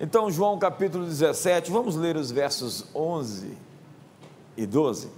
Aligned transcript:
Então, 0.00 0.28
João 0.28 0.58
capítulo 0.58 1.04
17, 1.04 1.70
vamos 1.70 1.94
ler 1.94 2.16
os 2.16 2.28
versos 2.28 2.84
11 2.92 3.56
e 4.56 4.66
12. 4.66 5.08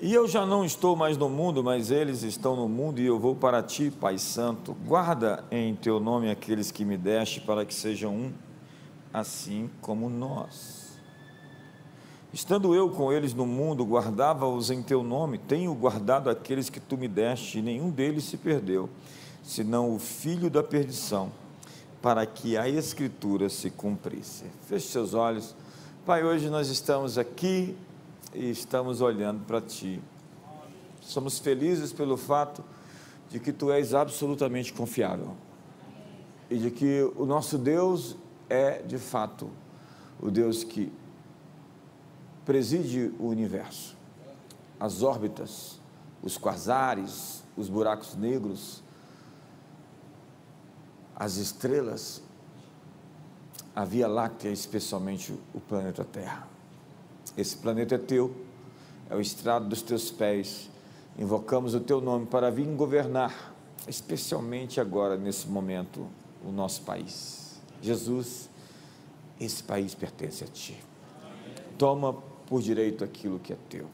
E 0.00 0.14
eu 0.14 0.26
já 0.26 0.46
não 0.46 0.64
estou 0.64 0.96
mais 0.96 1.18
no 1.18 1.28
mundo, 1.28 1.62
mas 1.62 1.90
eles 1.90 2.22
estão 2.22 2.56
no 2.56 2.66
mundo, 2.66 2.98
e 2.98 3.04
eu 3.04 3.18
vou 3.18 3.36
para 3.36 3.62
ti, 3.62 3.90
Pai 3.90 4.16
Santo. 4.16 4.74
Guarda 4.86 5.44
em 5.50 5.74
teu 5.74 6.00
nome 6.00 6.30
aqueles 6.30 6.70
que 6.70 6.82
me 6.82 6.96
deste, 6.96 7.42
para 7.42 7.66
que 7.66 7.74
sejam 7.74 8.14
um, 8.14 8.32
assim 9.12 9.68
como 9.82 10.08
nós. 10.08 10.98
Estando 12.32 12.74
eu 12.74 12.88
com 12.88 13.12
eles 13.12 13.34
no 13.34 13.44
mundo, 13.44 13.84
guardava-os 13.84 14.70
em 14.70 14.82
teu 14.82 15.02
nome, 15.02 15.36
tenho 15.36 15.74
guardado 15.74 16.30
aqueles 16.30 16.70
que 16.70 16.80
tu 16.80 16.96
me 16.96 17.06
deste, 17.06 17.58
e 17.58 17.62
nenhum 17.62 17.90
deles 17.90 18.24
se 18.24 18.38
perdeu, 18.38 18.88
senão 19.42 19.94
o 19.94 19.98
filho 19.98 20.48
da 20.48 20.62
perdição 20.62 21.30
para 22.02 22.24
que 22.26 22.56
a 22.56 22.68
Escritura 22.68 23.48
se 23.48 23.70
cumprisse. 23.70 24.44
Feche 24.66 24.88
seus 24.88 25.14
olhos. 25.14 25.54
Pai, 26.06 26.24
hoje 26.24 26.48
nós 26.48 26.68
estamos 26.68 27.18
aqui 27.18 27.76
e 28.34 28.50
estamos 28.50 29.00
olhando 29.00 29.44
para 29.44 29.60
Ti. 29.60 30.00
Somos 31.00 31.38
felizes 31.38 31.92
pelo 31.92 32.16
fato 32.16 32.64
de 33.30 33.38
que 33.38 33.52
Tu 33.52 33.70
és 33.70 33.94
absolutamente 33.94 34.72
confiável 34.72 35.36
e 36.48 36.56
de 36.56 36.70
que 36.70 37.02
o 37.16 37.26
nosso 37.26 37.58
Deus 37.58 38.16
é, 38.48 38.82
de 38.82 38.98
fato, 38.98 39.50
o 40.20 40.30
Deus 40.30 40.64
que 40.64 40.92
preside 42.44 43.12
o 43.18 43.28
universo, 43.28 43.96
as 44.78 45.02
órbitas, 45.02 45.78
os 46.22 46.36
quasares, 46.36 47.44
os 47.56 47.68
buracos 47.68 48.16
negros, 48.16 48.82
as 51.20 51.36
estrelas, 51.36 52.22
a 53.76 53.84
Via 53.84 54.08
Láctea, 54.08 54.50
especialmente 54.50 55.38
o 55.52 55.60
planeta 55.60 56.02
Terra. 56.02 56.48
Esse 57.36 57.54
planeta 57.58 57.96
é 57.96 57.98
teu, 57.98 58.34
é 59.10 59.14
o 59.14 59.20
estrado 59.20 59.68
dos 59.68 59.82
teus 59.82 60.10
pés. 60.10 60.70
Invocamos 61.18 61.74
o 61.74 61.80
teu 61.80 62.00
nome 62.00 62.24
para 62.24 62.50
vir 62.50 62.66
governar, 62.74 63.54
especialmente 63.86 64.80
agora, 64.80 65.18
nesse 65.18 65.46
momento, 65.46 66.06
o 66.42 66.50
nosso 66.50 66.80
país. 66.82 67.60
Jesus, 67.82 68.48
esse 69.38 69.62
país 69.62 69.94
pertence 69.94 70.42
a 70.42 70.46
ti. 70.46 70.82
Toma 71.76 72.14
por 72.46 72.62
direito 72.62 73.04
aquilo 73.04 73.38
que 73.38 73.52
é 73.52 73.56
teu. 73.68 73.86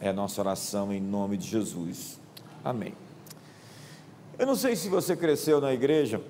É 0.00 0.10
a 0.10 0.12
nossa 0.12 0.40
oração 0.40 0.92
em 0.92 1.00
nome 1.00 1.36
de 1.36 1.48
Jesus. 1.48 2.20
Amém. 2.64 2.94
Eu 4.38 4.46
não 4.46 4.54
sei 4.54 4.76
se 4.76 4.88
você 4.88 5.16
cresceu 5.16 5.60
na 5.60 5.74
igreja 5.74 6.22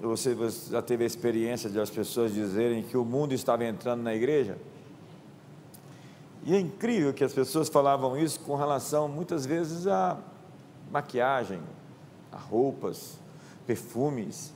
você 0.00 0.36
já 0.70 0.82
teve 0.82 1.04
a 1.04 1.06
experiência 1.06 1.70
de 1.70 1.80
as 1.80 1.90
pessoas 1.90 2.32
dizerem 2.32 2.82
que 2.82 2.96
o 2.96 3.04
mundo 3.04 3.32
estava 3.32 3.64
entrando 3.64 4.02
na 4.02 4.14
igreja? 4.14 4.58
E 6.44 6.54
é 6.54 6.60
incrível 6.60 7.14
que 7.14 7.24
as 7.24 7.32
pessoas 7.32 7.68
falavam 7.68 8.18
isso 8.18 8.40
com 8.40 8.54
relação, 8.54 9.08
muitas 9.08 9.46
vezes, 9.46 9.86
a 9.86 10.18
maquiagem, 10.90 11.60
a 12.30 12.36
roupas, 12.36 13.18
perfumes, 13.66 14.52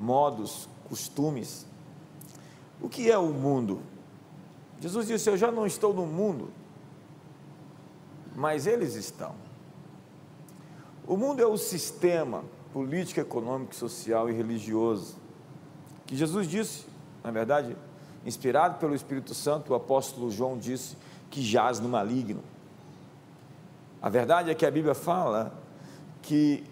modos, 0.00 0.68
costumes. 0.88 1.64
O 2.80 2.88
que 2.88 3.10
é 3.10 3.16
o 3.16 3.28
mundo? 3.28 3.80
Jesus 4.80 5.06
disse: 5.06 5.30
Eu 5.30 5.36
já 5.36 5.52
não 5.52 5.64
estou 5.64 5.94
no 5.94 6.06
mundo, 6.06 6.50
mas 8.34 8.66
eles 8.66 8.94
estão. 8.94 9.34
O 11.06 11.16
mundo 11.16 11.40
é 11.40 11.46
o 11.46 11.56
sistema 11.56 12.44
político, 12.72 13.20
econômico, 13.20 13.74
social 13.74 14.28
e 14.28 14.32
religioso. 14.32 15.16
Que 16.06 16.16
Jesus 16.16 16.48
disse, 16.48 16.86
na 17.22 17.30
verdade, 17.30 17.76
inspirado 18.24 18.78
pelo 18.78 18.94
Espírito 18.94 19.34
Santo, 19.34 19.72
o 19.72 19.76
apóstolo 19.76 20.30
João 20.30 20.58
disse 20.58 20.96
que 21.30 21.42
jaz 21.42 21.80
no 21.80 21.88
maligno. 21.88 22.42
A 24.00 24.08
verdade 24.08 24.50
é 24.50 24.54
que 24.54 24.64
a 24.64 24.70
Bíblia 24.70 24.94
fala 24.94 25.52
que 26.22 26.64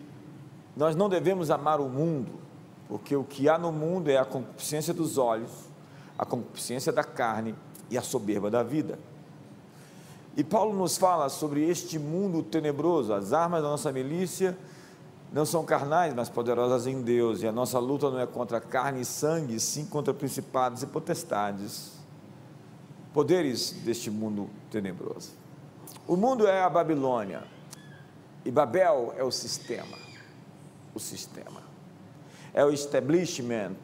nós 0.76 0.94
não 0.94 1.08
devemos 1.08 1.50
amar 1.50 1.80
o 1.80 1.88
mundo, 1.88 2.32
porque 2.88 3.16
o 3.16 3.24
que 3.24 3.48
há 3.48 3.58
no 3.58 3.72
mundo 3.72 4.08
é 4.08 4.16
a 4.16 4.24
concupiscência 4.24 4.94
dos 4.94 5.18
olhos, 5.18 5.50
a 6.18 6.24
concupiscência 6.24 6.92
da 6.92 7.02
carne 7.02 7.54
e 7.90 7.98
a 7.98 8.02
soberba 8.02 8.50
da 8.50 8.62
vida. 8.62 8.98
E 10.36 10.44
Paulo 10.44 10.76
nos 10.76 10.98
fala 10.98 11.28
sobre 11.28 11.66
este 11.68 11.98
mundo 11.98 12.42
tenebroso, 12.42 13.12
as 13.12 13.32
armas 13.32 13.62
da 13.62 13.68
nossa 13.68 13.90
milícia 13.90 14.56
não 15.32 15.44
são 15.44 15.64
carnais, 15.64 16.14
mas 16.14 16.28
poderosas 16.28 16.86
em 16.86 17.02
Deus, 17.02 17.42
e 17.42 17.46
a 17.46 17.52
nossa 17.52 17.78
luta 17.78 18.10
não 18.10 18.20
é 18.20 18.26
contra 18.26 18.60
carne 18.60 19.00
e 19.00 19.04
sangue, 19.04 19.58
sim 19.60 19.84
contra 19.84 20.14
principados 20.14 20.82
e 20.82 20.86
potestades, 20.86 21.92
poderes 23.12 23.70
deste 23.70 24.10
mundo 24.10 24.48
tenebroso. 24.70 25.32
O 26.06 26.16
mundo 26.16 26.46
é 26.46 26.62
a 26.62 26.70
Babilônia, 26.70 27.42
e 28.44 28.50
Babel 28.50 29.12
é 29.16 29.24
o 29.24 29.30
sistema, 29.30 29.98
o 30.94 31.00
sistema. 31.00 31.66
É 32.54 32.64
o 32.64 32.70
establishment, 32.70 33.76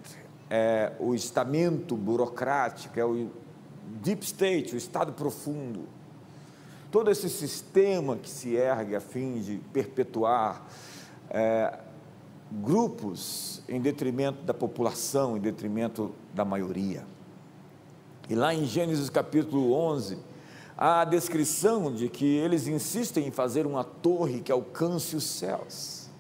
é 0.48 0.92
o 0.98 1.14
estamento 1.14 1.96
burocrático, 1.96 2.98
é 2.98 3.04
o 3.04 3.28
deep 4.00 4.24
state, 4.24 4.74
o 4.74 4.78
estado 4.78 5.12
profundo. 5.12 5.86
Todo 6.90 7.10
esse 7.10 7.28
sistema 7.28 8.16
que 8.16 8.30
se 8.30 8.54
ergue 8.54 8.94
a 8.94 9.00
fim 9.00 9.40
de 9.40 9.56
perpetuar 9.72 10.64
é, 11.32 11.78
grupos 12.60 13.62
em 13.66 13.80
detrimento 13.80 14.42
da 14.42 14.52
população, 14.52 15.36
em 15.36 15.40
detrimento 15.40 16.12
da 16.34 16.44
maioria. 16.44 17.04
E 18.28 18.34
lá 18.34 18.54
em 18.54 18.64
Gênesis 18.66 19.08
capítulo 19.08 19.72
11, 19.72 20.18
há 20.76 21.00
a 21.00 21.04
descrição 21.04 21.92
de 21.92 22.08
que 22.08 22.26
eles 22.26 22.66
insistem 22.68 23.26
em 23.26 23.30
fazer 23.30 23.66
uma 23.66 23.82
torre 23.82 24.40
que 24.40 24.52
alcance 24.52 25.16
os 25.16 25.24
céus. 25.24 26.10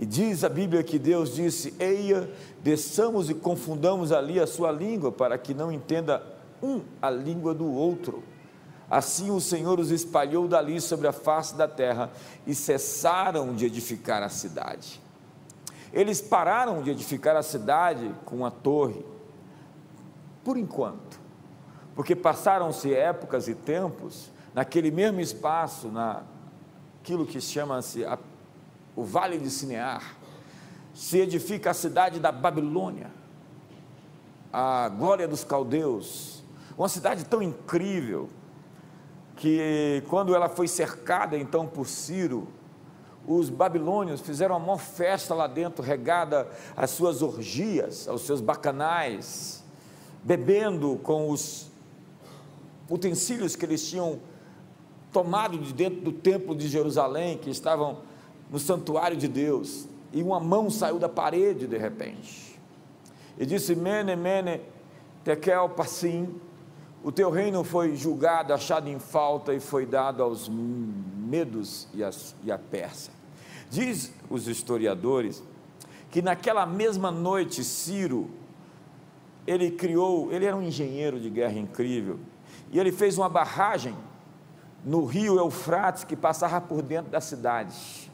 E 0.00 0.04
diz 0.04 0.44
a 0.44 0.48
Bíblia 0.48 0.82
que 0.82 0.98
Deus 0.98 1.34
disse: 1.34 1.74
Eia, 1.78 2.30
desçamos 2.62 3.30
e 3.30 3.34
confundamos 3.34 4.12
ali 4.12 4.38
a 4.38 4.46
sua 4.46 4.70
língua, 4.70 5.10
para 5.10 5.38
que 5.38 5.54
não 5.54 5.72
entenda 5.72 6.22
um 6.62 6.82
a 7.00 7.10
língua 7.10 7.54
do 7.54 7.66
outro. 7.66 8.22
Assim 8.90 9.30
o 9.30 9.40
Senhor 9.40 9.78
os 9.78 9.90
espalhou 9.90 10.48
dali 10.48 10.80
sobre 10.80 11.06
a 11.06 11.12
face 11.12 11.54
da 11.54 11.68
terra 11.68 12.10
e 12.46 12.54
cessaram 12.54 13.54
de 13.54 13.66
edificar 13.66 14.22
a 14.22 14.30
cidade. 14.30 15.00
Eles 15.92 16.20
pararam 16.20 16.82
de 16.82 16.90
edificar 16.90 17.36
a 17.36 17.42
cidade 17.42 18.14
com 18.24 18.44
a 18.46 18.50
torre, 18.50 19.04
por 20.42 20.56
enquanto, 20.56 21.20
porque 21.94 22.16
passaram-se 22.16 22.94
épocas 22.94 23.48
e 23.48 23.54
tempos 23.54 24.30
naquele 24.54 24.90
mesmo 24.90 25.20
espaço, 25.20 25.88
naquilo 25.88 27.26
que 27.26 27.40
chama-se 27.40 28.06
o 28.96 29.04
Vale 29.04 29.38
de 29.38 29.50
Sinear, 29.50 30.16
se 30.94 31.18
edifica 31.18 31.70
a 31.70 31.74
cidade 31.74 32.18
da 32.18 32.32
Babilônia, 32.32 33.10
a 34.52 34.88
glória 34.88 35.28
dos 35.28 35.44
caldeus, 35.44 36.42
uma 36.76 36.88
cidade 36.88 37.24
tão 37.24 37.42
incrível, 37.42 38.28
que 39.38 40.02
quando 40.08 40.34
ela 40.34 40.48
foi 40.48 40.66
cercada 40.66 41.38
então 41.38 41.66
por 41.66 41.86
Ciro, 41.86 42.48
os 43.26 43.48
babilônios 43.48 44.20
fizeram 44.20 44.56
uma 44.56 44.66
maior 44.66 44.78
festa 44.78 45.34
lá 45.34 45.46
dentro, 45.46 45.82
regada 45.82 46.48
às 46.76 46.90
suas 46.90 47.22
orgias, 47.22 48.08
aos 48.08 48.22
seus 48.22 48.40
bacanais, 48.40 49.64
bebendo 50.24 50.98
com 51.02 51.30
os 51.30 51.70
utensílios 52.90 53.54
que 53.54 53.64
eles 53.64 53.88
tinham 53.88 54.18
tomado 55.12 55.56
de 55.58 55.72
dentro 55.72 56.00
do 56.00 56.12
templo 56.12 56.54
de 56.54 56.66
Jerusalém, 56.66 57.38
que 57.38 57.50
estavam 57.50 57.98
no 58.50 58.58
santuário 58.58 59.16
de 59.16 59.28
Deus, 59.28 59.86
e 60.12 60.22
uma 60.22 60.40
mão 60.40 60.68
saiu 60.68 60.98
da 60.98 61.08
parede 61.08 61.66
de 61.66 61.76
repente, 61.76 62.58
e 63.38 63.46
disse: 63.46 63.76
Mene, 63.76 64.16
mene, 64.16 64.62
tekel 65.22 65.68
passim, 65.68 66.34
o 67.02 67.12
teu 67.12 67.30
reino 67.30 67.62
foi 67.62 67.94
julgado, 67.94 68.52
achado 68.52 68.88
em 68.88 68.98
falta 68.98 69.54
e 69.54 69.60
foi 69.60 69.86
dado 69.86 70.22
aos 70.22 70.48
medos 70.48 71.86
e, 71.94 72.02
as, 72.02 72.34
e 72.42 72.50
a 72.50 72.58
Pérsia. 72.58 73.12
Diz 73.70 74.12
os 74.28 74.48
historiadores 74.48 75.42
que 76.10 76.20
naquela 76.20 76.66
mesma 76.66 77.10
noite 77.10 77.62
Ciro 77.62 78.30
ele 79.46 79.70
criou, 79.70 80.32
ele 80.32 80.44
era 80.44 80.56
um 80.56 80.62
engenheiro 80.62 81.20
de 81.20 81.30
guerra 81.30 81.58
incrível, 81.58 82.18
e 82.70 82.78
ele 82.78 82.92
fez 82.92 83.16
uma 83.16 83.28
barragem 83.28 83.94
no 84.84 85.04
rio 85.06 85.38
Eufrates 85.38 86.04
que 86.04 86.14
passava 86.14 86.60
por 86.60 86.82
dentro 86.82 87.10
da 87.10 87.20
cidade. 87.20 88.10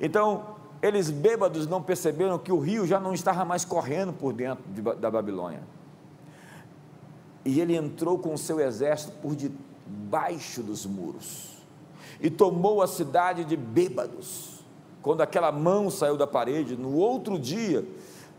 Então, 0.00 0.56
eles 0.82 1.10
bêbados 1.10 1.66
não 1.66 1.82
perceberam 1.82 2.38
que 2.38 2.50
o 2.50 2.58
rio 2.58 2.86
já 2.86 2.98
não 2.98 3.14
estava 3.14 3.44
mais 3.44 3.64
correndo 3.64 4.12
por 4.12 4.32
dentro 4.32 4.64
de, 4.68 4.82
da 4.82 5.10
Babilônia 5.10 5.62
e 7.46 7.60
ele 7.60 7.76
entrou 7.76 8.18
com 8.18 8.34
o 8.34 8.38
seu 8.38 8.58
exército 8.58 9.12
por 9.22 9.36
debaixo 9.36 10.62
dos 10.62 10.84
muros 10.84 11.56
e 12.20 12.28
tomou 12.28 12.82
a 12.82 12.86
cidade 12.86 13.44
de 13.44 13.56
bêbados. 13.56 14.64
Quando 15.00 15.20
aquela 15.20 15.52
mão 15.52 15.88
saiu 15.88 16.16
da 16.16 16.26
parede, 16.26 16.76
no 16.76 16.94
outro 16.94 17.38
dia, 17.38 17.86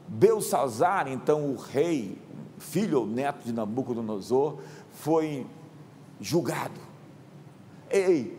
Belsazar, 0.08 1.08
então 1.08 1.52
o 1.52 1.56
rei, 1.56 2.18
filho 2.58 3.02
ou 3.02 3.08
neto 3.08 3.46
de 3.46 3.54
Nabucodonosor, 3.54 4.58
foi 4.92 5.46
julgado. 6.20 6.80
Ei, 7.90 8.38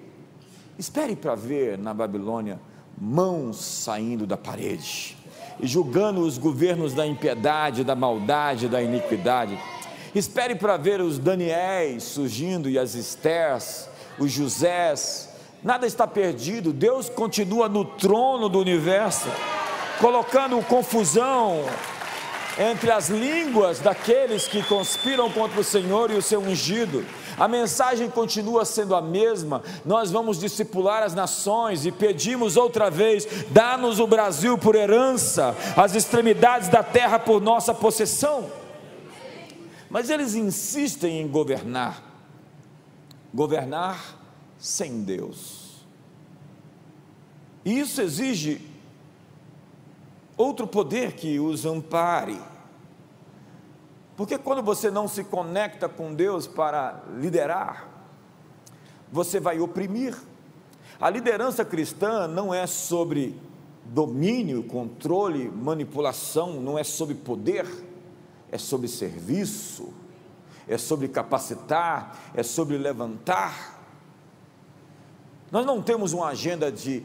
espere 0.78 1.16
para 1.16 1.34
ver 1.34 1.78
na 1.78 1.94
Babilônia 1.94 2.60
mãos 3.00 3.56
saindo 3.56 4.26
da 4.26 4.36
parede 4.36 5.16
e 5.60 5.66
julgando 5.66 6.20
os 6.20 6.36
governos 6.36 6.94
da 6.94 7.06
impiedade, 7.06 7.84
da 7.84 7.94
maldade, 7.94 8.68
da 8.68 8.82
iniquidade. 8.82 9.58
Espere 10.14 10.54
para 10.54 10.76
ver 10.76 11.00
os 11.00 11.18
Daniéis 11.18 12.02
surgindo 12.02 12.68
e 12.68 12.78
as 12.78 12.94
Estérs, 12.94 13.88
os 14.18 14.32
Josés. 14.32 15.28
Nada 15.62 15.86
está 15.86 16.06
perdido, 16.06 16.72
Deus 16.72 17.08
continua 17.08 17.68
no 17.68 17.84
trono 17.84 18.48
do 18.48 18.58
universo, 18.58 19.28
colocando 20.00 20.62
confusão 20.62 21.64
entre 22.58 22.90
as 22.90 23.08
línguas 23.08 23.78
daqueles 23.78 24.48
que 24.48 24.62
conspiram 24.64 25.30
contra 25.30 25.60
o 25.60 25.64
Senhor 25.64 26.10
e 26.10 26.14
o 26.14 26.22
seu 26.22 26.40
ungido. 26.40 27.04
A 27.38 27.46
mensagem 27.46 28.10
continua 28.10 28.64
sendo 28.64 28.96
a 28.96 29.00
mesma. 29.00 29.62
Nós 29.84 30.10
vamos 30.10 30.40
discipular 30.40 31.04
as 31.04 31.14
nações 31.14 31.86
e 31.86 31.92
pedimos 31.92 32.56
outra 32.56 32.90
vez: 32.90 33.26
dá-nos 33.50 34.00
o 34.00 34.06
Brasil 34.06 34.58
por 34.58 34.74
herança, 34.74 35.56
as 35.76 35.94
extremidades 35.94 36.68
da 36.68 36.82
terra 36.82 37.18
por 37.18 37.40
nossa 37.40 37.72
possessão. 37.72 38.57
Mas 39.90 40.10
eles 40.10 40.34
insistem 40.34 41.20
em 41.20 41.28
governar, 41.28 42.02
governar 43.32 44.18
sem 44.58 45.02
Deus. 45.02 45.86
E 47.64 47.78
isso 47.78 48.00
exige 48.00 48.60
outro 50.36 50.66
poder 50.66 51.12
que 51.12 51.40
os 51.40 51.64
ampare. 51.64 52.40
Porque 54.16 54.36
quando 54.36 54.62
você 54.62 54.90
não 54.90 55.06
se 55.06 55.24
conecta 55.24 55.88
com 55.88 56.14
Deus 56.14 56.46
para 56.46 57.02
liderar, 57.18 57.88
você 59.10 59.40
vai 59.40 59.58
oprimir. 59.60 60.16
A 61.00 61.08
liderança 61.08 61.64
cristã 61.64 62.26
não 62.26 62.52
é 62.52 62.66
sobre 62.66 63.40
domínio, 63.84 64.64
controle, 64.64 65.48
manipulação, 65.48 66.60
não 66.60 66.78
é 66.78 66.84
sobre 66.84 67.14
poder, 67.14 67.64
é 68.50 68.58
sobre 68.58 68.88
serviço, 68.88 69.92
é 70.66 70.76
sobre 70.78 71.08
capacitar, 71.08 72.18
é 72.34 72.42
sobre 72.42 72.76
levantar. 72.76 73.78
Nós 75.50 75.64
não 75.64 75.82
temos 75.82 76.12
uma 76.12 76.28
agenda 76.28 76.70
de 76.70 77.02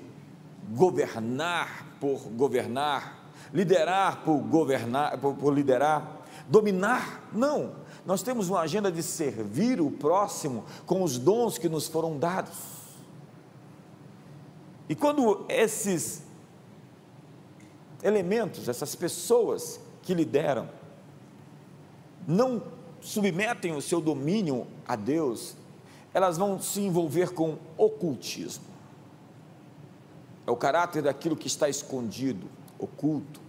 governar 0.72 1.98
por 2.00 2.20
governar, 2.30 3.32
liderar 3.54 4.24
por 4.24 4.38
governar, 4.40 5.18
por, 5.18 5.36
por 5.36 5.54
liderar 5.54 6.24
dominar, 6.48 7.30
não. 7.34 7.76
Nós 8.06 8.22
temos 8.22 8.50
uma 8.50 8.60
agenda 8.60 8.92
de 8.92 9.02
servir 9.02 9.80
o 9.80 9.90
próximo 9.90 10.66
com 10.86 11.04
os 11.04 11.18
dons 11.18 11.58
que 11.58 11.70
nos 11.70 11.88
foram 11.88 12.18
dados. 12.18 12.58
E 14.90 14.96
quando 14.96 15.46
esses 15.48 16.22
elementos, 18.04 18.68
essas 18.68 18.94
pessoas 18.94 19.80
que 20.02 20.14
lideram, 20.14 20.68
não 22.28 22.64
submetem 23.02 23.76
o 23.76 23.82
seu 23.82 24.00
domínio 24.00 24.66
a 24.88 24.96
Deus, 24.96 25.56
elas 26.14 26.38
vão 26.38 26.60
se 26.60 26.82
envolver 26.82 27.34
com 27.34 27.58
ocultismo. 27.78 28.66
É 30.46 30.52
o 30.52 30.56
caráter 30.56 31.02
daquilo 31.04 31.36
que 31.36 31.48
está 31.48 31.68
escondido, 31.70 32.48
oculto, 32.78 33.42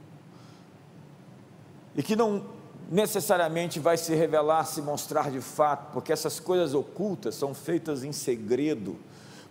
e 1.96 2.02
que 2.02 2.16
não 2.16 2.44
necessariamente 2.90 3.80
vai 3.80 3.96
se 3.96 4.14
revelar, 4.14 4.64
se 4.64 4.82
mostrar 4.82 5.30
de 5.30 5.40
fato, 5.40 5.92
porque 5.92 6.12
essas 6.12 6.38
coisas 6.38 6.74
ocultas 6.74 7.34
são 7.34 7.54
feitas 7.54 8.04
em 8.04 8.12
segredo, 8.12 8.96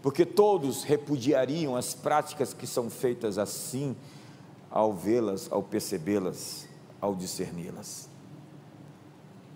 porque 0.02 0.26
todos 0.26 0.84
repudiariam 0.84 1.76
as 1.76 1.94
práticas 1.94 2.54
que 2.54 2.68
são 2.68 2.90
feitas 2.90 3.38
assim, 3.38 3.96
ao 4.70 4.94
vê-las, 4.94 5.52
ao 5.52 5.64
percebê-las, 5.64 6.68
ao 7.00 7.16
discerni-las. 7.16 8.13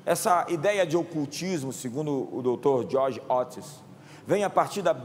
Essa 0.07 0.45
ideia 0.47 0.87
de 0.87 0.95
ocultismo, 0.95 1.73
segundo 1.73 2.29
o 2.31 2.41
doutor 2.41 2.89
George 2.89 3.21
Otis, 3.27 3.65
vem 4.25 4.41
a 4.41 4.49
partir 4.49 4.81
da 4.81 4.95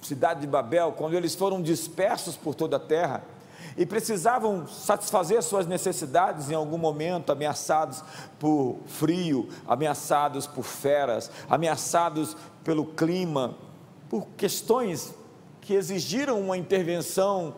cidade 0.00 0.42
de 0.42 0.46
Babel, 0.46 0.92
quando 0.92 1.14
eles 1.14 1.34
foram 1.34 1.60
dispersos 1.60 2.36
por 2.36 2.54
toda 2.54 2.76
a 2.76 2.78
terra 2.78 3.24
e 3.76 3.84
precisavam 3.84 4.64
satisfazer 4.68 5.42
suas 5.42 5.66
necessidades 5.66 6.52
em 6.52 6.54
algum 6.54 6.78
momento, 6.78 7.32
ameaçados 7.32 8.04
por 8.38 8.76
frio, 8.86 9.48
ameaçados 9.66 10.46
por 10.46 10.62
feras, 10.62 11.32
ameaçados 11.50 12.36
pelo 12.62 12.86
clima, 12.86 13.56
por 14.08 14.24
questões 14.36 15.12
que 15.60 15.74
exigiram 15.74 16.40
uma 16.40 16.56
intervenção. 16.56 17.56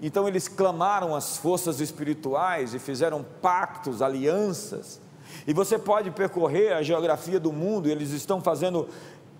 Então 0.00 0.28
eles 0.28 0.46
clamaram 0.46 1.16
as 1.16 1.36
forças 1.36 1.80
espirituais 1.80 2.74
e 2.74 2.78
fizeram 2.78 3.26
pactos, 3.42 4.00
alianças. 4.00 5.01
E 5.46 5.52
você 5.52 5.78
pode 5.78 6.10
percorrer 6.10 6.72
a 6.72 6.82
geografia 6.82 7.40
do 7.40 7.52
mundo, 7.52 7.88
eles 7.88 8.10
estão 8.10 8.40
fazendo 8.40 8.88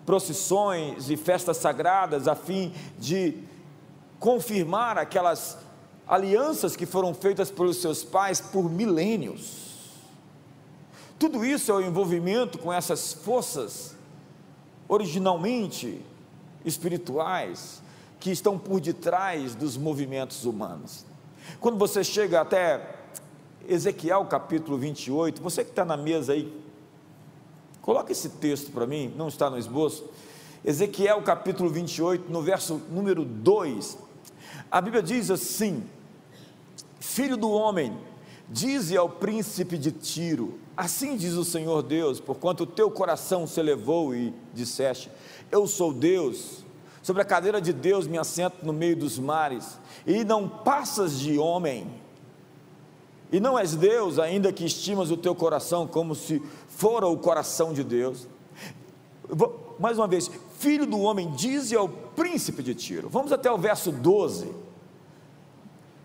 procissões 0.04 1.10
e 1.10 1.16
festas 1.16 1.56
sagradas 1.56 2.26
a 2.26 2.34
fim 2.34 2.72
de 2.98 3.38
confirmar 4.18 4.98
aquelas 4.98 5.58
alianças 6.06 6.76
que 6.76 6.86
foram 6.86 7.14
feitas 7.14 7.50
pelos 7.50 7.80
seus 7.80 8.04
pais 8.04 8.40
por 8.40 8.70
milênios. 8.70 9.62
Tudo 11.18 11.44
isso 11.44 11.70
é 11.70 11.74
o 11.74 11.80
envolvimento 11.80 12.58
com 12.58 12.72
essas 12.72 13.12
forças 13.12 13.94
originalmente 14.88 16.04
espirituais 16.64 17.80
que 18.18 18.30
estão 18.30 18.58
por 18.58 18.80
detrás 18.80 19.54
dos 19.54 19.76
movimentos 19.76 20.44
humanos. 20.44 21.04
Quando 21.60 21.78
você 21.78 22.04
chega 22.04 22.40
até 22.40 23.01
Ezequiel 23.68 24.24
capítulo 24.26 24.76
28, 24.78 25.42
você 25.42 25.64
que 25.64 25.70
está 25.70 25.84
na 25.84 25.96
mesa 25.96 26.32
aí, 26.32 26.52
coloca 27.80 28.12
esse 28.12 28.28
texto 28.28 28.70
para 28.70 28.86
mim, 28.86 29.12
não 29.16 29.28
está 29.28 29.48
no 29.48 29.58
esboço. 29.58 30.04
Ezequiel 30.64 31.22
capítulo 31.22 31.68
28, 31.68 32.30
no 32.30 32.42
verso 32.42 32.80
número 32.90 33.24
2, 33.24 33.98
a 34.70 34.80
Bíblia 34.80 35.02
diz 35.02 35.30
assim: 35.30 35.82
Filho 37.00 37.36
do 37.36 37.50
homem, 37.50 37.96
dize 38.48 38.96
ao 38.96 39.08
príncipe 39.08 39.76
de 39.76 39.90
Tiro: 39.90 40.58
Assim 40.76 41.16
diz 41.16 41.34
o 41.34 41.44
Senhor 41.44 41.82
Deus, 41.82 42.20
porquanto 42.20 42.62
o 42.62 42.66
teu 42.66 42.90
coração 42.90 43.46
se 43.46 43.58
elevou 43.60 44.14
e 44.14 44.32
disseste: 44.54 45.10
Eu 45.50 45.66
sou 45.66 45.92
Deus, 45.92 46.64
sobre 47.02 47.22
a 47.22 47.24
cadeira 47.24 47.60
de 47.60 47.72
Deus 47.72 48.06
me 48.06 48.16
assento 48.16 48.64
no 48.64 48.72
meio 48.72 48.96
dos 48.96 49.18
mares, 49.18 49.78
e 50.06 50.24
não 50.24 50.48
passas 50.48 51.18
de 51.18 51.38
homem, 51.38 52.01
e 53.32 53.40
não 53.40 53.58
és 53.58 53.74
Deus, 53.74 54.18
ainda 54.18 54.52
que 54.52 54.62
estimas 54.62 55.10
o 55.10 55.16
teu 55.16 55.34
coração 55.34 55.86
como 55.86 56.14
se 56.14 56.40
fora 56.68 57.06
o 57.06 57.16
coração 57.16 57.72
de 57.72 57.82
Deus. 57.82 58.28
Vou, 59.26 59.74
mais 59.80 59.98
uma 59.98 60.06
vez, 60.06 60.30
filho 60.58 60.84
do 60.84 61.00
homem, 61.00 61.30
dize 61.30 61.74
ao 61.74 61.88
príncipe 61.88 62.62
de 62.62 62.74
Tiro. 62.74 63.08
Vamos 63.08 63.32
até 63.32 63.50
o 63.50 63.56
verso 63.56 63.90
12. 63.90 64.52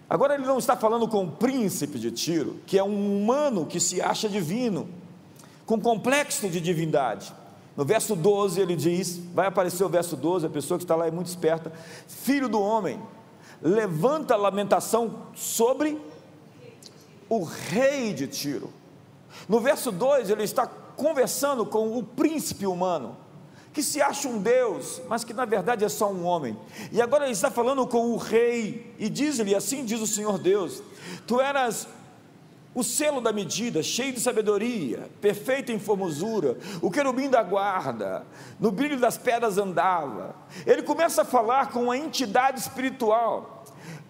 Agora 0.10 0.36
ele 0.36 0.46
não 0.46 0.57
está 0.57 0.77
falando 0.77 1.05
com 1.05 1.25
o 1.25 1.31
príncipe 1.31 2.00
de 2.00 2.12
Tiro, 2.12 2.62
que 2.65 2.79
é 2.79 2.84
um 2.84 3.22
humano 3.22 3.65
que 3.65 3.81
se 3.81 4.01
acha 4.01 4.29
divino, 4.29 4.88
com 5.65 5.81
complexo 5.81 6.48
de 6.48 6.62
divindade. 6.62 7.34
No 7.75 7.84
verso 7.84 8.15
12 8.15 8.62
ele 8.62 8.75
diz: 8.77 9.19
vai 9.34 9.48
aparecer 9.48 9.84
o 9.84 9.89
verso 9.89 10.15
12, 10.15 10.46
a 10.46 10.50
pessoa 10.50 10.77
que 10.77 10.86
está 10.86 10.96
lá 10.96 11.07
é 11.07 11.12
muito 11.12 11.27
esperta. 11.27 11.74
Filho 12.07 12.48
do 12.48 12.62
homem, 12.62 12.98
levanta 13.62 14.34
a 14.34 14.38
lamentação 14.38 15.24
sobre 15.36 16.00
o 17.29 17.43
rei 17.43 18.13
de 18.13 18.27
Tiro. 18.27 18.72
No 19.48 19.60
verso 19.60 19.91
2 19.91 20.29
ele 20.29 20.43
está 20.43 20.65
conversando 20.67 21.65
com 21.65 21.98
o 21.98 22.03
príncipe 22.03 22.65
humano 22.65 23.17
que 23.77 23.84
se 23.84 24.01
acha 24.01 24.27
um 24.27 24.41
Deus, 24.41 25.00
mas 25.07 25.24
que 25.24 25.36
na 25.36 25.46
verdade 25.46 25.86
é 25.86 25.89
só 25.89 26.12
um 26.12 26.25
homem. 26.25 26.57
E 26.91 27.00
agora 27.00 27.25
ele 27.25 27.34
está 27.34 27.51
falando 27.51 27.86
com 27.86 28.10
o 28.10 28.17
rei, 28.17 28.91
e 28.98 29.07
diz-lhe: 29.07 29.53
Assim 29.53 29.86
diz 29.86 30.01
o 30.01 30.07
Senhor 30.07 30.39
Deus: 30.39 30.81
Tu 31.27 31.39
eras 31.39 31.88
o 32.74 32.84
selo 32.84 33.22
da 33.22 33.31
medida, 33.31 33.84
cheio 33.84 34.13
de 34.13 34.19
sabedoria, 34.19 35.10
perfeito 35.22 35.72
em 35.72 35.77
formosura, 35.77 36.57
o 36.81 36.89
querubim 36.89 37.29
da 37.29 37.43
guarda, 37.43 38.25
no 38.60 38.72
brilho 38.72 39.00
das 39.00 39.15
pedras 39.15 39.60
andava. 39.60 40.36
Ele 40.65 40.81
começa 40.81 41.22
a 41.22 41.25
falar 41.25 41.72
com 41.72 41.91
a 41.91 41.98
entidade 41.98 42.60
espiritual. 42.60 43.56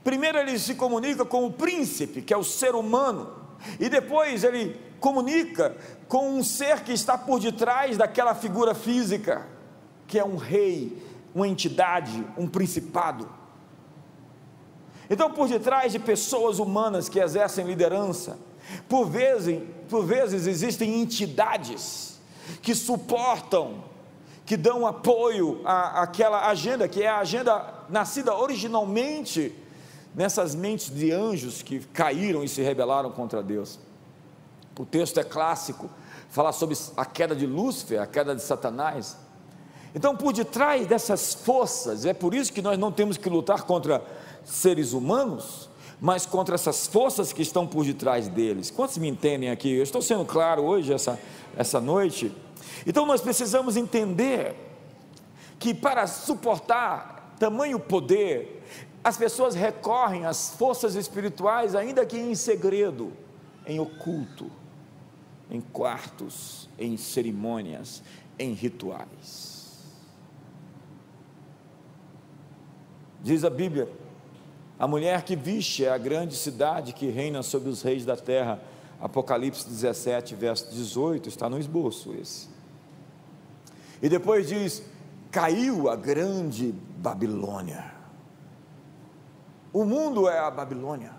Primeiro 0.07 0.37
ele 0.37 0.57
se 0.57 0.73
comunica 0.75 1.25
com 1.25 1.45
o 1.45 1.51
príncipe, 1.51 2.21
que 2.21 2.33
é 2.33 2.37
o 2.37 2.41
ser 2.41 2.75
humano, 2.75 3.29
e 3.77 3.89
depois 3.89 4.45
ele 4.45 4.79
comunica 5.01 5.75
com 6.07 6.29
um 6.29 6.41
ser 6.41 6.79
que 6.85 6.93
está 6.93 7.17
por 7.17 7.41
detrás 7.41 7.97
daquela 7.97 8.33
figura 8.33 8.73
física 8.73 9.45
que 10.07 10.17
é 10.17 10.23
um 10.23 10.37
rei, 10.37 10.97
uma 11.35 11.45
entidade, 11.45 12.25
um 12.37 12.47
principado. 12.47 13.29
Então, 15.09 15.29
por 15.29 15.49
detrás 15.49 15.91
de 15.91 15.99
pessoas 15.99 16.57
humanas 16.57 17.09
que 17.09 17.19
exercem 17.19 17.65
liderança, 17.65 18.39
Por 18.87 19.09
vezes, 19.09 19.61
por 19.89 20.05
vezes 20.05 20.47
existem 20.47 21.01
entidades 21.01 22.17
que 22.61 22.73
suportam, 22.73 23.83
que 24.45 24.55
dão 24.55 24.87
apoio 24.87 25.59
àquela 25.65 26.47
agenda, 26.47 26.87
que 26.87 27.03
é 27.03 27.09
a 27.09 27.17
agenda 27.17 27.83
nascida 27.89 28.33
originalmente 28.33 29.66
nessas 30.17 30.55
mentes 30.55 30.89
de 30.89 31.11
anjos 31.11 31.61
que 31.61 31.79
caíram 31.79 32.43
e 32.43 32.49
se 32.49 32.63
rebelaram 32.63 33.11
contra 33.11 33.43
Deus. 33.43 33.79
O 34.77 34.83
texto 34.83 35.19
é 35.19 35.23
clássico, 35.23 35.87
fala 36.29 36.51
sobre 36.51 36.75
a 36.97 37.05
queda 37.05 37.35
de 37.35 37.45
Lúcifer, 37.45 38.01
a 38.01 38.07
queda 38.07 38.35
de 38.35 38.41
Satanás. 38.41 39.15
Então, 39.93 40.15
por 40.17 40.33
detrás 40.33 40.87
dessas 40.87 41.35
forças, 41.35 42.03
é 42.03 42.15
por 42.15 42.33
isso 42.33 42.51
que 42.51 42.63
nós 42.63 42.79
não 42.79 42.91
temos 42.91 43.15
que 43.15 43.29
lutar 43.29 43.61
contra 43.63 44.03
seres 44.43 44.91
humanos, 44.91 45.69
mas 46.01 46.25
contra 46.25 46.55
essas 46.55 46.87
forças 46.87 47.31
que 47.31 47.43
estão 47.43 47.67
por 47.67 47.85
detrás 47.85 48.27
deles. 48.27 48.71
Quantos 48.71 48.97
me 48.97 49.07
entendem 49.07 49.51
aqui? 49.51 49.71
Eu 49.71 49.83
estou 49.83 50.01
sendo 50.01 50.25
claro 50.25 50.63
hoje, 50.63 50.93
essa, 50.93 51.19
essa 51.55 51.79
noite. 51.79 52.31
Então 52.87 53.05
nós 53.05 53.21
precisamos 53.21 53.77
entender 53.77 54.55
que 55.59 55.75
para 55.75 56.07
suportar 56.07 57.35
tamanho 57.39 57.79
poder, 57.79 58.63
as 59.07 59.15
pessoas 59.15 59.55
recorrem 59.55 60.25
às 60.25 60.49
forças 60.49 60.95
espirituais, 60.95 61.75
ainda 61.75 62.05
que 62.05 62.17
em 62.17 62.35
segredo, 62.35 63.13
em 63.65 63.79
oculto, 63.79 64.51
em 65.49 65.61
quartos, 65.61 66.67
em 66.77 66.97
cerimônias, 66.97 68.03
em 68.37 68.51
rituais. 68.51 69.85
Diz 73.23 73.45
a 73.45 73.49
Bíblia 73.49 73.87
a 74.77 74.85
mulher 74.85 75.23
que 75.23 75.37
viste 75.37 75.85
é 75.85 75.89
a 75.89 75.97
grande 75.97 76.35
cidade 76.35 76.91
que 76.91 77.09
reina 77.09 77.41
sobre 77.41 77.69
os 77.69 77.81
reis 77.81 78.03
da 78.03 78.17
terra. 78.17 78.61
Apocalipse 78.99 79.69
17, 79.69 80.35
verso 80.35 80.69
18, 80.69 81.29
está 81.29 81.49
no 81.49 81.57
esboço 81.57 82.13
esse. 82.13 82.49
E 84.01 84.09
depois 84.09 84.49
diz: 84.49 84.83
caiu 85.31 85.89
a 85.89 85.95
grande 85.95 86.75
Babilônia. 86.97 87.96
O 89.77 89.85
mundo 89.85 90.27
é 90.27 90.39
a 90.39 90.49
Babilônia. 90.49 91.13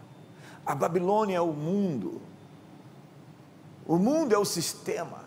A 0.67 0.75
Babilônia 0.75 1.37
é 1.37 1.41
o 1.41 1.53
mundo. 1.53 2.21
O 3.87 3.99
mundo 3.99 4.35
é 4.35 4.39
o 4.39 4.45
sistema. 4.45 5.27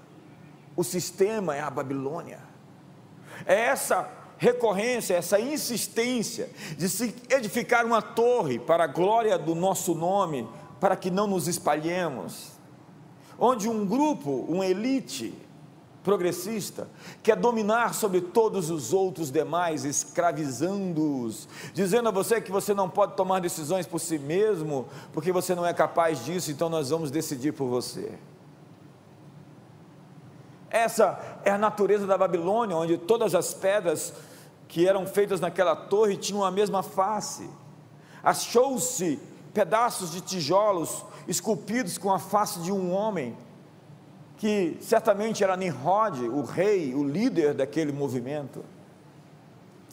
O 0.75 0.83
sistema 0.83 1.55
é 1.55 1.61
a 1.61 1.69
Babilônia. 1.69 2.39
É 3.45 3.55
essa 3.55 4.05
recorrência, 4.37 5.13
essa 5.13 5.39
insistência 5.39 6.49
de 6.77 6.89
se 6.89 7.15
edificar 7.29 7.85
uma 7.85 8.01
torre 8.01 8.59
para 8.59 8.83
a 8.83 8.87
glória 8.87 9.37
do 9.37 9.55
nosso 9.55 9.95
nome, 9.95 10.45
para 10.81 10.97
que 10.97 11.09
não 11.09 11.25
nos 11.25 11.47
espalhemos, 11.47 12.51
onde 13.39 13.69
um 13.69 13.85
grupo, 13.85 14.45
uma 14.49 14.65
elite 14.65 15.33
progressista, 16.03 16.87
quer 17.21 17.35
dominar 17.35 17.93
sobre 17.93 18.21
todos 18.21 18.69
os 18.69 18.91
outros 18.91 19.31
demais, 19.31 19.85
escravizando-os, 19.85 21.47
dizendo 21.73 22.09
a 22.09 22.11
você 22.11 22.41
que 22.41 22.51
você 22.51 22.73
não 22.73 22.89
pode 22.89 23.15
tomar 23.15 23.39
decisões 23.39 23.85
por 23.85 23.99
si 23.99 24.17
mesmo, 24.17 24.87
porque 25.13 25.31
você 25.31 25.53
não 25.53 25.65
é 25.65 25.73
capaz 25.73 26.25
disso, 26.25 26.51
então 26.51 26.69
nós 26.69 26.89
vamos 26.89 27.11
decidir 27.11 27.53
por 27.53 27.67
você. 27.67 28.17
Essa 30.69 31.19
é 31.43 31.51
a 31.51 31.57
natureza 31.57 32.07
da 32.07 32.17
Babilônia, 32.17 32.77
onde 32.77 32.97
todas 32.97 33.35
as 33.35 33.53
pedras 33.53 34.13
que 34.67 34.87
eram 34.87 35.05
feitas 35.05 35.41
naquela 35.41 35.75
torre 35.75 36.15
tinham 36.15 36.45
a 36.45 36.49
mesma 36.49 36.81
face. 36.81 37.47
Achou-se 38.23 39.19
pedaços 39.53 40.11
de 40.11 40.21
tijolos 40.21 41.03
esculpidos 41.27 41.97
com 41.97 42.11
a 42.11 42.17
face 42.17 42.59
de 42.61 42.71
um 42.71 42.93
homem, 42.93 43.37
que 44.41 44.75
certamente 44.81 45.43
era 45.43 45.55
Nimrod, 45.55 46.27
o 46.27 46.41
rei, 46.41 46.95
o 46.95 47.03
líder 47.03 47.53
daquele 47.53 47.91
movimento. 47.91 48.65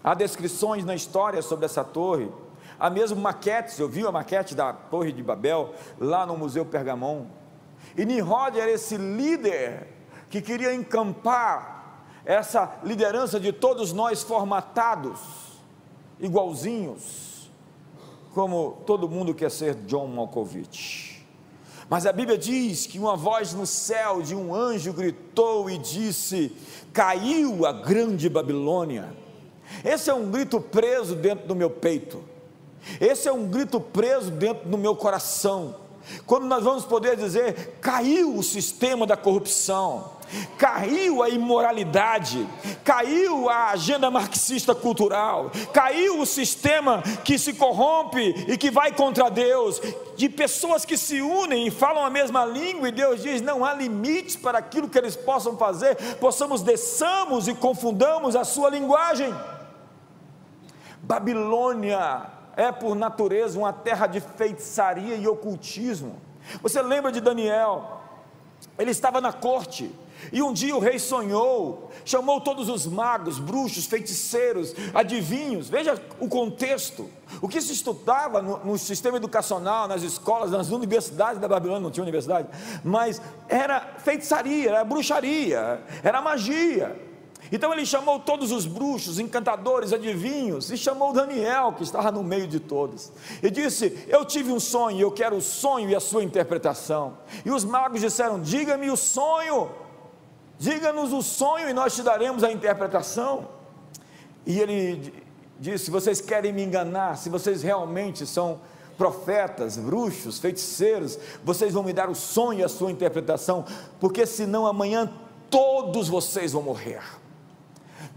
Há 0.02 0.14
descrições 0.14 0.86
na 0.86 0.94
história 0.94 1.42
sobre 1.42 1.66
essa 1.66 1.84
torre. 1.84 2.30
Há 2.80 2.88
mesmo 2.88 3.20
maquetes, 3.20 3.78
eu 3.78 3.86
vi 3.86 4.06
a 4.06 4.10
maquete 4.10 4.54
da 4.54 4.72
Torre 4.72 5.12
de 5.12 5.22
Babel 5.22 5.74
lá 6.00 6.24
no 6.24 6.34
Museu 6.34 6.64
Pergamon. 6.64 7.26
E 7.94 8.06
Nimrod 8.06 8.58
era 8.58 8.70
esse 8.70 8.96
líder 8.96 9.86
que 10.30 10.40
queria 10.40 10.74
encampar 10.74 12.06
essa 12.24 12.78
liderança 12.82 13.38
de 13.38 13.52
todos 13.52 13.92
nós 13.92 14.22
formatados, 14.22 15.20
igualzinhos, 16.18 17.50
como 18.32 18.82
todo 18.86 19.10
mundo 19.10 19.34
quer 19.34 19.50
ser 19.50 19.74
John 19.74 20.06
Malkovich. 20.06 21.17
Mas 21.88 22.04
a 22.04 22.12
Bíblia 22.12 22.36
diz 22.36 22.86
que 22.86 22.98
uma 22.98 23.16
voz 23.16 23.54
no 23.54 23.66
céu 23.66 24.20
de 24.20 24.34
um 24.34 24.54
anjo 24.54 24.92
gritou 24.92 25.70
e 25.70 25.78
disse: 25.78 26.52
Caiu 26.92 27.64
a 27.64 27.72
grande 27.72 28.28
Babilônia. 28.28 29.12
Esse 29.84 30.10
é 30.10 30.14
um 30.14 30.30
grito 30.30 30.60
preso 30.60 31.14
dentro 31.14 31.46
do 31.46 31.54
meu 31.54 31.70
peito. 31.70 32.22
Esse 33.00 33.28
é 33.28 33.32
um 33.32 33.46
grito 33.46 33.80
preso 33.80 34.30
dentro 34.30 34.68
do 34.68 34.78
meu 34.78 34.94
coração. 34.94 35.87
Quando 36.26 36.46
nós 36.46 36.64
vamos 36.64 36.84
poder 36.84 37.16
dizer: 37.16 37.78
caiu 37.80 38.36
o 38.36 38.42
sistema 38.42 39.06
da 39.06 39.16
corrupção, 39.16 40.12
caiu 40.56 41.22
a 41.22 41.28
imoralidade, 41.28 42.46
caiu 42.84 43.48
a 43.48 43.70
agenda 43.70 44.10
marxista 44.10 44.74
cultural, 44.74 45.50
caiu 45.72 46.20
o 46.20 46.26
sistema 46.26 47.02
que 47.24 47.38
se 47.38 47.52
corrompe 47.54 48.44
e 48.48 48.56
que 48.56 48.70
vai 48.70 48.92
contra 48.92 49.30
Deus, 49.30 49.80
de 50.16 50.28
pessoas 50.28 50.84
que 50.84 50.96
se 50.96 51.20
unem 51.20 51.66
e 51.66 51.70
falam 51.70 52.04
a 52.04 52.10
mesma 52.10 52.44
língua, 52.44 52.88
e 52.88 52.92
Deus 52.92 53.22
diz: 53.22 53.40
não 53.40 53.64
há 53.64 53.74
limites 53.74 54.36
para 54.36 54.58
aquilo 54.58 54.88
que 54.88 54.98
eles 54.98 55.16
possam 55.16 55.56
fazer, 55.56 55.96
possamos 56.16 56.62
desçamos 56.62 57.48
e 57.48 57.54
confundamos 57.54 58.36
a 58.36 58.44
sua 58.44 58.70
linguagem. 58.70 59.34
Babilônia 61.02 62.37
é 62.58 62.72
por 62.72 62.96
natureza 62.96 63.56
uma 63.56 63.72
terra 63.72 64.08
de 64.08 64.20
feitiçaria 64.20 65.14
e 65.14 65.28
ocultismo. 65.28 66.20
Você 66.60 66.82
lembra 66.82 67.12
de 67.12 67.20
Daniel? 67.20 68.00
Ele 68.76 68.90
estava 68.90 69.20
na 69.20 69.32
corte, 69.32 69.94
e 70.32 70.42
um 70.42 70.52
dia 70.52 70.74
o 70.74 70.80
rei 70.80 70.98
sonhou, 70.98 71.88
chamou 72.04 72.40
todos 72.40 72.68
os 72.68 72.84
magos, 72.84 73.38
bruxos, 73.38 73.86
feiticeiros, 73.86 74.74
adivinhos. 74.92 75.68
Veja 75.68 76.02
o 76.18 76.28
contexto. 76.28 77.08
O 77.40 77.48
que 77.48 77.60
se 77.60 77.72
estudava 77.72 78.42
no, 78.42 78.58
no, 78.64 78.76
sistema 78.76 79.18
educacional, 79.18 79.86
nas 79.86 80.02
escolas, 80.02 80.50
nas 80.50 80.70
universidades 80.70 81.40
da 81.40 81.46
Babilônia, 81.46 81.82
não 81.82 81.92
tinha 81.92 82.02
universidade, 82.02 82.48
mas 82.82 83.22
era 83.48 83.80
feitiçaria, 83.98 84.70
era 84.70 84.84
bruxaria, 84.84 85.80
era 86.02 86.20
magia. 86.20 87.07
Então 87.50 87.72
ele 87.72 87.86
chamou 87.86 88.18
todos 88.20 88.52
os 88.52 88.66
bruxos, 88.66 89.18
encantadores, 89.18 89.92
adivinhos, 89.92 90.70
e 90.70 90.76
chamou 90.76 91.12
Daniel, 91.12 91.72
que 91.72 91.82
estava 91.82 92.10
no 92.12 92.22
meio 92.22 92.46
de 92.46 92.60
todos, 92.60 93.10
e 93.42 93.50
disse: 93.50 94.04
Eu 94.08 94.24
tive 94.24 94.52
um 94.52 94.60
sonho, 94.60 95.00
eu 95.00 95.10
quero 95.10 95.36
o 95.36 95.42
sonho 95.42 95.88
e 95.88 95.94
a 95.94 96.00
sua 96.00 96.22
interpretação. 96.22 97.18
E 97.44 97.50
os 97.50 97.64
magos 97.64 98.00
disseram: 98.00 98.40
Diga-me 98.40 98.90
o 98.90 98.96
sonho. 98.96 99.70
Diga-nos 100.58 101.12
o 101.12 101.22
sonho 101.22 101.70
e 101.70 101.72
nós 101.72 101.94
te 101.94 102.02
daremos 102.02 102.42
a 102.42 102.50
interpretação. 102.50 103.48
E 104.44 104.58
ele 104.58 105.12
disse: 105.58 105.90
Vocês 105.90 106.20
querem 106.20 106.52
me 106.52 106.62
enganar? 106.62 107.16
Se 107.16 107.28
vocês 107.28 107.62
realmente 107.62 108.26
são 108.26 108.60
profetas, 108.98 109.76
bruxos, 109.76 110.40
feiticeiros, 110.40 111.18
vocês 111.44 111.72
vão 111.72 111.84
me 111.84 111.92
dar 111.92 112.10
o 112.10 112.14
sonho 112.14 112.60
e 112.60 112.64
a 112.64 112.68
sua 112.68 112.90
interpretação, 112.90 113.64
porque 114.00 114.26
senão 114.26 114.66
amanhã 114.66 115.10
todos 115.48 116.08
vocês 116.08 116.52
vão 116.52 116.62
morrer. 116.62 117.00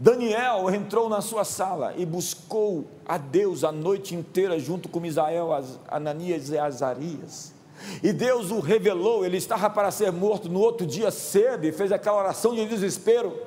Daniel 0.01 0.67
entrou 0.73 1.07
na 1.07 1.21
sua 1.21 1.45
sala 1.45 1.93
e 1.95 2.07
buscou 2.07 2.87
a 3.07 3.19
Deus 3.19 3.63
a 3.63 3.71
noite 3.71 4.15
inteira, 4.15 4.57
junto 4.57 4.89
com 4.89 4.99
Misael, 4.99 5.49
Ananias 5.87 6.49
e 6.49 6.57
Azarias. 6.57 7.53
E 8.01 8.11
Deus 8.11 8.49
o 8.49 8.59
revelou, 8.59 9.23
ele 9.23 9.37
estava 9.37 9.69
para 9.69 9.91
ser 9.91 10.11
morto 10.11 10.49
no 10.49 10.59
outro 10.59 10.87
dia 10.87 11.11
cedo 11.11 11.67
e 11.67 11.71
fez 11.71 11.91
aquela 11.91 12.17
oração 12.17 12.55
de 12.55 12.65
desespero. 12.65 13.43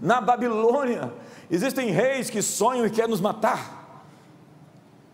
Na 0.00 0.18
Babilônia, 0.18 1.12
existem 1.50 1.90
reis 1.90 2.30
que 2.30 2.40
sonham 2.40 2.86
e 2.86 2.90
querem 2.90 3.10
nos 3.10 3.20
matar. 3.20 3.85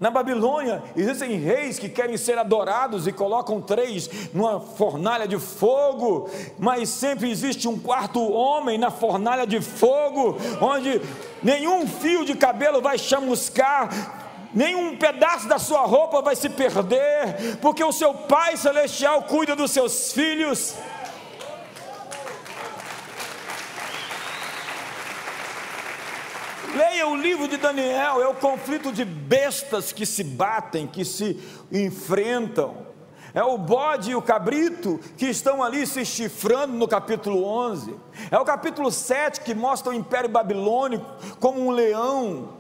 Na 0.03 0.11
Babilônia 0.11 0.83
existem 0.97 1.37
reis 1.37 1.79
que 1.79 1.89
querem 1.89 2.17
ser 2.17 2.37
adorados 2.37 3.07
e 3.07 3.13
colocam 3.13 3.61
três 3.61 4.11
numa 4.35 4.59
fornalha 4.59 5.29
de 5.29 5.39
fogo, 5.39 6.29
mas 6.59 6.89
sempre 6.89 7.31
existe 7.31 7.69
um 7.69 7.79
quarto 7.79 8.21
homem 8.33 8.77
na 8.77 8.91
fornalha 8.91 9.47
de 9.47 9.61
fogo, 9.61 10.37
onde 10.61 11.01
nenhum 11.41 11.87
fio 11.87 12.25
de 12.25 12.35
cabelo 12.35 12.83
vai 12.83 12.99
chamuscar, 12.99 14.51
nenhum 14.53 14.97
pedaço 14.97 15.47
da 15.47 15.61
sua 15.61 15.83
roupa 15.83 16.21
vai 16.21 16.35
se 16.35 16.49
perder, 16.49 17.59
porque 17.61 17.85
o 17.85 17.93
seu 17.93 18.13
Pai 18.13 18.57
Celestial 18.57 19.23
cuida 19.23 19.55
dos 19.55 19.71
seus 19.71 20.11
filhos. 20.11 20.75
Leia 26.75 27.07
o 27.07 27.15
livro 27.15 27.47
de 27.47 27.59
Daniel, 27.59 28.23
é 28.23 28.29
o 28.29 28.35
conflito 28.35 28.91
de 28.91 29.05
bestas 29.05 29.93
que 29.93 30.07
se 30.07 30.25
batem, 30.25 30.87
que 30.87 31.05
se 31.05 31.39
enfrentam. 31.71 32.87
É 33.35 33.43
o 33.43 33.57
bode 33.57 34.11
e 34.11 34.15
o 34.15 34.23
cabrito 34.23 34.99
que 35.17 35.27
estão 35.27 35.63
ali 35.63 35.87
se 35.87 36.05
chifrando 36.05 36.75
no 36.75 36.89
capítulo 36.89 37.45
11. 37.45 37.95
É 38.31 38.39
o 38.39 38.45
capítulo 38.45 38.91
7 38.91 39.41
que 39.41 39.55
mostra 39.55 39.91
o 39.91 39.95
Império 39.95 40.29
Babilônico 40.29 41.05
como 41.41 41.61
um 41.61 41.71
leão. 41.71 42.51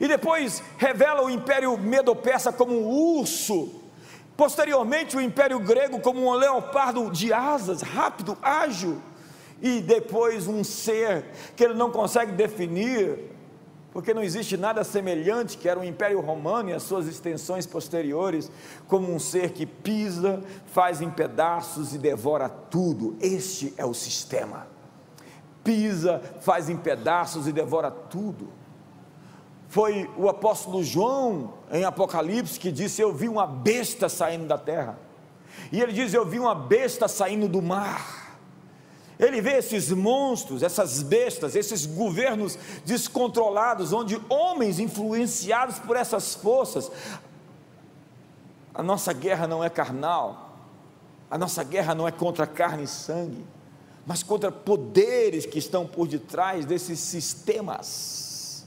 E 0.00 0.06
depois 0.06 0.62
revela 0.76 1.22
o 1.22 1.30
Império 1.30 1.76
Medo-Persa 1.76 2.52
como 2.52 2.72
um 2.72 3.18
urso. 3.18 3.82
Posteriormente, 4.36 5.16
o 5.16 5.20
Império 5.20 5.58
Grego 5.58 5.98
como 6.00 6.26
um 6.26 6.32
leopardo 6.32 7.10
de 7.10 7.32
asas, 7.32 7.82
rápido, 7.82 8.36
ágil. 8.40 9.02
E 9.60 9.80
depois, 9.80 10.46
um 10.46 10.62
ser 10.62 11.24
que 11.56 11.64
ele 11.64 11.74
não 11.74 11.90
consegue 11.90 12.32
definir, 12.32 13.18
porque 13.92 14.14
não 14.14 14.22
existe 14.22 14.56
nada 14.56 14.84
semelhante, 14.84 15.58
que 15.58 15.68
era 15.68 15.80
o 15.80 15.84
Império 15.84 16.20
Romano 16.20 16.70
e 16.70 16.72
as 16.72 16.84
suas 16.84 17.06
extensões 17.06 17.66
posteriores, 17.66 18.50
como 18.86 19.12
um 19.12 19.18
ser 19.18 19.50
que 19.50 19.66
pisa, 19.66 20.42
faz 20.66 21.00
em 21.00 21.10
pedaços 21.10 21.94
e 21.94 21.98
devora 21.98 22.48
tudo. 22.48 23.16
Este 23.20 23.74
é 23.76 23.84
o 23.84 23.94
sistema. 23.94 24.68
Pisa, 25.64 26.22
faz 26.40 26.70
em 26.70 26.76
pedaços 26.76 27.48
e 27.48 27.52
devora 27.52 27.90
tudo. 27.90 28.48
Foi 29.68 30.08
o 30.16 30.28
apóstolo 30.28 30.82
João, 30.82 31.54
em 31.70 31.84
Apocalipse, 31.84 32.58
que 32.58 32.72
disse: 32.72 33.02
Eu 33.02 33.12
vi 33.12 33.28
uma 33.28 33.46
besta 33.46 34.08
saindo 34.08 34.46
da 34.46 34.56
terra. 34.56 34.98
E 35.70 35.80
ele 35.80 35.92
diz: 35.92 36.14
Eu 36.14 36.24
vi 36.24 36.38
uma 36.38 36.54
besta 36.54 37.06
saindo 37.06 37.48
do 37.48 37.60
mar. 37.60 38.27
Ele 39.18 39.40
vê 39.40 39.54
esses 39.54 39.90
monstros, 39.90 40.62
essas 40.62 41.02
bestas, 41.02 41.56
esses 41.56 41.86
governos 41.86 42.56
descontrolados, 42.84 43.92
onde 43.92 44.20
homens 44.28 44.78
influenciados 44.78 45.78
por 45.80 45.96
essas 45.96 46.34
forças. 46.34 46.90
A 48.72 48.82
nossa 48.82 49.12
guerra 49.12 49.48
não 49.48 49.64
é 49.64 49.68
carnal, 49.68 50.56
a 51.28 51.36
nossa 51.36 51.64
guerra 51.64 51.96
não 51.96 52.06
é 52.06 52.12
contra 52.12 52.46
carne 52.46 52.84
e 52.84 52.86
sangue, 52.86 53.44
mas 54.06 54.22
contra 54.22 54.52
poderes 54.52 55.44
que 55.44 55.58
estão 55.58 55.84
por 55.84 56.06
detrás 56.06 56.64
desses 56.64 57.00
sistemas. 57.00 58.64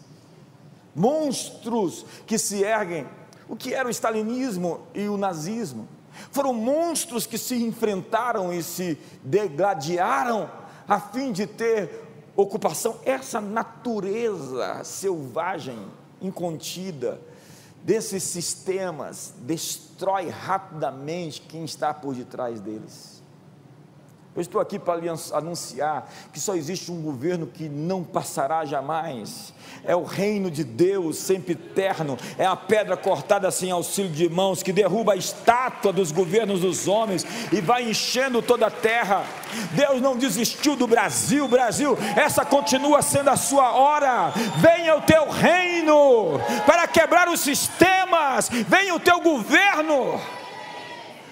Monstros 0.93 2.05
que 2.27 2.37
se 2.37 2.61
erguem. 2.61 3.07
O 3.47 3.55
que 3.55 3.73
era 3.73 3.87
o 3.87 3.91
stalinismo 3.91 4.81
e 4.93 5.07
o 5.07 5.15
nazismo? 5.15 5.87
Foram 6.31 6.53
monstros 6.53 7.25
que 7.25 7.37
se 7.37 7.55
enfrentaram 7.55 8.53
e 8.53 8.63
se 8.63 8.97
degladiaram 9.23 10.49
a 10.87 10.99
fim 10.99 11.31
de 11.31 11.45
ter 11.45 12.03
ocupação. 12.35 12.99
Essa 13.05 13.41
natureza 13.41 14.83
selvagem, 14.83 15.77
incontida, 16.21 17.19
desses 17.83 18.23
sistemas, 18.23 19.33
destrói 19.39 20.29
rapidamente 20.29 21.41
quem 21.41 21.65
está 21.65 21.93
por 21.93 22.13
detrás 22.13 22.59
deles. 22.59 23.20
Eu 24.33 24.41
estou 24.41 24.61
aqui 24.61 24.79
para 24.79 24.95
lhe 24.95 25.09
anunciar 25.33 26.09
que 26.31 26.39
só 26.39 26.55
existe 26.55 26.89
um 26.89 27.01
governo 27.01 27.47
que 27.47 27.67
não 27.67 28.01
passará 28.01 28.63
jamais. 28.63 29.53
É 29.83 29.93
o 29.93 30.05
reino 30.05 30.49
de 30.49 30.63
Deus, 30.63 31.17
sempre 31.17 31.51
eterno. 31.51 32.17
É 32.37 32.45
a 32.45 32.55
pedra 32.55 32.95
cortada 32.95 33.51
sem 33.51 33.71
auxílio 33.71 34.09
de 34.09 34.29
mãos 34.29 34.63
que 34.63 34.71
derruba 34.71 35.13
a 35.13 35.17
estátua 35.17 35.91
dos 35.91 36.13
governos 36.13 36.61
dos 36.61 36.87
homens 36.87 37.25
e 37.51 37.59
vai 37.59 37.89
enchendo 37.89 38.41
toda 38.41 38.67
a 38.67 38.71
terra. 38.71 39.25
Deus 39.73 40.01
não 40.01 40.15
desistiu 40.15 40.77
do 40.77 40.87
Brasil, 40.87 41.45
Brasil, 41.49 41.97
essa 42.15 42.45
continua 42.45 43.01
sendo 43.01 43.31
a 43.31 43.35
sua 43.35 43.73
hora. 43.73 44.31
Venha 44.57 44.95
o 44.95 45.01
teu 45.01 45.29
reino 45.29 46.39
para 46.65 46.87
quebrar 46.87 47.27
os 47.27 47.41
sistemas. 47.41 48.47
Venha 48.49 48.95
o 48.95 48.99
teu 48.99 49.19
governo 49.19 50.21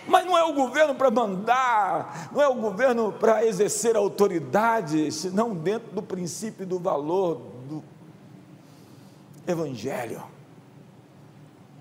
mas 0.10 0.26
não 0.26 0.38
é 0.38 0.44
o 0.44 0.54
governo 0.54 0.96
para 0.96 1.12
mandar, 1.12 2.30
não 2.32 2.42
é 2.42 2.48
o 2.48 2.56
governo 2.56 3.14
para 3.14 3.46
exercer 3.46 3.96
autoridade, 3.96 5.12
senão 5.12 5.54
dentro 5.54 5.92
do 5.92 6.02
princípio 6.02 6.64
e 6.64 6.66
do 6.66 6.80
valor 6.80 7.42
do 7.68 7.84
Evangelho. 9.48 10.24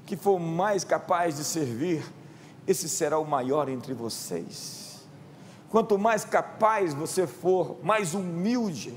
Que 0.04 0.16
for 0.16 0.38
mais 0.38 0.84
capaz 0.84 1.36
de 1.36 1.44
servir, 1.44 2.04
esse 2.66 2.88
será 2.88 3.18
o 3.18 3.26
maior 3.26 3.68
entre 3.68 3.94
vocês. 3.94 5.06
Quanto 5.70 5.98
mais 5.98 6.24
capaz 6.24 6.94
você 6.94 7.26
for, 7.26 7.76
mais 7.82 8.14
humilde, 8.14 8.94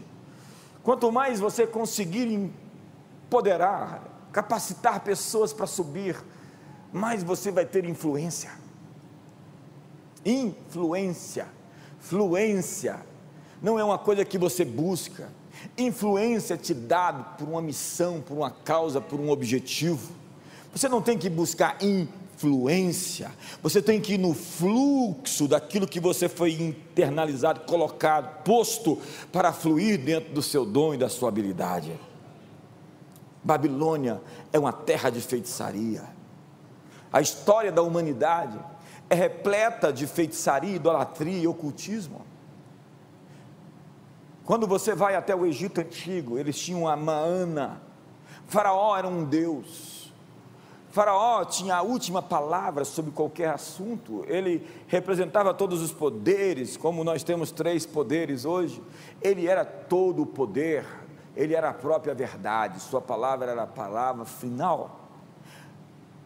quanto 0.83 1.11
mais 1.11 1.39
você 1.39 1.65
conseguir 1.65 2.31
empoderar, 2.31 4.03
capacitar 4.31 5.01
pessoas 5.01 5.51
para 5.51 5.67
subir, 5.67 6.21
mais 6.93 7.23
você 7.23 7.51
vai 7.51 7.65
ter 7.65 7.85
influência. 7.85 8.60
Influência. 10.25 11.47
Fluência. 11.99 12.99
Não 13.61 13.77
é 13.77 13.83
uma 13.83 13.97
coisa 13.97 14.25
que 14.25 14.37
você 14.37 14.65
busca. 14.65 15.29
Influência 15.77 16.57
te 16.57 16.73
dado 16.73 17.37
por 17.37 17.47
uma 17.47 17.61
missão, 17.61 18.21
por 18.21 18.35
uma 18.35 18.51
causa, 18.51 18.99
por 18.99 19.19
um 19.19 19.29
objetivo. 19.29 20.11
Você 20.73 20.87
não 20.87 21.01
tem 21.01 21.17
que 21.17 21.29
buscar 21.29 21.77
influência. 21.81 23.31
Você 23.61 23.81
tem 23.81 23.99
que 23.99 24.13
ir 24.13 24.17
no 24.17 24.33
fluxo 24.33 25.47
daquilo 25.47 25.87
que 25.87 25.99
você 25.99 26.27
foi 26.27 26.53
internalizado, 26.53 27.61
colocado, 27.61 28.43
posto 28.43 28.97
para 29.31 29.53
fluir 29.53 29.99
dentro 29.99 30.33
do 30.33 30.41
seu 30.41 30.65
dom 30.65 30.93
e 30.93 30.97
da 30.97 31.09
sua 31.09 31.29
habilidade. 31.29 31.91
Babilônia 33.43 34.21
é 34.53 34.59
uma 34.59 34.71
terra 34.71 35.09
de 35.09 35.19
feitiçaria. 35.19 36.03
A 37.11 37.21
história 37.21 37.71
da 37.71 37.81
humanidade 37.81 38.57
é 39.11 39.13
repleta 39.13 39.91
de 39.91 40.07
feitiçaria, 40.07 40.77
idolatria 40.77 41.37
e 41.37 41.45
ocultismo. 41.45 42.21
Quando 44.45 44.65
você 44.65 44.95
vai 44.95 45.15
até 45.15 45.35
o 45.35 45.45
Egito 45.45 45.81
antigo, 45.81 46.39
eles 46.39 46.57
tinham 46.57 46.87
a 46.87 46.95
Maana. 46.95 47.81
Faraó 48.47 48.97
era 48.97 49.05
um 49.05 49.25
deus. 49.25 50.13
Faraó 50.91 51.43
tinha 51.43 51.75
a 51.75 51.81
última 51.81 52.21
palavra 52.21 52.85
sobre 52.85 53.11
qualquer 53.11 53.49
assunto. 53.49 54.23
Ele 54.29 54.65
representava 54.87 55.53
todos 55.53 55.81
os 55.81 55.91
poderes, 55.91 56.77
como 56.77 57.03
nós 57.03 57.21
temos 57.21 57.51
três 57.51 57.85
poderes 57.85 58.45
hoje. 58.45 58.81
Ele 59.21 59.45
era 59.45 59.65
todo 59.65 60.21
o 60.21 60.25
poder. 60.25 60.85
Ele 61.35 61.53
era 61.53 61.71
a 61.71 61.73
própria 61.73 62.13
verdade. 62.13 62.79
Sua 62.79 63.01
palavra 63.01 63.51
era 63.51 63.63
a 63.63 63.67
palavra 63.67 64.23
final. 64.23 65.00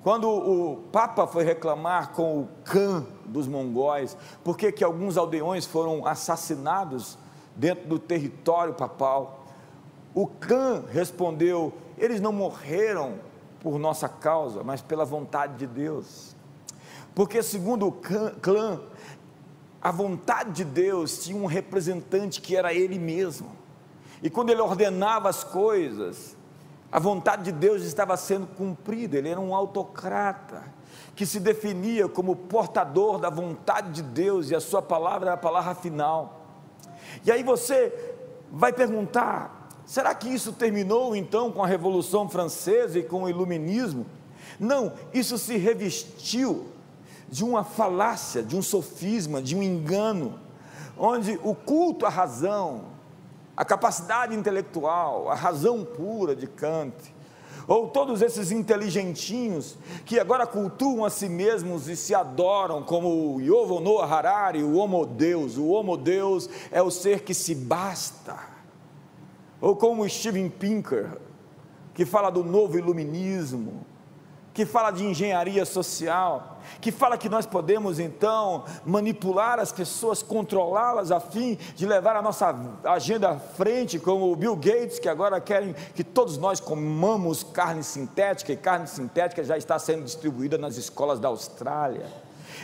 Quando 0.05 0.29
o 0.29 0.83
Papa 0.91 1.25
foi 1.25 1.43
reclamar 1.43 2.11
com 2.11 2.41
o 2.41 2.49
Khan 2.63 3.07
dos 3.25 3.47
mongóis, 3.47 4.15
por 4.43 4.55
que 4.55 4.83
alguns 4.83 5.17
aldeões 5.17 5.65
foram 5.65 6.05
assassinados 6.05 7.17
dentro 7.55 7.87
do 7.87 7.97
território 7.97 8.75
papal, 8.75 9.47
o 10.13 10.27
Khan 10.27 10.83
respondeu: 10.91 11.73
eles 11.97 12.21
não 12.21 12.31
morreram 12.31 13.15
por 13.59 13.79
nossa 13.79 14.07
causa, 14.07 14.63
mas 14.63 14.79
pela 14.79 15.03
vontade 15.03 15.57
de 15.57 15.65
Deus. 15.65 16.35
Porque, 17.15 17.41
segundo 17.41 17.87
o 17.87 17.91
clã, 17.91 18.79
a 19.81 19.89
vontade 19.89 20.51
de 20.51 20.65
Deus 20.65 21.23
tinha 21.23 21.41
um 21.41 21.47
representante 21.47 22.41
que 22.41 22.55
era 22.55 22.71
ele 22.71 22.99
mesmo. 22.99 23.49
E 24.21 24.29
quando 24.29 24.51
ele 24.51 24.61
ordenava 24.61 25.29
as 25.29 25.43
coisas, 25.43 26.34
a 26.95 26.99
vontade 26.99 27.43
de 27.43 27.51
Deus 27.51 27.84
estava 27.84 28.15
sendo 28.15 28.47
cumprida, 28.47 29.17
ele 29.17 29.27
era 29.27 29.41
um 29.41 29.53
autocrata, 29.53 30.63
que 31.13 31.25
se 31.25 31.41
definia 31.41 32.08
como 32.08 32.38
portador 32.38 33.19
da 33.19 33.29
vontade 33.29 33.91
de 33.91 34.01
Deus, 34.01 34.49
e 34.49 34.55
a 34.55 34.62
sua 34.62 34.81
palavra 34.81 35.27
era 35.27 35.34
a 35.34 35.38
palavra 35.38 35.75
final. 35.75 36.45
E 37.25 37.29
aí 37.29 37.43
você 37.43 37.93
vai 38.49 38.71
perguntar: 38.71 39.67
será 39.86 40.15
que 40.15 40.29
isso 40.29 40.53
terminou 40.53 41.17
então 41.17 41.51
com 41.51 41.62
a 41.62 41.67
Revolução 41.67 42.29
Francesa 42.29 42.97
e 42.97 43.03
com 43.03 43.23
o 43.23 43.29
Iluminismo? 43.29 44.05
Não, 44.58 44.93
isso 45.13 45.38
se 45.38 45.58
revestiu 45.58 46.67
de 47.27 47.43
uma 47.43 47.65
falácia, 47.65 48.41
de 48.41 48.55
um 48.55 48.62
sofisma, 48.62 49.41
de 49.41 49.53
um 49.53 49.62
engano, 49.62 50.39
onde 50.97 51.38
o 51.43 51.53
culto 51.53 52.05
à 52.05 52.10
razão, 52.10 52.94
a 53.55 53.63
capacidade 53.63 54.35
intelectual, 54.35 55.29
a 55.29 55.35
razão 55.35 55.83
pura 55.83 56.35
de 56.35 56.47
Kant, 56.47 56.93
ou 57.67 57.87
todos 57.87 58.21
esses 58.21 58.51
inteligentinhos 58.51 59.77
que 60.05 60.19
agora 60.19 60.45
cultuam 60.45 61.03
a 61.03 61.09
si 61.09 61.27
mesmos 61.27 61.87
e 61.87 61.95
se 61.95 62.13
adoram, 62.13 62.83
como 62.83 63.35
o 63.35 63.41
Yovo 63.41 63.79
Noah 63.79 64.05
Harari, 64.05 64.63
o 64.63 64.75
Homo 64.75 65.05
Deus. 65.05 65.57
O 65.57 65.69
Homo 65.69 65.97
Deus 65.97 66.47
é 66.71 66.81
o 66.81 66.91
ser 66.91 67.21
que 67.21 67.33
se 67.33 67.55
basta. 67.55 68.37
Ou 69.59 69.75
como 69.75 70.07
Steven 70.07 70.47
Pinker, 70.49 71.17
que 71.93 72.05
fala 72.05 72.29
do 72.29 72.43
novo 72.43 72.77
iluminismo, 72.77 73.85
que 74.55 74.65
fala 74.65 74.89
de 74.89 75.03
engenharia 75.03 75.65
social, 75.65 76.61
que 76.79 76.89
fala 76.89 77.17
que 77.17 77.27
nós 77.27 77.45
podemos 77.45 77.99
então 77.99 78.63
manipular 78.85 79.59
as 79.59 79.69
pessoas, 79.69 80.23
controlá-las 80.23 81.11
a 81.11 81.19
fim 81.19 81.57
de 81.75 81.85
levar 81.85 82.15
a 82.15 82.21
nossa 82.21 82.55
agenda 82.85 83.31
à 83.31 83.35
frente, 83.37 83.99
como 83.99 84.31
o 84.31 84.35
Bill 84.35 84.55
Gates, 84.55 84.97
que 84.97 85.09
agora 85.09 85.41
querem 85.41 85.75
que 85.93 86.05
todos 86.05 86.37
nós 86.37 86.61
comamos 86.61 87.43
carne 87.43 87.83
sintética, 87.83 88.53
e 88.53 88.55
carne 88.55 88.87
sintética 88.87 89.43
já 89.43 89.57
está 89.57 89.77
sendo 89.77 90.05
distribuída 90.05 90.57
nas 90.57 90.77
escolas 90.77 91.19
da 91.19 91.27
Austrália. 91.27 92.05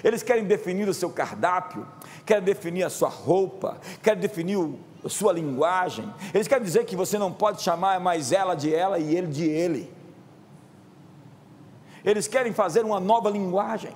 Eles 0.02 0.24
querem 0.24 0.46
definir 0.46 0.88
o 0.88 0.94
seu 0.94 1.10
cardápio, 1.10 1.86
querem 2.26 2.44
definir 2.46 2.84
a 2.84 2.90
sua 2.90 3.10
roupa, 3.10 3.78
querem 4.02 4.22
definir 4.22 4.56
o, 4.56 4.80
a 5.04 5.10
sua 5.10 5.34
linguagem. 5.34 6.10
Eles 6.34 6.48
querem 6.48 6.64
dizer 6.64 6.86
que 6.86 6.96
você 6.96 7.18
não 7.18 7.34
pode 7.34 7.62
chamar 7.62 8.00
mais 8.00 8.32
ela 8.32 8.56
de 8.56 8.74
ela 8.74 8.98
e 8.98 9.14
ele 9.14 9.28
de 9.28 9.44
ele. 9.44 10.01
Eles 12.04 12.28
querem 12.28 12.54
fazer 12.54 12.84
uma 12.84 13.00
nova 13.00 13.30
linguagem. 13.30 13.92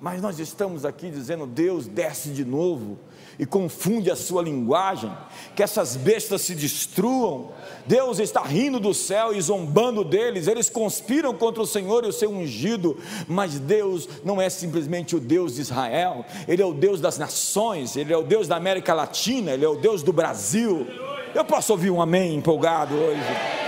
Mas 0.00 0.20
nós 0.20 0.38
estamos 0.38 0.84
aqui 0.84 1.10
dizendo: 1.10 1.46
Deus 1.46 1.86
desce 1.86 2.30
de 2.30 2.44
novo 2.44 2.98
e 3.38 3.44
confunde 3.44 4.10
a 4.10 4.16
sua 4.16 4.42
linguagem, 4.42 5.12
que 5.54 5.62
essas 5.62 5.96
bestas 5.96 6.42
se 6.42 6.54
destruam. 6.54 7.50
Deus 7.86 8.18
está 8.18 8.42
rindo 8.42 8.80
do 8.80 8.94
céu 8.94 9.34
e 9.34 9.40
zombando 9.40 10.04
deles, 10.04 10.46
eles 10.46 10.70
conspiram 10.70 11.34
contra 11.34 11.62
o 11.62 11.66
Senhor 11.66 12.04
e 12.04 12.08
o 12.08 12.12
seu 12.12 12.30
ungido, 12.30 12.96
mas 13.28 13.58
Deus 13.58 14.08
não 14.24 14.40
é 14.40 14.48
simplesmente 14.48 15.14
o 15.14 15.20
Deus 15.20 15.56
de 15.56 15.60
Israel, 15.62 16.24
Ele 16.48 16.62
é 16.62 16.66
o 16.66 16.74
Deus 16.74 17.00
das 17.00 17.18
nações, 17.18 17.96
Ele 17.96 18.12
é 18.12 18.16
o 18.16 18.22
Deus 18.22 18.48
da 18.48 18.56
América 18.56 18.94
Latina, 18.94 19.52
Ele 19.52 19.64
é 19.64 19.68
o 19.68 19.76
Deus 19.76 20.02
do 20.02 20.12
Brasil. 20.12 20.86
Eu 21.34 21.44
posso 21.44 21.72
ouvir 21.72 21.90
um 21.90 22.00
amém 22.00 22.34
empolgado 22.34 22.94
hoje? 22.94 23.65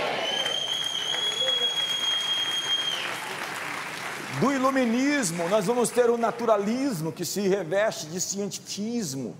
Do 4.39 4.51
iluminismo, 4.51 5.49
nós 5.49 5.65
vamos 5.65 5.89
ter 5.89 6.09
o 6.09 6.17
naturalismo 6.17 7.11
que 7.11 7.25
se 7.25 7.41
reveste 7.41 8.07
de 8.07 8.21
cientifismo 8.21 9.35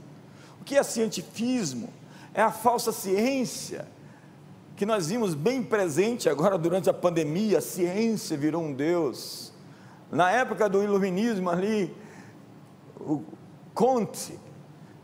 que 0.70 0.78
é 0.78 0.84
cientifismo? 0.84 1.90
É 2.32 2.44
a 2.44 2.52
falsa 2.52 2.92
ciência 2.92 3.88
que 4.76 4.86
nós 4.86 5.08
vimos 5.08 5.34
bem 5.34 5.64
presente 5.64 6.30
agora 6.30 6.60
durante 6.60 6.88
a 6.92 6.94
pandemia. 6.94 7.58
A 7.58 7.62
ciência 7.62 8.38
virou 8.38 8.62
um 8.62 8.72
Deus. 8.72 9.52
Na 10.12 10.30
época 10.30 10.70
do 10.70 10.84
iluminismo 10.84 11.50
ali, 11.50 11.92
o 13.00 13.24
Conte 13.74 14.40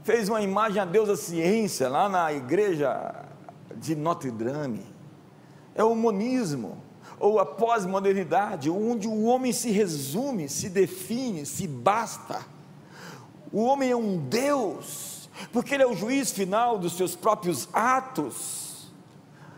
fez 0.03 0.29
uma 0.29 0.39
imagem 0.43 0.79
a 0.79 0.86
Deus 0.86 1.08
da 1.08 1.17
ciência 1.17 1.89
lá 1.89 2.08
na 2.08 2.31
igreja 2.31 3.25
de 3.75 3.95
Notre 3.95 4.29
Dame. 4.29 4.86
É 5.73 5.84
o 5.84 5.95
monismo 5.95 6.77
ou 7.19 7.39
a 7.39 7.45
pós-modernidade, 7.45 8.69
onde 8.69 9.08
o 9.08 9.23
homem 9.23 9.51
se 9.51 9.71
resume, 9.71 10.49
se 10.49 10.69
define, 10.69 11.45
se 11.45 11.67
basta. 11.67 12.41
O 13.51 13.63
homem 13.63 13.91
é 13.91 13.95
um 13.95 14.17
Deus 14.17 15.15
porque 15.51 15.73
Ele 15.73 15.84
é 15.84 15.88
o 15.88 15.95
juiz 15.95 16.32
final 16.32 16.78
dos 16.78 16.93
seus 16.93 17.15
próprios 17.15 17.67
atos. 17.73 18.91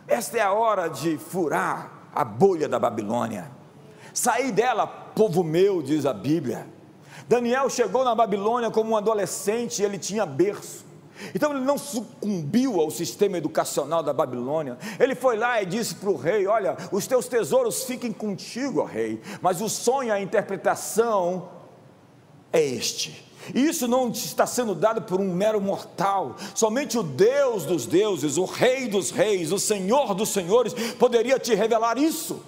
Esta 0.08 0.38
é 0.38 0.41
a 0.41 0.54
hora 0.54 0.88
de 0.88 1.17
furar 1.17 2.10
a 2.13 2.24
bolha 2.24 2.67
da 2.67 2.80
Babilônia, 2.80 3.52
sair 4.13 4.52
dela, 4.52 4.88
povo 4.88 5.43
meu, 5.43 5.82
diz 5.82 6.06
a 6.06 6.13
Bíblia. 6.13 6.67
Daniel 7.28 7.70
chegou 7.70 8.04
na 8.04 8.15
Babilônia 8.15 8.72
como 8.72 8.91
um 8.91 8.98
adolescente 8.98 9.84
ele 9.84 10.00
tinha 10.00 10.26
berço. 10.26 10.87
Então 11.34 11.51
ele 11.51 11.65
não 11.65 11.77
sucumbiu 11.77 12.80
ao 12.80 12.91
sistema 12.91 13.38
educacional 13.38 14.03
da 14.03 14.13
Babilônia. 14.13 14.77
Ele 14.99 15.15
foi 15.15 15.38
lá 15.38 15.62
e 15.62 15.65
disse 15.65 15.95
para 15.95 16.10
o 16.10 16.15
rei: 16.15 16.47
Olha, 16.47 16.77
os 16.91 17.08
teus 17.08 17.27
tesouros 17.27 17.84
fiquem 17.84 18.12
contigo, 18.12 18.84
rei, 18.84 19.21
mas 19.41 19.62
o 19.62 19.69
sonho, 19.69 20.13
a 20.13 20.21
interpretação 20.21 21.49
é 22.51 22.62
este. 22.62 23.25
Isso 23.53 23.88
não 23.88 24.10
está 24.10 24.45
sendo 24.45 24.75
dado 24.75 25.01
por 25.03 25.21
um 25.21 25.34
mero 25.34 25.62
mortal. 25.62 26.36
Somente 26.53 26.97
o 26.97 27.03
Deus 27.03 27.65
dos 27.65 27.86
deuses, 27.86 28.38
o 28.38 28.45
Rei 28.45 28.88
dos 28.88 29.10
reis, 29.10 29.51
o 29.51 29.60
Senhor 29.60 30.13
dos 30.13 30.30
senhores 30.30 30.73
poderia 30.95 31.39
te 31.39 31.56
revelar 31.56 31.97
isso. 31.97 32.41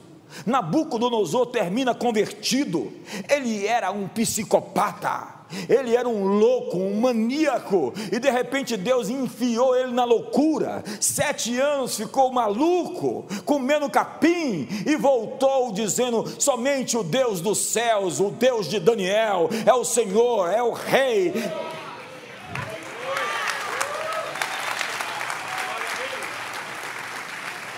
Nabucodonosor 0.45 1.47
termina 1.47 1.95
convertido. 1.95 2.91
Ele 3.29 3.65
era 3.65 3.91
um 3.91 4.07
psicopata 4.07 5.38
ele 5.67 5.95
era 5.95 6.07
um 6.07 6.23
louco, 6.27 6.77
um 6.77 6.99
maníaco, 6.99 7.93
e 8.11 8.19
de 8.19 8.29
repente 8.29 8.77
Deus 8.77 9.09
enfiou 9.09 9.75
ele 9.75 9.91
na 9.91 10.03
loucura. 10.03 10.83
Sete 10.99 11.59
anos 11.59 11.95
ficou 11.95 12.31
maluco, 12.31 13.25
comendo 13.45 13.89
capim, 13.89 14.67
e 14.85 14.95
voltou 14.95 15.71
dizendo: 15.71 16.25
somente 16.39 16.97
o 16.97 17.03
Deus 17.03 17.41
dos 17.41 17.57
céus, 17.57 18.19
o 18.19 18.29
Deus 18.29 18.67
de 18.67 18.79
Daniel, 18.79 19.49
é 19.65 19.73
o 19.73 19.83
Senhor, 19.83 20.49
é 20.49 20.61
o 20.61 20.71
Rei. 20.71 21.33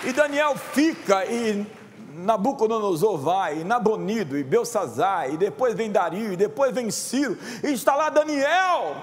E 0.04 0.12
Daniel 0.12 0.56
fica 0.56 1.24
e 1.26 1.64
Nabucodonosor 2.14 3.18
vai, 3.18 3.60
e 3.60 3.64
Nabonido, 3.64 4.36
e 4.36 4.44
Belsazar, 4.44 5.32
e 5.32 5.36
depois 5.36 5.74
vem 5.74 5.90
Dario, 5.90 6.32
e 6.32 6.36
depois 6.36 6.74
vem 6.74 6.90
Ciro, 6.90 7.38
e 7.62 7.72
está 7.72 7.96
lá 7.96 8.10
Daniel. 8.10 8.96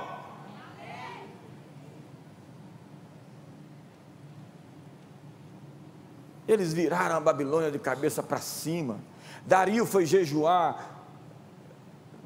Eles 6.48 6.74
viraram 6.74 7.16
a 7.16 7.20
Babilônia 7.20 7.70
de 7.70 7.78
cabeça 7.78 8.24
para 8.24 8.40
cima. 8.40 8.98
Dario 9.46 9.86
foi 9.86 10.06
jejuar 10.06 10.98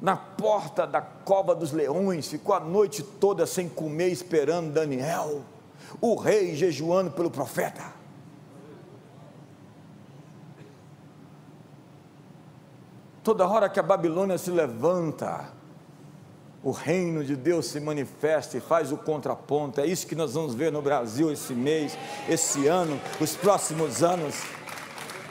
na 0.00 0.16
porta 0.16 0.86
da 0.86 1.00
cova 1.00 1.54
dos 1.54 1.72
leões, 1.72 2.28
ficou 2.28 2.54
a 2.54 2.60
noite 2.60 3.02
toda 3.02 3.46
sem 3.46 3.68
comer, 3.68 4.08
esperando 4.08 4.72
Daniel, 4.72 5.42
o 6.00 6.14
rei 6.14 6.54
jejuando 6.54 7.10
pelo 7.10 7.30
profeta. 7.30 7.93
Toda 13.24 13.48
hora 13.48 13.70
que 13.70 13.80
a 13.80 13.82
Babilônia 13.82 14.36
se 14.36 14.50
levanta, 14.50 15.48
o 16.62 16.70
reino 16.70 17.24
de 17.24 17.34
Deus 17.34 17.64
se 17.64 17.80
manifesta 17.80 18.58
e 18.58 18.60
faz 18.60 18.92
o 18.92 18.98
contraponto. 18.98 19.80
É 19.80 19.86
isso 19.86 20.06
que 20.06 20.14
nós 20.14 20.34
vamos 20.34 20.54
ver 20.54 20.70
no 20.70 20.82
Brasil 20.82 21.32
esse 21.32 21.54
mês, 21.54 21.96
esse 22.28 22.66
ano, 22.66 23.00
os 23.18 23.34
próximos 23.34 24.02
anos. 24.02 24.34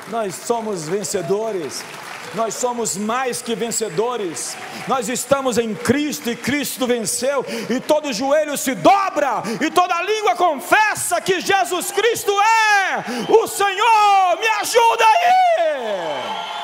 Nós 0.07 0.33
somos 0.33 0.89
vencedores. 0.89 1.85
Nós 2.33 2.55
somos 2.55 2.97
mais 2.97 3.43
que 3.43 3.53
vencedores. 3.53 4.57
Nós 4.87 5.07
estamos 5.07 5.59
em 5.59 5.75
Cristo 5.75 6.31
e 6.31 6.35
Cristo 6.35 6.87
venceu, 6.87 7.45
e 7.69 7.79
todo 7.79 8.11
joelho 8.11 8.57
se 8.57 8.73
dobra, 8.73 9.43
e 9.61 9.69
toda 9.69 10.01
língua 10.01 10.35
confessa 10.35 11.21
que 11.21 11.39
Jesus 11.39 11.91
Cristo 11.91 12.31
é 12.31 13.31
o 13.31 13.47
Senhor. 13.47 14.39
Me 14.39 14.47
ajuda 14.47 15.05
aí! 15.05 16.62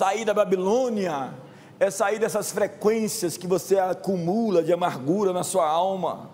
Sair 0.00 0.24
da 0.24 0.32
Babilônia 0.32 1.34
é 1.78 1.90
sair 1.90 2.18
dessas 2.18 2.50
frequências 2.50 3.36
que 3.36 3.46
você 3.46 3.78
acumula 3.78 4.62
de 4.62 4.72
amargura 4.72 5.30
na 5.30 5.44
sua 5.44 5.68
alma, 5.68 6.30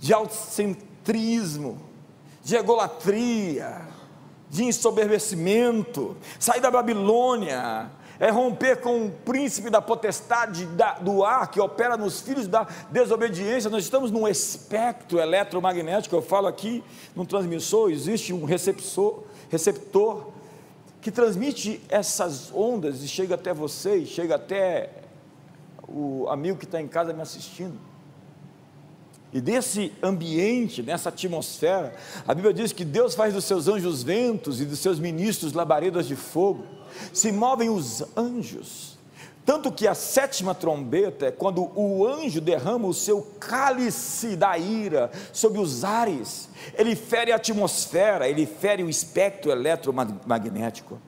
de 0.00 0.14
autocentrismo, 0.14 1.78
de 2.42 2.56
egolatria, 2.56 3.82
de 4.48 4.64
ensoberbecimento. 4.64 6.16
Sair 6.40 6.62
da 6.62 6.70
Babilônia 6.70 7.90
é 8.18 8.30
romper 8.30 8.80
com 8.80 9.04
o 9.04 9.10
príncipe 9.10 9.68
da 9.68 9.82
potestade 9.82 10.64
da, 10.64 10.94
do 10.94 11.22
ar 11.22 11.50
que 11.50 11.60
opera 11.60 11.98
nos 11.98 12.22
filhos 12.22 12.46
da 12.46 12.66
desobediência. 12.90 13.68
Nós 13.68 13.84
estamos 13.84 14.10
num 14.10 14.26
espectro 14.26 15.18
eletromagnético. 15.18 16.16
Eu 16.16 16.22
falo 16.22 16.46
aqui 16.46 16.82
no 17.14 17.26
transmissor, 17.26 17.90
existe 17.90 18.32
um 18.32 18.46
receptor, 18.46 19.22
receptor 19.50 20.32
que 21.06 21.10
transmite 21.12 21.80
essas 21.88 22.50
ondas 22.52 23.00
e 23.00 23.06
chega 23.06 23.36
até 23.36 23.54
você, 23.54 24.04
chega 24.04 24.34
até 24.34 24.90
o 25.86 26.26
amigo 26.28 26.58
que 26.58 26.64
está 26.64 26.80
em 26.80 26.88
casa 26.88 27.12
me 27.12 27.22
assistindo. 27.22 27.78
E 29.32 29.40
desse 29.40 29.92
ambiente, 30.02 30.82
nessa 30.82 31.10
atmosfera, 31.10 31.94
a 32.26 32.34
Bíblia 32.34 32.52
diz 32.52 32.72
que 32.72 32.84
Deus 32.84 33.14
faz 33.14 33.32
dos 33.32 33.44
seus 33.44 33.68
anjos 33.68 34.02
ventos 34.02 34.60
e 34.60 34.64
dos 34.64 34.80
seus 34.80 34.98
ministros 34.98 35.52
labaredas 35.52 36.08
de 36.08 36.16
fogo. 36.16 36.64
Se 37.12 37.30
movem 37.30 37.70
os 37.70 38.02
anjos 38.16 38.95
tanto 39.46 39.70
que 39.70 39.86
a 39.86 39.94
sétima 39.94 40.56
trombeta 40.56 41.26
é 41.26 41.30
quando 41.30 41.70
o 41.78 42.04
anjo 42.04 42.40
derrama 42.40 42.88
o 42.88 42.92
seu 42.92 43.22
cálice 43.38 44.34
da 44.34 44.58
ira 44.58 45.08
sobre 45.32 45.60
os 45.60 45.84
ares. 45.84 46.48
Ele 46.74 46.96
fere 46.96 47.30
a 47.30 47.36
atmosfera, 47.36 48.28
ele 48.28 48.44
fere 48.44 48.82
o 48.82 48.90
espectro 48.90 49.52
eletromagnético. 49.52 51.00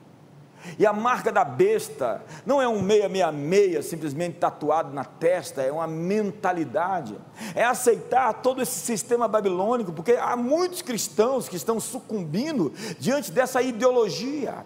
E 0.77 0.85
a 0.85 0.93
marca 0.93 1.33
da 1.33 1.43
besta 1.43 2.23
não 2.45 2.61
é 2.61 2.67
um 2.67 2.79
666 2.79 3.85
simplesmente 3.85 4.37
tatuado 4.37 4.93
na 4.93 5.03
testa, 5.03 5.61
é 5.61 5.71
uma 5.71 5.87
mentalidade. 5.87 7.17
É 7.53 7.65
aceitar 7.65 8.31
todo 8.35 8.61
esse 8.61 8.79
sistema 8.79 9.27
babilônico, 9.27 9.91
porque 9.91 10.13
há 10.13 10.37
muitos 10.37 10.81
cristãos 10.81 11.49
que 11.49 11.57
estão 11.57 11.77
sucumbindo 11.77 12.71
diante 12.99 13.33
dessa 13.33 13.61
ideologia. 13.61 14.63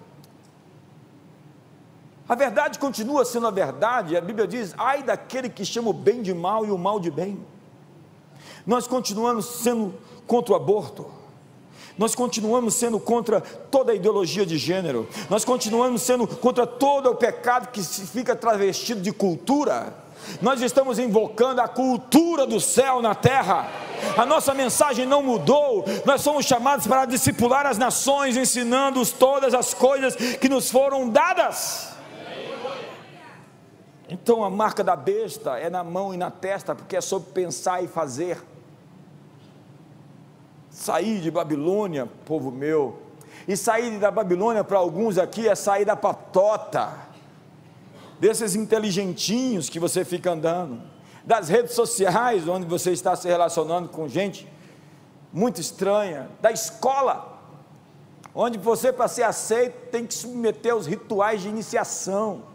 A 2.27 2.35
verdade 2.35 2.79
continua 2.79 3.25
sendo 3.25 3.47
a 3.47 3.51
verdade, 3.51 4.15
a 4.15 4.21
Bíblia 4.21 4.47
diz: 4.47 4.73
ai 4.77 5.03
daquele 5.03 5.49
que 5.49 5.65
chama 5.65 5.89
o 5.89 5.93
bem 5.93 6.21
de 6.21 6.33
mal 6.33 6.65
e 6.65 6.71
o 6.71 6.77
mal 6.77 6.99
de 6.99 7.11
bem. 7.11 7.45
Nós 8.65 8.87
continuamos 8.87 9.45
sendo 9.45 9.93
contra 10.25 10.53
o 10.53 10.55
aborto, 10.55 11.05
Nós 11.97 12.15
continuamos 12.15 12.73
sendo 12.73 12.99
contra 12.99 13.39
toda 13.41 13.91
a 13.91 13.95
ideologia 13.95 14.45
de 14.45 14.57
gênero, 14.57 15.07
nós 15.29 15.45
continuamos 15.45 16.01
sendo 16.01 16.25
contra 16.25 16.65
todo 16.65 17.11
o 17.11 17.15
pecado 17.15 17.67
que 17.67 17.83
se 17.83 18.07
fica 18.07 18.35
travestido 18.35 19.01
de 19.01 19.11
cultura. 19.11 19.93
Nós 20.41 20.61
estamos 20.61 20.97
invocando 20.97 21.59
a 21.59 21.67
cultura 21.67 22.47
do 22.47 22.59
céu 22.59 23.01
na 23.01 23.13
terra. 23.13 23.69
A 24.17 24.25
nossa 24.25 24.53
mensagem 24.53 25.05
não 25.05 25.21
mudou. 25.21 25.83
Nós 26.05 26.21
somos 26.21 26.45
chamados 26.45 26.87
para 26.87 27.05
discipular 27.05 27.65
as 27.65 27.77
nações, 27.77 28.37
ensinando-os 28.37 29.11
todas 29.11 29.53
as 29.53 29.73
coisas 29.73 30.15
que 30.15 30.47
nos 30.47 30.71
foram 30.71 31.09
dadas. 31.09 31.92
Então 34.09 34.43
a 34.43 34.49
marca 34.49 34.83
da 34.83 34.95
besta 34.95 35.57
é 35.57 35.69
na 35.69 35.83
mão 35.83 36.13
e 36.13 36.17
na 36.17 36.29
testa, 36.29 36.75
porque 36.75 36.95
é 36.95 37.01
sobre 37.01 37.31
pensar 37.31 37.83
e 37.83 37.87
fazer. 37.87 38.41
Sair 40.69 41.21
de 41.21 41.31
Babilônia, 41.31 42.07
povo 42.25 42.51
meu, 42.51 42.99
e 43.47 43.55
sair 43.55 43.99
da 43.99 44.11
Babilônia 44.11 44.63
para 44.63 44.77
alguns 44.77 45.17
aqui 45.17 45.47
é 45.47 45.55
sair 45.55 45.85
da 45.85 45.95
patota, 45.95 46.91
desses 48.19 48.55
inteligentinhos 48.55 49.69
que 49.69 49.79
você 49.79 50.03
fica 50.05 50.31
andando, 50.31 50.81
das 51.25 51.49
redes 51.49 51.73
sociais 51.73 52.47
onde 52.47 52.65
você 52.65 52.91
está 52.91 53.15
se 53.15 53.27
relacionando 53.27 53.89
com 53.89 54.07
gente 54.07 54.47
muito 55.31 55.59
estranha, 55.59 56.29
da 56.41 56.51
escola, 56.51 57.41
onde 58.35 58.57
você 58.57 58.93
para 58.93 59.07
ser 59.07 59.23
aceito 59.23 59.89
tem 59.89 60.05
que 60.05 60.13
submeter 60.13 60.73
aos 60.73 60.85
rituais 60.85 61.41
de 61.41 61.49
iniciação. 61.49 62.52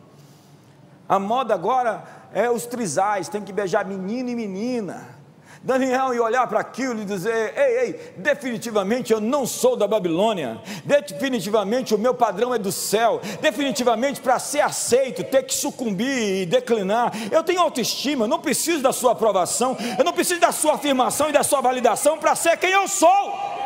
A 1.09 1.19
moda 1.19 1.55
agora 1.55 2.05
é 2.35 2.51
os 2.51 2.67
trisais, 2.67 3.29
tem 3.29 3.43
que 3.43 3.53
beijar 3.53 3.85
menino 3.87 4.29
e 4.29 4.37
menina. 4.37 5.19
Daniel 5.63 6.15
ia 6.15 6.23
olhar 6.23 6.47
para 6.47 6.61
aquilo 6.61 7.01
e 7.03 7.05
dizer: 7.05 7.53
Ei, 7.57 7.79
ei, 7.81 8.13
definitivamente 8.17 9.13
eu 9.13 9.21
não 9.21 9.47
sou 9.47 9.77
da 9.77 9.89
Babilônia, 9.89 10.61
definitivamente 10.85 11.95
o 11.95 11.99
meu 11.99 12.15
padrão 12.15 12.55
é 12.55 12.59
do 12.59 12.71
céu, 12.71 13.21
definitivamente 13.41 14.21
para 14.21 14.39
ser 14.39 14.61
aceito, 14.61 15.25
ter 15.25 15.43
que 15.43 15.55
sucumbir 15.55 16.43
e 16.43 16.47
declinar. 16.47 17.13
Eu 17.33 17.43
tenho 17.43 17.61
autoestima, 17.61 18.29
não 18.29 18.39
preciso 18.39 18.83
da 18.83 18.93
sua 18.93 19.13
aprovação, 19.13 19.77
eu 19.99 20.05
não 20.05 20.13
preciso 20.13 20.41
da 20.41 20.53
sua 20.53 20.75
afirmação 20.75 21.29
e 21.29 21.33
da 21.33 21.43
sua 21.43 21.61
validação 21.61 22.19
para 22.19 22.35
ser 22.37 22.57
quem 22.57 22.71
eu 22.71 22.87
sou. 22.87 23.58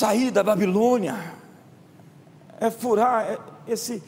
Sair 0.00 0.30
da 0.30 0.42
Babilônia 0.42 1.14
é 2.58 2.70
furar 2.70 3.32
é 3.32 3.38
esse 3.68 4.02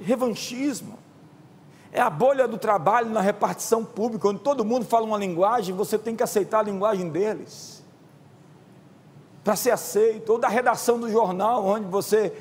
revanchismo. 0.00 0.98
É 1.92 2.00
a 2.00 2.10
bolha 2.10 2.48
do 2.48 2.58
trabalho 2.58 3.08
na 3.08 3.20
repartição 3.20 3.84
pública, 3.84 4.26
onde 4.26 4.40
todo 4.40 4.64
mundo 4.64 4.84
fala 4.84 5.06
uma 5.06 5.16
linguagem, 5.16 5.72
você 5.76 5.96
tem 5.96 6.16
que 6.16 6.24
aceitar 6.24 6.58
a 6.58 6.62
linguagem 6.64 7.08
deles. 7.08 7.84
Para 9.44 9.54
ser 9.54 9.70
aceito, 9.70 10.30
ou 10.30 10.38
da 10.40 10.48
redação 10.48 10.98
do 10.98 11.08
jornal, 11.08 11.64
onde 11.64 11.86
você 11.86 12.36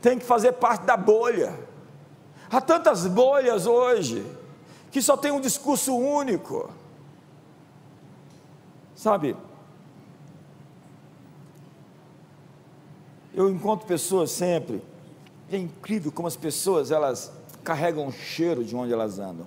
tem 0.00 0.18
que 0.18 0.24
fazer 0.24 0.52
parte 0.52 0.86
da 0.86 0.96
bolha. 0.96 1.54
Há 2.50 2.62
tantas 2.62 3.06
bolhas 3.06 3.66
hoje, 3.66 4.24
que 4.90 5.02
só 5.02 5.18
tem 5.18 5.32
um 5.32 5.40
discurso 5.42 5.94
único. 5.94 6.70
Sabe, 8.94 9.36
Eu 13.36 13.50
encontro 13.50 13.86
pessoas 13.86 14.30
sempre, 14.30 14.82
é 15.52 15.58
incrível 15.58 16.10
como 16.10 16.26
as 16.26 16.36
pessoas 16.36 16.90
elas 16.90 17.30
carregam 17.62 18.06
o 18.06 18.12
cheiro 18.12 18.64
de 18.64 18.74
onde 18.74 18.94
elas 18.94 19.18
andam. 19.18 19.46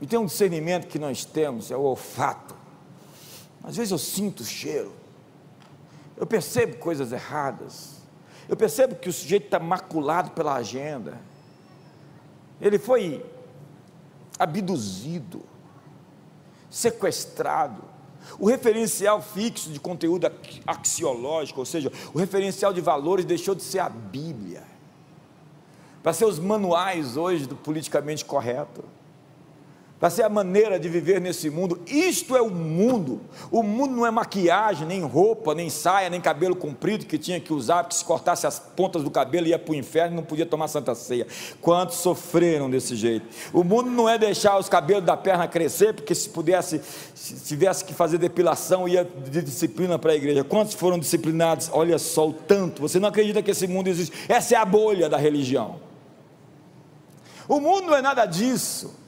E 0.00 0.06
tem 0.08 0.18
um 0.18 0.26
discernimento 0.26 0.88
que 0.88 0.98
nós 0.98 1.24
temos, 1.24 1.70
é 1.70 1.76
o 1.76 1.82
olfato. 1.82 2.56
Às 3.62 3.76
vezes 3.76 3.92
eu 3.92 3.98
sinto 3.98 4.40
o 4.40 4.44
cheiro, 4.44 4.92
eu 6.16 6.26
percebo 6.26 6.78
coisas 6.78 7.12
erradas, 7.12 7.98
eu 8.48 8.56
percebo 8.56 8.96
que 8.96 9.08
o 9.08 9.12
sujeito 9.12 9.44
está 9.44 9.60
maculado 9.60 10.32
pela 10.32 10.54
agenda, 10.54 11.16
ele 12.60 12.76
foi 12.76 13.24
abduzido, 14.36 15.44
sequestrado, 16.68 17.91
o 18.38 18.46
referencial 18.46 19.20
fixo 19.22 19.70
de 19.70 19.80
conteúdo 19.80 20.30
axiológico, 20.66 21.60
ou 21.60 21.66
seja, 21.66 21.92
o 22.12 22.18
referencial 22.18 22.72
de 22.72 22.80
valores 22.80 23.24
deixou 23.24 23.54
de 23.54 23.62
ser 23.62 23.80
a 23.80 23.88
Bíblia, 23.88 24.62
para 26.02 26.12
ser 26.12 26.24
os 26.24 26.38
manuais 26.38 27.16
hoje 27.16 27.46
do 27.46 27.54
politicamente 27.54 28.24
correto 28.24 28.84
para 30.02 30.10
ser 30.10 30.24
a 30.24 30.28
maneira 30.28 30.80
de 30.80 30.88
viver 30.88 31.20
nesse 31.20 31.48
mundo. 31.48 31.80
Isto 31.86 32.34
é 32.34 32.42
o 32.42 32.50
mundo. 32.50 33.20
O 33.52 33.62
mundo 33.62 33.94
não 33.94 34.04
é 34.04 34.10
maquiagem, 34.10 34.84
nem 34.84 35.00
roupa, 35.00 35.54
nem 35.54 35.70
saia, 35.70 36.10
nem 36.10 36.20
cabelo 36.20 36.56
comprido 36.56 37.06
que 37.06 37.16
tinha 37.16 37.38
que 37.38 37.52
usar, 37.52 37.84
porque 37.84 37.94
se 37.94 38.04
cortasse 38.04 38.44
as 38.44 38.58
pontas 38.58 39.04
do 39.04 39.12
cabelo 39.12 39.46
ia 39.46 39.60
para 39.60 39.70
o 39.70 39.76
inferno 39.76 40.14
e 40.14 40.16
não 40.16 40.24
podia 40.24 40.44
tomar 40.44 40.66
santa 40.66 40.92
ceia. 40.96 41.24
Quantos 41.60 41.98
sofreram 41.98 42.68
desse 42.68 42.96
jeito? 42.96 43.28
O 43.52 43.62
mundo 43.62 43.92
não 43.92 44.08
é 44.08 44.18
deixar 44.18 44.58
os 44.58 44.68
cabelos 44.68 45.04
da 45.04 45.16
perna 45.16 45.46
crescer, 45.46 45.94
porque 45.94 46.16
se 46.16 46.28
pudesse, 46.28 46.80
se 47.14 47.36
tivesse 47.44 47.84
que 47.84 47.94
fazer 47.94 48.18
depilação, 48.18 48.88
ia 48.88 49.04
de 49.04 49.40
disciplina 49.40 50.00
para 50.00 50.10
a 50.10 50.16
igreja. 50.16 50.42
Quantos 50.42 50.74
foram 50.74 50.98
disciplinados? 50.98 51.70
Olha 51.72 51.96
só 51.96 52.28
o 52.28 52.32
tanto. 52.32 52.82
Você 52.82 52.98
não 52.98 53.08
acredita 53.08 53.40
que 53.40 53.52
esse 53.52 53.68
mundo 53.68 53.86
existe? 53.86 54.12
Essa 54.28 54.56
é 54.56 54.58
a 54.58 54.64
bolha 54.64 55.08
da 55.08 55.16
religião. 55.16 55.76
O 57.46 57.60
mundo 57.60 57.86
não 57.86 57.94
é 57.94 58.02
nada 58.02 58.26
disso. 58.26 59.00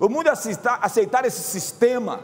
O 0.00 0.08
mundo 0.08 0.28
é 0.28 0.32
aceitar, 0.32 0.78
aceitar 0.82 1.24
esse 1.24 1.42
sistema. 1.42 2.20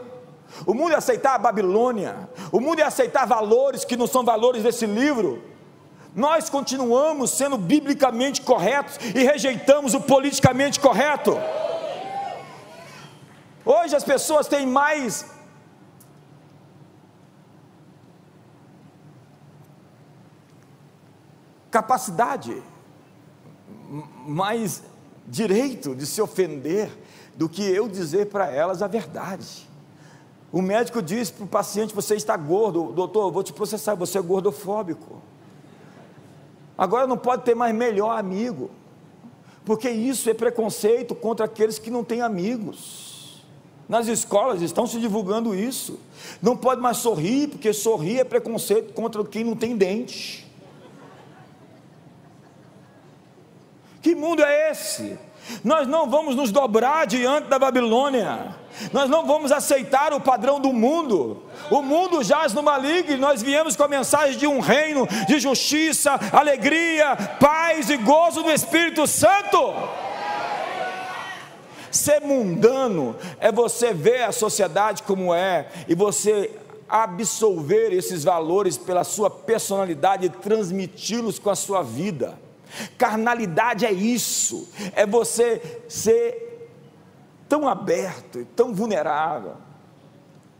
O 0.65 0.73
mundo 0.73 0.93
é 0.93 0.95
aceitar 0.95 1.35
a 1.35 1.39
Babilônia. 1.39 2.29
O 2.51 2.59
mundo 2.59 2.79
é 2.79 2.83
aceitar 2.83 3.25
valores 3.25 3.83
que 3.83 3.97
não 3.97 4.07
são 4.07 4.23
valores 4.23 4.63
desse 4.63 4.85
livro. 4.85 5.43
Nós 6.15 6.49
continuamos 6.49 7.31
sendo 7.31 7.57
biblicamente 7.57 8.41
corretos 8.41 8.97
e 9.13 9.23
rejeitamos 9.23 9.93
o 9.93 10.01
politicamente 10.01 10.79
correto. 10.79 11.37
Hoje 13.65 13.95
as 13.95 14.03
pessoas 14.03 14.47
têm 14.47 14.65
mais 14.65 15.25
capacidade, 21.69 22.63
mais 24.25 24.81
direito 25.27 25.93
de 25.93 26.05
se 26.05 26.21
ofender 26.21 26.89
do 27.37 27.49
que 27.49 27.63
eu 27.63 27.87
dizer 27.87 28.27
para 28.27 28.49
elas 28.49 28.81
a 28.81 28.87
verdade. 28.87 29.67
O 30.51 30.61
médico 30.61 31.01
diz 31.01 31.29
para 31.29 31.43
o 31.43 31.47
paciente: 31.47 31.93
Você 31.93 32.15
está 32.15 32.37
gordo, 32.37 32.91
doutor, 32.93 33.31
vou 33.31 33.43
te 33.43 33.51
processar, 33.51 33.95
você 33.95 34.17
é 34.17 34.21
gordofóbico. 34.21 35.21
Agora 36.77 37.07
não 37.07 37.17
pode 37.17 37.43
ter 37.43 37.55
mais 37.55 37.73
melhor 37.73 38.17
amigo, 38.17 38.69
porque 39.63 39.89
isso 39.89 40.29
é 40.29 40.33
preconceito 40.33 41.15
contra 41.15 41.45
aqueles 41.45 41.79
que 41.79 41.89
não 41.89 42.03
têm 42.03 42.21
amigos. 42.21 43.43
Nas 43.87 44.07
escolas 44.07 44.61
estão 44.61 44.87
se 44.87 44.99
divulgando 44.99 45.53
isso. 45.53 45.99
Não 46.41 46.57
pode 46.57 46.81
mais 46.81 46.97
sorrir, 46.97 47.49
porque 47.49 47.71
sorrir 47.71 48.19
é 48.19 48.23
preconceito 48.23 48.93
contra 48.93 49.23
quem 49.23 49.43
não 49.43 49.55
tem 49.55 49.77
dente. 49.77 50.45
Que 54.01 54.15
mundo 54.15 54.41
é 54.43 54.71
esse? 54.71 55.17
Nós 55.63 55.87
não 55.87 56.09
vamos 56.09 56.35
nos 56.35 56.51
dobrar 56.51 57.05
diante 57.05 57.47
da 57.47 57.59
Babilônia. 57.59 58.55
Nós 58.91 59.09
não 59.09 59.25
vamos 59.25 59.51
aceitar 59.51 60.13
o 60.13 60.19
padrão 60.19 60.59
do 60.59 60.73
mundo. 60.73 61.43
O 61.71 61.81
mundo 61.81 62.23
jaz 62.23 62.53
no 62.53 62.61
maligno 62.61 63.17
nós 63.17 63.41
viemos 63.41 63.75
com 63.75 63.83
a 63.83 63.87
mensagem 63.87 64.37
de 64.37 64.47
um 64.47 64.59
reino 64.59 65.07
de 65.27 65.39
justiça, 65.39 66.19
alegria, 66.31 67.15
paz 67.39 67.89
e 67.89 67.97
gozo 67.97 68.43
do 68.43 68.51
Espírito 68.51 69.07
Santo. 69.07 69.73
Ser 71.89 72.19
mundano 72.19 73.15
é 73.39 73.51
você 73.51 73.93
ver 73.93 74.23
a 74.23 74.31
sociedade 74.31 75.03
como 75.03 75.33
é 75.33 75.67
e 75.87 75.95
você 75.95 76.51
absolver 76.89 77.93
esses 77.93 78.23
valores 78.23 78.77
pela 78.77 79.03
sua 79.03 79.29
personalidade 79.29 80.25
e 80.25 80.29
transmiti-los 80.29 81.39
com 81.39 81.49
a 81.49 81.55
sua 81.55 81.81
vida. 81.81 82.37
Carnalidade 82.97 83.85
é 83.85 83.91
isso, 83.91 84.67
é 84.95 85.05
você 85.05 85.81
ser 85.87 86.45
tão 87.47 87.67
aberto 87.67 88.45
tão 88.55 88.73
vulnerável, 88.73 89.53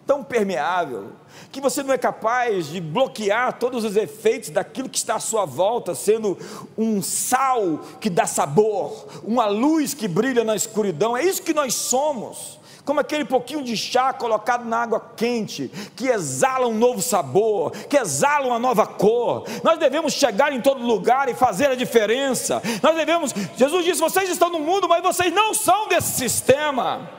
tão 0.06 0.24
permeável, 0.24 1.14
que 1.52 1.60
você 1.60 1.82
não 1.82 1.94
é 1.94 1.98
capaz 1.98 2.68
de 2.68 2.80
bloquear 2.80 3.58
todos 3.58 3.84
os 3.84 3.96
efeitos 3.96 4.50
daquilo 4.50 4.88
que 4.88 4.98
está 4.98 5.16
à 5.16 5.20
sua 5.20 5.46
volta, 5.46 5.96
sendo 5.96 6.38
um 6.78 7.02
sal 7.02 7.80
que 8.00 8.10
dá 8.10 8.28
sabor, 8.28 9.08
uma 9.24 9.48
luz 9.48 9.94
que 9.94 10.08
brilha 10.08 10.44
na 10.44 10.56
escuridão. 10.56 11.18
É 11.18 11.24
isso 11.24 11.42
que 11.42 11.54
nós 11.54 11.74
somos 11.74 12.60
como 12.86 13.00
aquele 13.00 13.26
pouquinho 13.26 13.64
de 13.64 13.76
chá 13.76 14.14
colocado 14.14 14.64
na 14.64 14.78
água 14.78 15.00
quente, 15.18 15.70
que 15.96 16.08
exala 16.08 16.68
um 16.68 16.78
novo 16.78 17.02
sabor, 17.02 17.72
que 17.72 17.98
exala 17.98 18.46
uma 18.46 18.60
nova 18.60 18.86
cor. 18.86 19.44
Nós 19.64 19.80
devemos 19.80 20.14
chegar 20.14 20.54
em 20.54 20.62
todo 20.62 20.86
lugar 20.86 21.28
e 21.28 21.34
fazer 21.34 21.68
a 21.68 21.76
diferença. 21.76 22.62
Nós 22.84 22.96
devemos, 22.96 23.34
Jesus 23.58 23.84
disse: 23.84 24.00
vocês 24.00 24.30
estão 24.30 24.52
no 24.52 24.60
mundo, 24.60 24.88
mas 24.88 25.02
vocês 25.02 25.34
não 25.34 25.54
são 25.54 25.88
desse 25.88 26.12
sistema. 26.12 27.10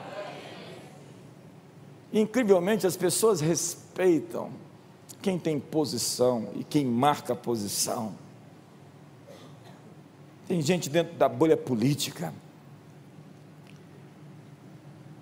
incrivelmente 2.12 2.86
as 2.86 2.96
pessoas 2.96 3.40
respeitam 3.40 4.50
quem 5.20 5.36
tem 5.36 5.58
posição 5.58 6.48
e 6.54 6.62
quem 6.62 6.86
marca 6.86 7.34
posição. 7.34 8.14
Tem 10.46 10.62
gente 10.62 10.88
dentro 10.88 11.14
da 11.16 11.28
bolha 11.28 11.56
política 11.56 12.32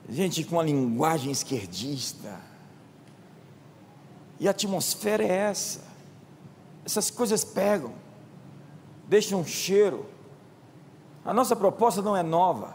gente 0.08 0.44
com 0.44 0.56
uma 0.56 0.62
linguagem 0.62 1.30
esquerdista. 1.30 2.40
E 4.38 4.46
a 4.48 4.50
atmosfera 4.50 5.22
é 5.22 5.28
essa. 5.28 5.80
Essas 6.84 7.10
coisas 7.10 7.44
pegam, 7.44 7.92
deixam 9.08 9.40
um 9.40 9.46
cheiro. 9.46 10.06
A 11.24 11.32
nossa 11.32 11.56
proposta 11.56 12.02
não 12.02 12.16
é 12.16 12.22
nova. 12.22 12.74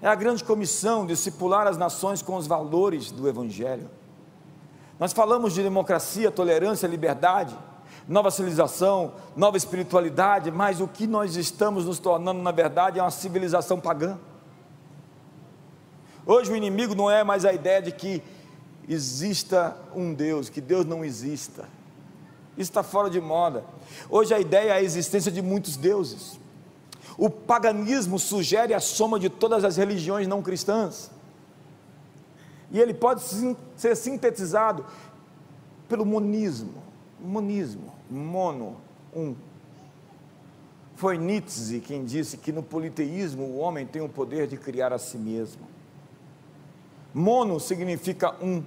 É 0.00 0.08
a 0.08 0.14
grande 0.14 0.42
comissão 0.42 1.06
discipular 1.06 1.66
as 1.66 1.76
nações 1.76 2.22
com 2.22 2.36
os 2.36 2.46
valores 2.46 3.10
do 3.10 3.28
Evangelho. 3.28 3.90
Nós 4.98 5.12
falamos 5.12 5.52
de 5.52 5.62
democracia, 5.62 6.30
tolerância, 6.30 6.86
liberdade, 6.86 7.56
nova 8.08 8.30
civilização, 8.30 9.12
nova 9.36 9.56
espiritualidade, 9.56 10.50
mas 10.50 10.80
o 10.80 10.88
que 10.88 11.06
nós 11.06 11.36
estamos 11.36 11.84
nos 11.84 11.98
tornando, 11.98 12.42
na 12.42 12.50
verdade, 12.50 12.98
é 12.98 13.02
uma 13.02 13.10
civilização 13.10 13.78
pagã. 13.78 14.18
Hoje 16.24 16.52
o 16.52 16.56
inimigo 16.56 16.94
não 16.94 17.10
é 17.10 17.24
mais 17.24 17.44
a 17.44 17.52
ideia 17.52 17.82
de 17.82 17.90
que 17.92 18.22
exista 18.88 19.76
um 19.94 20.14
Deus, 20.14 20.48
que 20.48 20.60
Deus 20.60 20.86
não 20.86 21.04
exista. 21.04 21.68
Isso 22.56 22.70
está 22.70 22.82
fora 22.82 23.08
de 23.08 23.20
moda. 23.20 23.64
Hoje 24.08 24.34
a 24.34 24.38
ideia 24.38 24.70
é 24.70 24.72
a 24.72 24.82
existência 24.82 25.32
de 25.32 25.42
muitos 25.42 25.76
deuses. 25.76 26.38
O 27.18 27.28
paganismo 27.28 28.18
sugere 28.18 28.72
a 28.74 28.80
soma 28.80 29.18
de 29.18 29.28
todas 29.28 29.64
as 29.64 29.76
religiões 29.76 30.26
não 30.26 30.42
cristãs. 30.42 31.10
E 32.70 32.80
ele 32.80 32.94
pode 32.94 33.22
ser 33.76 33.96
sintetizado 33.96 34.84
pelo 35.88 36.06
monismo. 36.06 36.82
Monismo, 37.20 37.92
mono, 38.10 38.76
um. 39.14 39.34
Foi 40.96 41.18
Nietzsche 41.18 41.80
quem 41.80 42.04
disse 42.04 42.36
que 42.36 42.52
no 42.52 42.62
politeísmo 42.62 43.44
o 43.44 43.58
homem 43.58 43.86
tem 43.86 44.00
o 44.00 44.08
poder 44.08 44.46
de 44.46 44.56
criar 44.56 44.92
a 44.92 44.98
si 44.98 45.18
mesmo. 45.18 45.71
Mono 47.14 47.60
significa 47.60 48.34
um. 48.40 48.62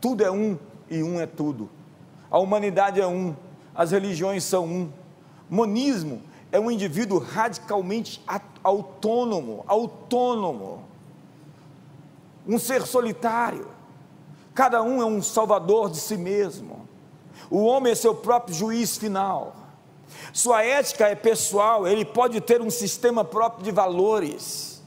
Tudo 0.00 0.24
é 0.24 0.30
um 0.30 0.58
e 0.90 1.02
um 1.02 1.20
é 1.20 1.26
tudo. 1.26 1.70
A 2.30 2.38
humanidade 2.38 3.00
é 3.00 3.06
um, 3.06 3.34
as 3.74 3.90
religiões 3.90 4.44
são 4.44 4.64
um. 4.64 4.92
Monismo 5.48 6.22
é 6.50 6.58
um 6.58 6.70
indivíduo 6.70 7.18
radicalmente 7.18 8.22
autônomo, 8.62 9.64
autônomo. 9.66 10.84
Um 12.46 12.58
ser 12.58 12.86
solitário. 12.86 13.68
Cada 14.54 14.82
um 14.82 15.00
é 15.00 15.06
um 15.06 15.22
salvador 15.22 15.90
de 15.90 15.98
si 15.98 16.16
mesmo. 16.16 16.86
O 17.50 17.64
homem 17.64 17.92
é 17.92 17.94
seu 17.94 18.14
próprio 18.14 18.54
juiz 18.54 18.96
final. 18.96 19.56
Sua 20.32 20.62
ética 20.62 21.08
é 21.08 21.14
pessoal, 21.14 21.86
ele 21.86 22.04
pode 22.04 22.40
ter 22.40 22.60
um 22.60 22.70
sistema 22.70 23.24
próprio 23.24 23.64
de 23.64 23.70
valores. 23.70 24.82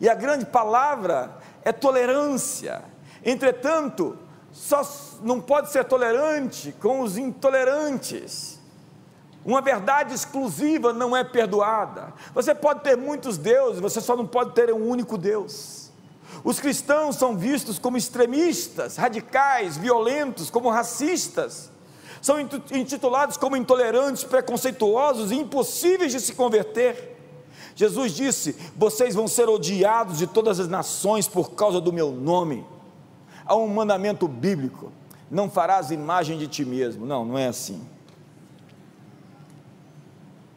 E 0.00 0.08
a 0.08 0.14
grande 0.14 0.46
palavra 0.46 1.37
é 1.64 1.72
tolerância. 1.72 2.82
Entretanto, 3.24 4.16
só 4.52 4.82
não 5.22 5.40
pode 5.40 5.70
ser 5.70 5.84
tolerante 5.84 6.72
com 6.80 7.00
os 7.00 7.16
intolerantes. 7.16 8.58
Uma 9.44 9.60
verdade 9.60 10.14
exclusiva 10.14 10.92
não 10.92 11.16
é 11.16 11.24
perdoada. 11.24 12.12
Você 12.34 12.54
pode 12.54 12.80
ter 12.80 12.96
muitos 12.96 13.38
deuses, 13.38 13.80
você 13.80 14.00
só 14.00 14.16
não 14.16 14.26
pode 14.26 14.52
ter 14.52 14.72
um 14.72 14.88
único 14.88 15.16
Deus. 15.16 15.90
Os 16.44 16.60
cristãos 16.60 17.16
são 17.16 17.36
vistos 17.36 17.78
como 17.78 17.96
extremistas, 17.96 18.96
radicais, 18.96 19.76
violentos, 19.76 20.50
como 20.50 20.70
racistas. 20.70 21.70
São 22.20 22.38
intitulados 22.40 23.36
como 23.36 23.56
intolerantes, 23.56 24.24
preconceituosos 24.24 25.30
e 25.30 25.36
impossíveis 25.36 26.12
de 26.12 26.20
se 26.20 26.34
converter. 26.34 27.17
Jesus 27.78 28.10
disse: 28.10 28.56
Vocês 28.76 29.14
vão 29.14 29.28
ser 29.28 29.48
odiados 29.48 30.18
de 30.18 30.26
todas 30.26 30.58
as 30.58 30.66
nações 30.66 31.28
por 31.28 31.52
causa 31.52 31.80
do 31.80 31.92
meu 31.92 32.10
nome. 32.10 32.66
Há 33.46 33.54
um 33.54 33.68
mandamento 33.68 34.26
bíblico: 34.26 34.90
Não 35.30 35.48
farás 35.48 35.92
imagem 35.92 36.36
de 36.36 36.48
ti 36.48 36.64
mesmo. 36.64 37.06
Não, 37.06 37.24
não 37.24 37.38
é 37.38 37.46
assim. 37.46 37.80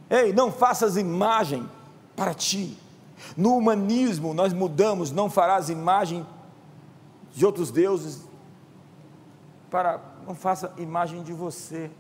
Ei, 0.10 0.34
não 0.34 0.52
faças 0.52 0.98
imagem 0.98 1.70
para 2.16 2.34
ti. 2.34 2.76
No 3.38 3.56
humanismo, 3.56 4.34
nós 4.34 4.52
mudamos: 4.52 5.12
Não 5.12 5.30
farás 5.30 5.70
imagem 5.70 6.26
de 7.36 7.46
outros 7.46 7.70
deuses. 7.70 8.24
Para, 9.70 10.02
não 10.26 10.34
faça 10.34 10.74
imagem 10.80 11.22
de 11.22 11.34
você. 11.34 11.92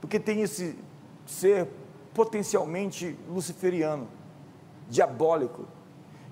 Porque 0.00 0.20
tem 0.20 0.42
esse 0.42 0.78
ser 1.26 1.66
potencialmente 2.14 3.18
luciferiano 3.28 4.06
diabólico, 4.94 5.66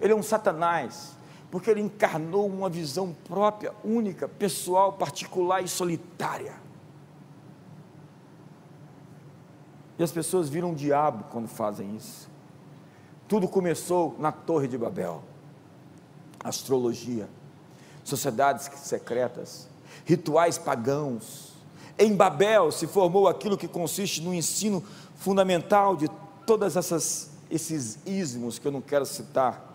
ele 0.01 0.13
é 0.13 0.17
um 0.17 0.23
satanás, 0.23 1.17
porque 1.51 1.71
ele 1.71 1.81
encarnou 1.81 2.47
uma 2.47 2.71
visão 2.71 3.15
própria, 3.25 3.75
única, 3.85 4.29
pessoal, 4.29 4.93
particular 4.93 5.63
e 5.63 5.69
solitária. 5.69 6.55
E 9.99 10.03
as 10.03 10.13
pessoas 10.13 10.49
viram 10.49 10.71
um 10.71 10.75
diabo 10.75 11.25
quando 11.31 11.49
fazem 11.49 11.97
isso. 11.97 12.31
Tudo 13.29 13.49
começou 13.49 14.17
na 14.19 14.33
Torre 14.33 14.69
de 14.69 14.79
Babel. 14.79 15.23
Astrologia, 16.43 17.29
sociedades 18.03 18.71
secretas, 18.79 19.69
rituais 20.05 20.57
pagãos. 20.57 21.53
Em 21.99 22.15
Babel 22.15 22.73
se 22.73 22.87
formou 22.87 23.29
aquilo 23.29 23.59
que 23.59 23.69
consiste 23.69 24.23
no 24.23 24.33
ensino 24.33 24.83
fundamental 25.15 25.95
de 25.97 26.09
todas 26.47 26.77
essas 26.77 27.32
esses 27.53 27.99
ismos 28.07 28.59
que 28.59 28.67
eu 28.67 28.73
não 28.73 28.81
quero 28.81 29.05
citar. 29.05 29.69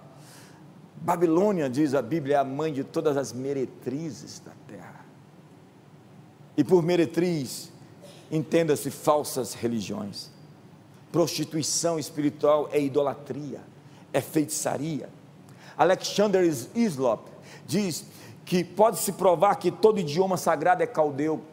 Babilônia, 0.95 1.69
diz 1.69 1.93
a 1.93 2.01
Bíblia, 2.01 2.37
é 2.37 2.39
a 2.39 2.43
mãe 2.43 2.73
de 2.73 2.83
todas 2.83 3.15
as 3.15 3.31
meretrizes 3.31 4.39
da 4.39 4.51
terra. 4.67 5.05
E 6.57 6.63
por 6.63 6.81
meretriz, 6.81 7.71
entenda-se 8.31 8.89
falsas 8.89 9.53
religiões. 9.53 10.31
Prostituição 11.11 11.99
espiritual 11.99 12.67
é 12.71 12.81
idolatria, 12.81 13.61
é 14.11 14.21
feitiçaria. 14.21 15.07
Alexander 15.77 16.43
Islop 16.73 17.27
diz 17.67 18.05
que 18.43 18.63
pode-se 18.63 19.11
provar 19.11 19.57
que 19.57 19.69
todo 19.69 19.99
idioma 19.99 20.35
sagrado 20.35 20.81
é 20.81 20.87
caldeu 20.87 21.43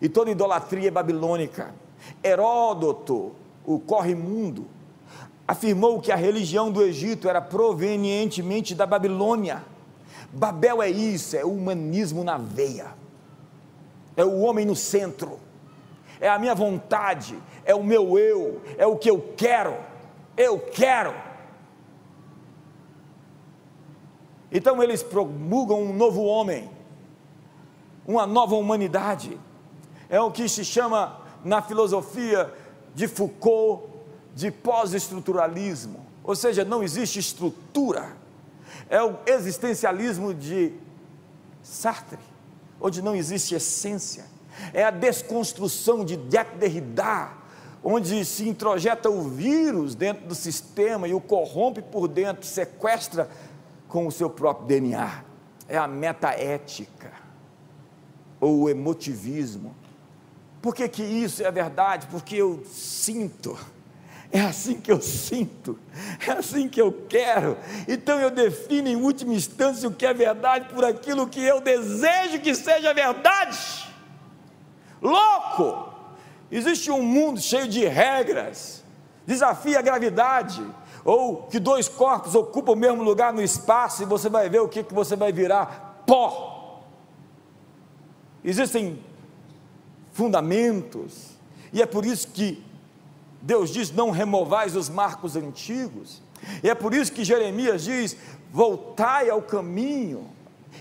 e 0.00 0.08
toda 0.08 0.30
idolatria 0.30 0.86
é 0.86 0.90
babilônica. 0.92 1.74
Heródoto, 2.22 3.32
o 3.66 3.80
corre-mundo, 3.80 4.66
afirmou 5.46 6.00
que 6.00 6.10
a 6.10 6.16
religião 6.16 6.70
do 6.70 6.82
Egito 6.82 7.28
era 7.28 7.40
provenientemente 7.40 8.74
da 8.74 8.86
Babilônia. 8.86 9.62
Babel 10.32 10.82
é 10.82 10.90
isso, 10.90 11.36
é 11.36 11.44
o 11.44 11.52
humanismo 11.52 12.24
na 12.24 12.36
veia, 12.38 12.88
é 14.16 14.24
o 14.24 14.40
homem 14.40 14.64
no 14.64 14.74
centro, 14.74 15.38
é 16.20 16.28
a 16.28 16.38
minha 16.38 16.54
vontade, 16.54 17.38
é 17.64 17.74
o 17.74 17.84
meu 17.84 18.18
eu, 18.18 18.60
é 18.76 18.86
o 18.86 18.96
que 18.96 19.10
eu 19.10 19.32
quero, 19.36 19.76
eu 20.36 20.58
quero. 20.58 21.14
Então 24.50 24.82
eles 24.82 25.02
promulgam 25.02 25.82
um 25.82 25.92
novo 25.92 26.24
homem, 26.24 26.70
uma 28.06 28.26
nova 28.26 28.56
humanidade, 28.56 29.38
é 30.08 30.20
o 30.20 30.30
que 30.30 30.48
se 30.48 30.64
chama 30.64 31.20
na 31.44 31.60
filosofia 31.60 32.52
de 32.94 33.06
Foucault 33.06 33.93
de 34.34 34.50
pós-estruturalismo, 34.50 36.04
ou 36.22 36.34
seja, 36.34 36.64
não 36.64 36.82
existe 36.82 37.18
estrutura, 37.18 38.16
é 38.88 39.02
o 39.02 39.16
existencialismo 39.26 40.34
de 40.34 40.72
Sartre, 41.62 42.18
onde 42.80 43.00
não 43.00 43.14
existe 43.14 43.54
essência, 43.54 44.24
é 44.72 44.84
a 44.84 44.90
desconstrução 44.90 46.04
de 46.04 46.16
Derrida, 46.16 47.30
onde 47.82 48.24
se 48.24 48.48
introjeta 48.48 49.10
o 49.10 49.22
vírus 49.28 49.94
dentro 49.94 50.26
do 50.26 50.34
sistema 50.34 51.06
e 51.06 51.14
o 51.14 51.20
corrompe 51.20 51.82
por 51.82 52.08
dentro, 52.08 52.46
sequestra 52.46 53.28
com 53.88 54.06
o 54.06 54.12
seu 54.12 54.28
próprio 54.28 54.66
DNA, 54.66 55.22
é 55.68 55.76
a 55.76 55.86
metaética, 55.86 57.12
ou 58.40 58.62
o 58.62 58.70
emotivismo. 58.70 59.74
Por 60.60 60.74
que, 60.74 60.88
que 60.88 61.02
isso 61.02 61.42
é 61.42 61.50
verdade? 61.50 62.06
Porque 62.08 62.36
eu 62.36 62.64
sinto 62.64 63.56
é 64.34 64.40
assim 64.40 64.80
que 64.80 64.90
eu 64.90 65.00
sinto, 65.00 65.78
é 66.26 66.32
assim 66.32 66.68
que 66.68 66.82
eu 66.82 67.06
quero. 67.08 67.56
Então 67.86 68.18
eu 68.18 68.32
defino 68.32 68.88
em 68.88 68.96
última 68.96 69.32
instância 69.32 69.88
o 69.88 69.94
que 69.94 70.04
é 70.04 70.12
verdade 70.12 70.74
por 70.74 70.84
aquilo 70.84 71.28
que 71.28 71.40
eu 71.40 71.60
desejo 71.60 72.40
que 72.40 72.52
seja 72.52 72.92
verdade. 72.92 73.88
Louco! 75.00 75.94
Existe 76.50 76.90
um 76.90 77.00
mundo 77.00 77.40
cheio 77.40 77.68
de 77.68 77.86
regras, 77.86 78.82
desafia 79.24 79.78
a 79.78 79.82
gravidade, 79.82 80.66
ou 81.04 81.44
que 81.44 81.60
dois 81.60 81.86
corpos 81.86 82.34
ocupam 82.34 82.72
o 82.72 82.76
mesmo 82.76 83.04
lugar 83.04 83.32
no 83.32 83.40
espaço 83.40 84.02
e 84.02 84.06
você 84.06 84.28
vai 84.28 84.48
ver 84.48 84.58
o 84.58 84.68
que, 84.68 84.82
que 84.82 84.92
você 84.92 85.14
vai 85.14 85.32
virar 85.32 86.02
pó. 86.04 86.82
Existem 88.42 88.98
fundamentos, 90.12 91.38
e 91.72 91.80
é 91.80 91.86
por 91.86 92.04
isso 92.04 92.26
que 92.26 92.73
Deus 93.44 93.70
diz: 93.70 93.92
não 93.92 94.10
removais 94.10 94.74
os 94.74 94.88
marcos 94.88 95.36
antigos, 95.36 96.22
e 96.62 96.70
é 96.70 96.74
por 96.74 96.94
isso 96.94 97.12
que 97.12 97.22
Jeremias 97.22 97.84
diz: 97.84 98.16
voltai 98.50 99.28
ao 99.28 99.42
caminho, 99.42 100.30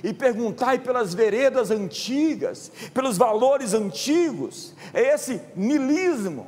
e 0.02 0.14
perguntai 0.14 0.80
pelas 0.80 1.14
veredas 1.14 1.70
antigas, 1.72 2.72
pelos 2.94 3.18
valores 3.18 3.74
antigos, 3.74 4.74
é 4.94 5.14
esse 5.14 5.42
nilismo, 5.56 6.48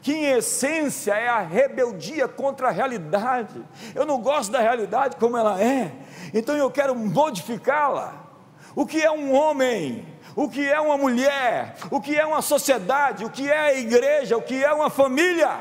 que 0.00 0.12
em 0.12 0.24
essência 0.30 1.12
é 1.12 1.28
a 1.28 1.40
rebeldia 1.40 2.26
contra 2.26 2.68
a 2.68 2.70
realidade. 2.70 3.62
Eu 3.94 4.06
não 4.06 4.22
gosto 4.22 4.50
da 4.50 4.60
realidade 4.60 5.16
como 5.16 5.36
ela 5.36 5.62
é, 5.62 5.92
então 6.32 6.56
eu 6.56 6.70
quero 6.70 6.96
modificá-la. 6.96 8.26
O 8.74 8.86
que 8.86 9.02
é 9.02 9.10
um 9.10 9.34
homem? 9.34 10.06
O 10.36 10.48
que 10.48 10.66
é 10.66 10.80
uma 10.80 10.96
mulher? 10.96 11.76
O 11.90 12.00
que 12.00 12.16
é 12.16 12.24
uma 12.24 12.42
sociedade? 12.42 13.24
O 13.24 13.30
que 13.30 13.48
é 13.48 13.58
a 13.58 13.78
igreja? 13.78 14.36
O 14.36 14.42
que 14.42 14.62
é 14.62 14.72
uma 14.72 14.90
família? 14.90 15.60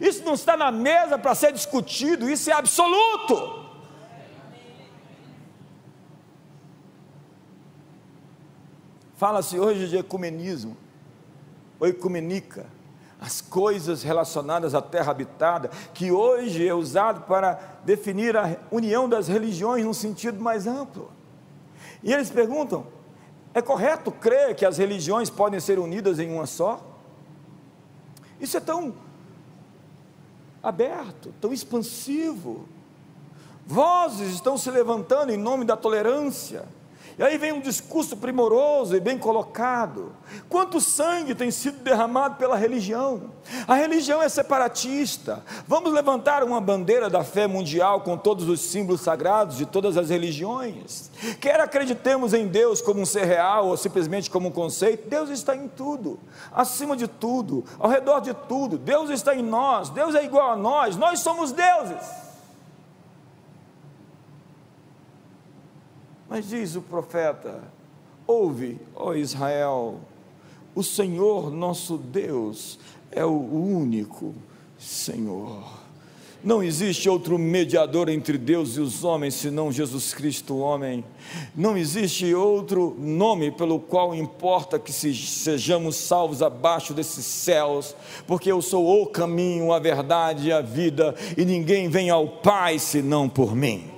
Isso 0.00 0.24
não 0.24 0.34
está 0.34 0.56
na 0.56 0.70
mesa 0.70 1.18
para 1.18 1.34
ser 1.34 1.52
discutido, 1.52 2.28
isso 2.28 2.50
é 2.50 2.52
absoluto. 2.52 3.66
Fala-se 9.16 9.58
hoje 9.58 9.88
de 9.88 9.96
ecumenismo, 9.96 10.76
ou 11.80 11.88
ecumenica, 11.88 12.66
as 13.20 13.40
coisas 13.40 14.04
relacionadas 14.04 14.76
à 14.76 14.82
terra 14.82 15.10
habitada, 15.10 15.70
que 15.92 16.12
hoje 16.12 16.66
é 16.66 16.72
usado 16.72 17.22
para 17.22 17.58
definir 17.84 18.36
a 18.36 18.56
união 18.70 19.08
das 19.08 19.26
religiões 19.26 19.84
num 19.84 19.92
sentido 19.92 20.40
mais 20.40 20.68
amplo. 20.68 21.10
E 22.00 22.12
eles 22.12 22.30
perguntam: 22.30 22.86
é 23.54 23.62
correto 23.62 24.10
crer 24.10 24.54
que 24.54 24.64
as 24.64 24.78
religiões 24.78 25.30
podem 25.30 25.60
ser 25.60 25.78
unidas 25.78 26.18
em 26.18 26.30
uma 26.30 26.46
só? 26.46 26.80
Isso 28.40 28.56
é 28.56 28.60
tão 28.60 28.94
aberto, 30.62 31.34
tão 31.40 31.52
expansivo. 31.52 32.68
Vozes 33.66 34.34
estão 34.34 34.56
se 34.56 34.70
levantando 34.70 35.32
em 35.32 35.36
nome 35.36 35.64
da 35.64 35.76
tolerância 35.76 36.64
e 37.18 37.22
aí 37.22 37.36
vem 37.36 37.50
um 37.50 37.60
discurso 37.60 38.16
primoroso 38.16 38.94
e 38.94 39.00
bem 39.00 39.18
colocado. 39.18 40.14
Quanto 40.48 40.80
sangue 40.80 41.34
tem 41.34 41.50
sido 41.50 41.82
derramado 41.82 42.36
pela 42.36 42.56
religião? 42.56 43.32
A 43.66 43.74
religião 43.74 44.22
é 44.22 44.28
separatista. 44.28 45.42
Vamos 45.66 45.92
levantar 45.92 46.44
uma 46.44 46.60
bandeira 46.60 47.10
da 47.10 47.24
fé 47.24 47.48
mundial 47.48 48.02
com 48.02 48.16
todos 48.16 48.48
os 48.48 48.60
símbolos 48.60 49.00
sagrados 49.00 49.56
de 49.56 49.66
todas 49.66 49.96
as 49.96 50.10
religiões. 50.10 51.10
Quer 51.40 51.58
acreditemos 51.58 52.32
em 52.32 52.46
Deus 52.46 52.80
como 52.80 53.00
um 53.00 53.06
ser 53.06 53.24
real 53.24 53.66
ou 53.66 53.76
simplesmente 53.76 54.30
como 54.30 54.48
um 54.48 54.52
conceito, 54.52 55.08
Deus 55.08 55.28
está 55.28 55.56
em 55.56 55.66
tudo, 55.66 56.20
acima 56.52 56.96
de 56.96 57.08
tudo, 57.08 57.64
ao 57.80 57.90
redor 57.90 58.20
de 58.20 58.32
tudo. 58.32 58.78
Deus 58.78 59.10
está 59.10 59.34
em 59.34 59.42
nós, 59.42 59.90
Deus 59.90 60.14
é 60.14 60.22
igual 60.22 60.52
a 60.52 60.56
nós, 60.56 60.96
nós 60.96 61.18
somos 61.18 61.50
deuses. 61.50 62.27
Mas 66.28 66.48
diz 66.48 66.76
o 66.76 66.82
profeta: 66.82 67.62
Ouve, 68.26 68.78
ó 68.94 69.14
Israel, 69.14 70.00
o 70.74 70.82
Senhor 70.82 71.50
nosso 71.50 71.96
Deus 71.96 72.78
é 73.10 73.24
o 73.24 73.30
único 73.32 74.34
Senhor. 74.78 75.78
Não 76.44 76.62
existe 76.62 77.08
outro 77.08 77.36
mediador 77.36 78.08
entre 78.08 78.38
Deus 78.38 78.76
e 78.76 78.80
os 78.80 79.02
homens 79.02 79.34
senão 79.34 79.72
Jesus 79.72 80.14
Cristo, 80.14 80.58
homem. 80.58 81.04
Não 81.54 81.76
existe 81.76 82.32
outro 82.32 82.94
nome 82.96 83.50
pelo 83.50 83.80
qual 83.80 84.14
importa 84.14 84.78
que 84.78 84.92
sejamos 84.92 85.96
salvos 85.96 86.40
abaixo 86.40 86.94
desses 86.94 87.24
céus, 87.24 87.94
porque 88.24 88.52
eu 88.52 88.62
sou 88.62 89.02
o 89.02 89.06
caminho, 89.06 89.72
a 89.72 89.80
verdade 89.80 90.48
e 90.48 90.52
a 90.52 90.60
vida, 90.60 91.12
e 91.36 91.44
ninguém 91.44 91.88
vem 91.88 92.08
ao 92.08 92.28
Pai 92.28 92.78
senão 92.78 93.28
por 93.28 93.56
mim. 93.56 93.97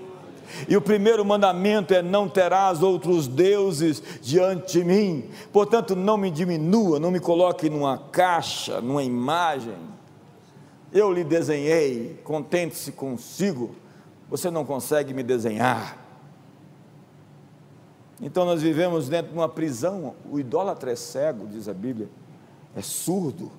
E 0.68 0.76
o 0.76 0.80
primeiro 0.80 1.24
mandamento 1.24 1.94
é: 1.94 2.02
não 2.02 2.28
terás 2.28 2.82
outros 2.82 3.26
deuses 3.26 4.02
diante 4.20 4.78
de 4.78 4.84
mim. 4.84 5.30
Portanto, 5.52 5.94
não 5.96 6.16
me 6.16 6.30
diminua, 6.30 6.98
não 6.98 7.10
me 7.10 7.20
coloque 7.20 7.70
numa 7.70 7.98
caixa, 7.98 8.80
numa 8.80 9.02
imagem. 9.02 9.76
Eu 10.92 11.12
lhe 11.12 11.22
desenhei, 11.24 12.20
contente-se 12.24 12.92
consigo. 12.92 13.74
Você 14.28 14.50
não 14.50 14.64
consegue 14.64 15.12
me 15.12 15.22
desenhar. 15.22 15.98
Então 18.20 18.44
nós 18.44 18.60
vivemos 18.60 19.08
dentro 19.08 19.32
de 19.32 19.38
uma 19.38 19.48
prisão. 19.48 20.14
O 20.30 20.38
idólatra 20.38 20.92
é 20.92 20.96
cego, 20.96 21.46
diz 21.46 21.68
a 21.68 21.74
Bíblia, 21.74 22.08
é 22.76 22.82
surdo. 22.82 23.50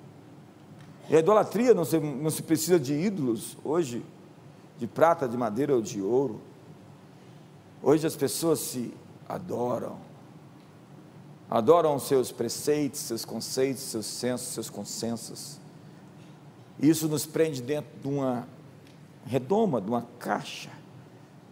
E 1.10 1.16
a 1.16 1.18
idolatria 1.18 1.74
não 1.74 1.84
se, 1.84 1.98
não 1.98 2.30
se 2.30 2.42
precisa 2.42 2.78
de 2.78 2.94
ídolos 2.94 3.56
hoje, 3.64 4.02
de 4.78 4.86
prata, 4.86 5.28
de 5.28 5.36
madeira 5.36 5.74
ou 5.74 5.82
de 5.82 6.00
ouro. 6.00 6.40
Hoje 7.84 8.06
as 8.06 8.14
pessoas 8.14 8.60
se 8.60 8.94
adoram, 9.28 9.96
adoram 11.50 11.98
seus 11.98 12.30
preceitos, 12.30 13.00
seus 13.00 13.24
conceitos, 13.24 13.82
seus 13.82 14.06
sensos, 14.06 14.48
seus 14.54 14.70
consensos. 14.70 15.58
Isso 16.78 17.08
nos 17.08 17.26
prende 17.26 17.60
dentro 17.60 17.90
de 18.00 18.06
uma 18.06 18.46
redoma, 19.26 19.80
de 19.80 19.88
uma 19.88 20.02
caixa, 20.20 20.70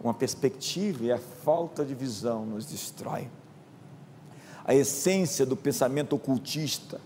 uma 0.01 0.13
perspectiva, 0.13 1.03
e 1.03 1.11
a 1.11 1.17
falta 1.17 1.83
de 1.83 1.93
visão 1.93 2.45
nos 2.45 2.65
destrói. 2.65 3.27
A 4.63 4.73
essência 4.73 5.45
do 5.45 5.57
pensamento 5.57 6.15
ocultista 6.15 7.01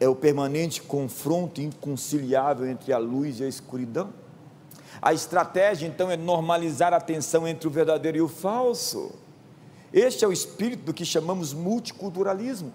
é 0.00 0.08
o 0.08 0.14
permanente 0.14 0.80
confronto 0.80 1.60
inconciliável 1.60 2.66
entre 2.66 2.90
a 2.90 2.98
luz 2.98 3.38
e 3.38 3.44
a 3.44 3.48
escuridão. 3.48 4.21
A 5.02 5.12
estratégia 5.12 5.88
então 5.88 6.08
é 6.12 6.16
normalizar 6.16 6.94
a 6.94 7.00
tensão 7.00 7.46
entre 7.48 7.66
o 7.66 7.70
verdadeiro 7.70 8.18
e 8.18 8.22
o 8.22 8.28
falso. 8.28 9.10
Este 9.92 10.24
é 10.24 10.28
o 10.28 10.32
espírito 10.32 10.84
do 10.84 10.94
que 10.94 11.04
chamamos 11.04 11.52
multiculturalismo. 11.52 12.72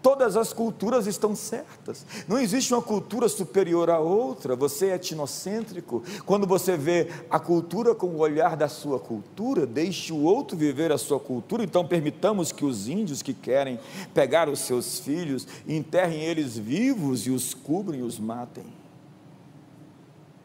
Todas 0.00 0.36
as 0.36 0.52
culturas 0.52 1.08
estão 1.08 1.34
certas. 1.34 2.06
Não 2.28 2.38
existe 2.38 2.72
uma 2.72 2.80
cultura 2.80 3.28
superior 3.28 3.90
à 3.90 3.98
outra. 3.98 4.54
Você 4.54 4.86
é 4.86 4.94
etnocêntrico. 4.94 6.04
Quando 6.24 6.46
você 6.46 6.76
vê 6.76 7.10
a 7.28 7.40
cultura 7.40 7.92
com 7.92 8.06
o 8.06 8.18
olhar 8.18 8.56
da 8.56 8.68
sua 8.68 9.00
cultura, 9.00 9.66
deixe 9.66 10.12
o 10.12 10.22
outro 10.22 10.56
viver 10.56 10.92
a 10.92 10.98
sua 10.98 11.18
cultura. 11.18 11.64
Então 11.64 11.84
permitamos 11.84 12.52
que 12.52 12.64
os 12.64 12.86
índios 12.86 13.22
que 13.22 13.34
querem 13.34 13.80
pegar 14.14 14.48
os 14.48 14.60
seus 14.60 15.00
filhos, 15.00 15.48
enterrem 15.66 16.22
eles 16.22 16.56
vivos 16.56 17.26
e 17.26 17.30
os 17.30 17.52
cubram 17.52 17.98
e 17.98 18.02
os 18.02 18.20
matem. 18.20 18.66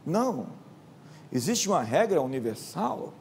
Não. 0.03 0.60
Existe 1.31 1.69
uma 1.69 1.81
regra 1.81 2.21
universal, 2.21 3.13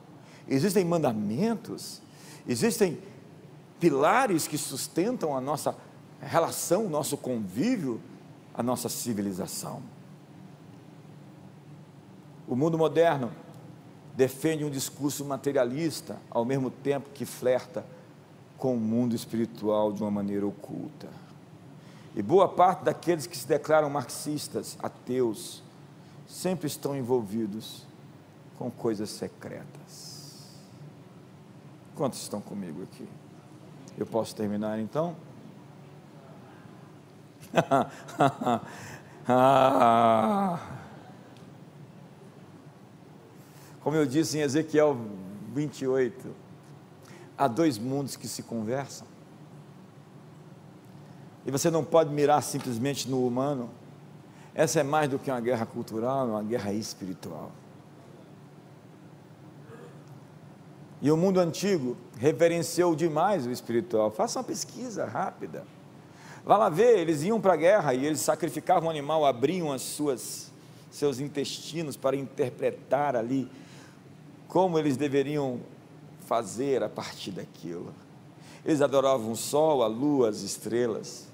existem 0.48 0.84
mandamentos, 0.84 2.02
existem 2.46 2.98
pilares 3.78 4.48
que 4.48 4.58
sustentam 4.58 5.36
a 5.36 5.40
nossa 5.40 5.76
relação, 6.20 6.86
o 6.86 6.90
nosso 6.90 7.16
convívio, 7.16 8.00
a 8.52 8.62
nossa 8.62 8.88
civilização. 8.88 9.82
O 12.48 12.56
mundo 12.56 12.76
moderno 12.76 13.30
defende 14.16 14.64
um 14.64 14.70
discurso 14.70 15.24
materialista, 15.24 16.18
ao 16.28 16.44
mesmo 16.44 16.68
tempo 16.68 17.10
que 17.14 17.24
flerta 17.24 17.86
com 18.58 18.74
o 18.74 18.80
mundo 18.80 19.14
espiritual 19.14 19.92
de 19.92 20.02
uma 20.02 20.10
maneira 20.10 20.46
oculta. 20.46 21.08
E 22.14 22.20
boa 22.20 22.48
parte 22.48 22.82
daqueles 22.82 23.26
que 23.26 23.38
se 23.38 23.46
declaram 23.46 23.88
marxistas, 23.88 24.76
ateus, 24.82 25.62
sempre 26.26 26.66
estão 26.66 26.96
envolvidos 26.96 27.86
com 28.60 28.70
coisas 28.70 29.08
secretas. 29.08 30.46
Quantos 31.96 32.20
estão 32.20 32.42
comigo 32.42 32.82
aqui? 32.82 33.08
Eu 33.96 34.04
posso 34.04 34.36
terminar 34.36 34.78
então? 34.78 35.16
Como 43.82 43.96
eu 43.96 44.04
disse 44.04 44.36
em 44.36 44.42
Ezequiel 44.42 44.94
28, 45.54 46.28
há 47.38 47.48
dois 47.48 47.78
mundos 47.78 48.14
que 48.14 48.28
se 48.28 48.42
conversam. 48.42 49.06
E 51.46 51.50
você 51.50 51.70
não 51.70 51.82
pode 51.82 52.12
mirar 52.12 52.42
simplesmente 52.42 53.08
no 53.08 53.26
humano. 53.26 53.70
Essa 54.54 54.80
é 54.80 54.82
mais 54.82 55.08
do 55.08 55.18
que 55.18 55.30
uma 55.30 55.40
guerra 55.40 55.64
cultural, 55.64 56.28
é 56.28 56.30
uma 56.32 56.42
guerra 56.42 56.74
espiritual. 56.74 57.50
E 61.02 61.10
o 61.10 61.16
mundo 61.16 61.40
antigo 61.40 61.96
reverenciou 62.18 62.94
demais 62.94 63.46
o 63.46 63.50
espiritual. 63.50 64.10
Faça 64.10 64.38
uma 64.38 64.44
pesquisa 64.44 65.04
rápida. 65.06 65.64
Vá 66.44 66.56
lá 66.56 66.68
ver, 66.68 66.98
eles 66.98 67.22
iam 67.22 67.40
para 67.40 67.54
a 67.54 67.56
guerra 67.56 67.94
e 67.94 68.04
eles 68.04 68.20
sacrificavam 68.20 68.88
um 68.88 68.90
animal, 68.90 69.24
abriam 69.24 69.72
as 69.72 69.82
suas 69.82 70.50
seus 70.90 71.20
intestinos 71.20 71.96
para 71.96 72.16
interpretar 72.16 73.14
ali 73.14 73.48
como 74.48 74.78
eles 74.78 74.96
deveriam 74.96 75.60
fazer 76.26 76.82
a 76.82 76.88
partir 76.88 77.30
daquilo. 77.30 77.94
Eles 78.64 78.82
adoravam 78.82 79.32
o 79.32 79.36
sol, 79.36 79.82
a 79.82 79.86
lua, 79.86 80.28
as 80.28 80.42
estrelas, 80.42 81.28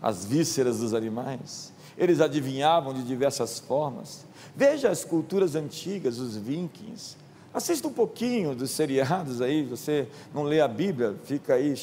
as 0.00 0.24
vísceras 0.24 0.78
dos 0.78 0.94
animais. 0.94 1.72
Eles 1.96 2.20
adivinhavam 2.20 2.92
de 2.92 3.02
diversas 3.02 3.58
formas. 3.58 4.24
Veja 4.54 4.90
as 4.90 5.04
culturas 5.04 5.54
antigas, 5.54 6.18
os 6.18 6.36
vikings. 6.36 7.16
Assista 7.52 7.88
um 7.88 7.92
pouquinho 7.92 8.54
dos 8.54 8.70
seriados 8.70 9.40
aí. 9.40 9.64
Você 9.64 10.08
não 10.34 10.42
lê 10.42 10.60
a 10.60 10.68
Bíblia, 10.68 11.16
fica 11.24 11.54
aí 11.54 11.74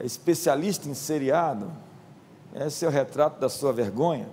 é 0.00 0.06
especialista 0.06 0.88
em 0.88 0.94
seriado. 0.94 1.70
Esse 2.54 2.84
é 2.84 2.88
o 2.88 2.90
retrato 2.90 3.40
da 3.40 3.48
sua 3.48 3.72
vergonha. 3.72 4.28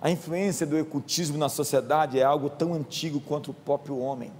A 0.00 0.10
influência 0.10 0.66
do 0.66 0.78
ecutismo 0.78 1.36
na 1.36 1.48
sociedade 1.48 2.18
é 2.18 2.22
algo 2.22 2.48
tão 2.48 2.72
antigo 2.72 3.20
quanto 3.20 3.50
o 3.50 3.54
próprio 3.54 3.98
homem. 3.98 4.32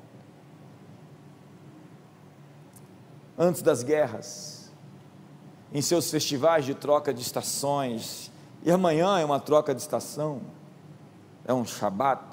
Antes 3.37 3.63
das 3.63 3.83
guerras, 3.83 4.71
em 5.73 5.83
seus 5.83 6.11
festivais 6.11 6.65
de 6.65 6.75
troca 6.75 7.13
de 7.13 7.21
estações, 7.21 8.31
e 8.63 8.71
amanhã 8.71 9.19
é 9.19 9.25
uma 9.25 9.41
troca 9.41 9.75
de 9.75 9.81
estação, 9.81 10.41
é 11.45 11.53
um 11.53 11.65
Shabat, 11.65 12.28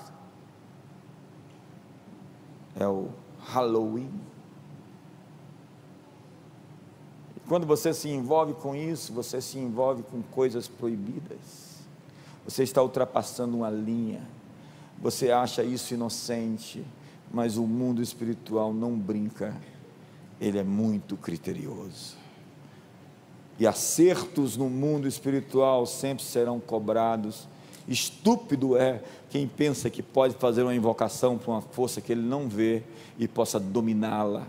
é 2.75 2.87
o 2.87 3.09
Halloween. 3.39 4.11
Quando 7.47 7.67
você 7.67 7.93
se 7.93 8.09
envolve 8.09 8.53
com 8.53 8.75
isso, 8.75 9.13
você 9.13 9.39
se 9.39 9.59
envolve 9.59 10.03
com 10.03 10.21
coisas 10.23 10.67
proibidas. 10.67 11.75
Você 12.43 12.63
está 12.63 12.81
ultrapassando 12.81 13.57
uma 13.57 13.69
linha. 13.69 14.21
Você 14.99 15.31
acha 15.31 15.63
isso 15.63 15.93
inocente, 15.93 16.83
mas 17.31 17.57
o 17.57 17.63
mundo 17.63 18.01
espiritual 18.01 18.73
não 18.73 18.97
brinca. 18.97 19.55
Ele 20.41 20.57
é 20.57 20.63
muito 20.63 21.15
criterioso. 21.17 22.17
E 23.59 23.65
acertos 23.65 24.57
no 24.57 24.69
mundo 24.69 25.07
espiritual 25.07 25.85
sempre 25.85 26.23
serão 26.23 26.59
cobrados. 26.59 27.47
Estúpido 27.87 28.75
é 28.77 29.01
quem 29.29 29.47
pensa 29.47 29.89
que 29.89 30.01
pode 30.01 30.33
fazer 30.35 30.63
uma 30.63 30.73
invocação 30.73 31.37
para 31.37 31.51
uma 31.51 31.61
força 31.61 32.01
que 32.01 32.11
ele 32.11 32.21
não 32.21 32.49
vê 32.49 32.81
e 33.17 33.27
possa 33.27 33.59
dominá-la. 33.59 34.47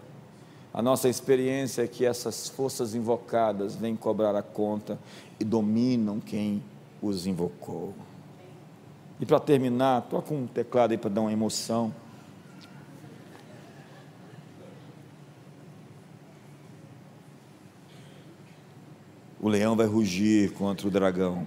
A 0.72 0.82
nossa 0.82 1.08
experiência 1.08 1.82
é 1.82 1.86
que 1.86 2.04
essas 2.04 2.48
forças 2.48 2.94
invocadas 2.94 3.76
vêm 3.76 3.96
cobrar 3.96 4.34
a 4.34 4.42
conta 4.42 4.98
e 5.40 5.44
dominam 5.44 6.20
quem 6.20 6.62
os 7.00 7.26
invocou. 7.26 7.94
E 9.18 9.24
para 9.24 9.40
terminar, 9.40 10.02
toca 10.02 10.34
um 10.34 10.46
teclado 10.46 10.92
aí 10.92 10.98
para 10.98 11.10
dar 11.10 11.22
uma 11.22 11.32
emoção. 11.32 11.94
O 19.40 19.48
leão 19.48 19.76
vai 19.76 19.86
rugir 19.86 20.52
contra 20.52 20.86
o 20.88 20.90
dragão. 20.90 21.46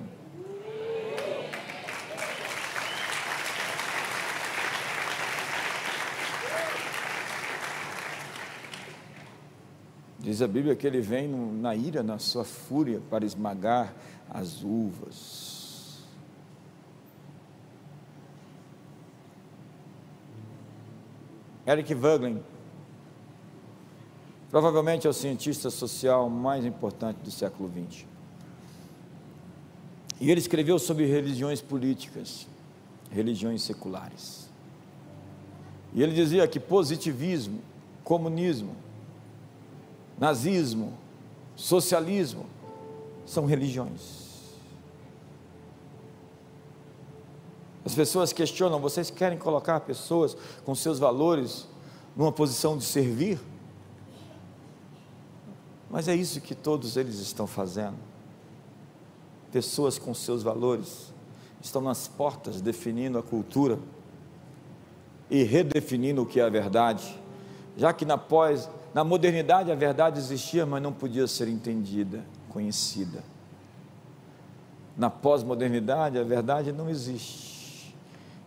Diz 10.29 10.43
a 10.43 10.47
Bíblia 10.47 10.75
que 10.75 10.85
ele 10.85 11.01
vem 11.01 11.27
na 11.27 11.75
ira, 11.75 12.03
na 12.03 12.19
sua 12.19 12.43
fúria, 12.43 13.01
para 13.09 13.25
esmagar 13.25 13.91
as 14.29 14.61
uvas. 14.61 16.03
Eric 21.65 21.95
Voegelin, 21.95 22.43
provavelmente 24.51 25.07
é 25.07 25.09
o 25.09 25.13
cientista 25.13 25.71
social 25.71 26.29
mais 26.29 26.63
importante 26.63 27.17
do 27.23 27.31
século 27.31 27.67
XX. 27.67 28.05
E 30.21 30.29
ele 30.29 30.39
escreveu 30.39 30.77
sobre 30.77 31.07
religiões 31.07 31.59
políticas, 31.59 32.45
religiões 33.09 33.63
seculares. 33.63 34.47
E 35.91 36.03
ele 36.03 36.13
dizia 36.13 36.47
que 36.47 36.59
positivismo, 36.59 37.61
comunismo, 38.03 38.75
nazismo, 40.19 40.93
socialismo 41.55 42.45
são 43.25 43.45
religiões. 43.45 44.29
As 47.85 47.95
pessoas 47.95 48.33
questionam: 48.33 48.79
vocês 48.79 49.09
querem 49.09 49.37
colocar 49.37 49.79
pessoas 49.81 50.35
com 50.65 50.75
seus 50.75 50.99
valores 50.99 51.67
numa 52.15 52.31
posição 52.31 52.77
de 52.77 52.83
servir? 52.83 53.39
Mas 55.89 56.07
é 56.07 56.15
isso 56.15 56.39
que 56.39 56.53
todos 56.53 56.97
eles 56.97 57.19
estão 57.19 57.47
fazendo. 57.47 57.97
Pessoas 59.51 59.97
com 59.97 60.13
seus 60.13 60.43
valores 60.43 61.11
estão 61.61 61.81
nas 61.81 62.07
portas 62.07 62.61
definindo 62.61 63.17
a 63.17 63.23
cultura 63.23 63.79
e 65.29 65.43
redefinindo 65.43 66.21
o 66.21 66.25
que 66.25 66.39
é 66.39 66.43
a 66.43 66.49
verdade, 66.49 67.19
já 67.75 67.91
que 67.91 68.05
na 68.05 68.17
pós, 68.17 68.69
na 68.93 69.03
modernidade 69.03 69.71
a 69.71 69.75
verdade 69.75 70.19
existia, 70.19 70.65
mas 70.65 70.81
não 70.81 70.91
podia 70.91 71.27
ser 71.27 71.47
entendida, 71.47 72.23
conhecida. 72.49 73.23
Na 74.97 75.09
pós-modernidade 75.09 76.17
a 76.17 76.23
verdade 76.23 76.71
não 76.71 76.89
existe 76.89 77.49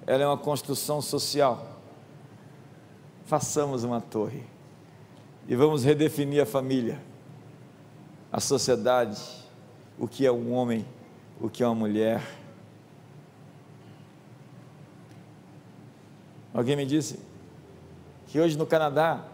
ela 0.07 0.25
é 0.25 0.27
uma 0.27 0.39
construção 0.39 1.01
social. 1.01 1.67
Façamos 3.25 3.85
uma 3.85 4.01
torre 4.01 4.45
e 5.49 5.55
vamos 5.55 5.85
redefinir 5.85 6.43
a 6.43 6.47
família, 6.47 7.01
a 8.31 8.41
sociedade, 8.41 9.21
o 9.99 10.07
que 10.07 10.27
é 10.27 10.33
um 10.33 10.53
homem, 10.53 10.85
o 11.41 11.49
que 11.49 11.63
é 11.63 11.67
uma 11.67 11.75
mulher. 11.75 12.23
Alguém 16.53 16.77
me 16.77 16.85
disse 16.85 17.19
que 18.27 18.39
hoje 18.41 18.59
no 18.59 18.67
Canadá, 18.67 19.25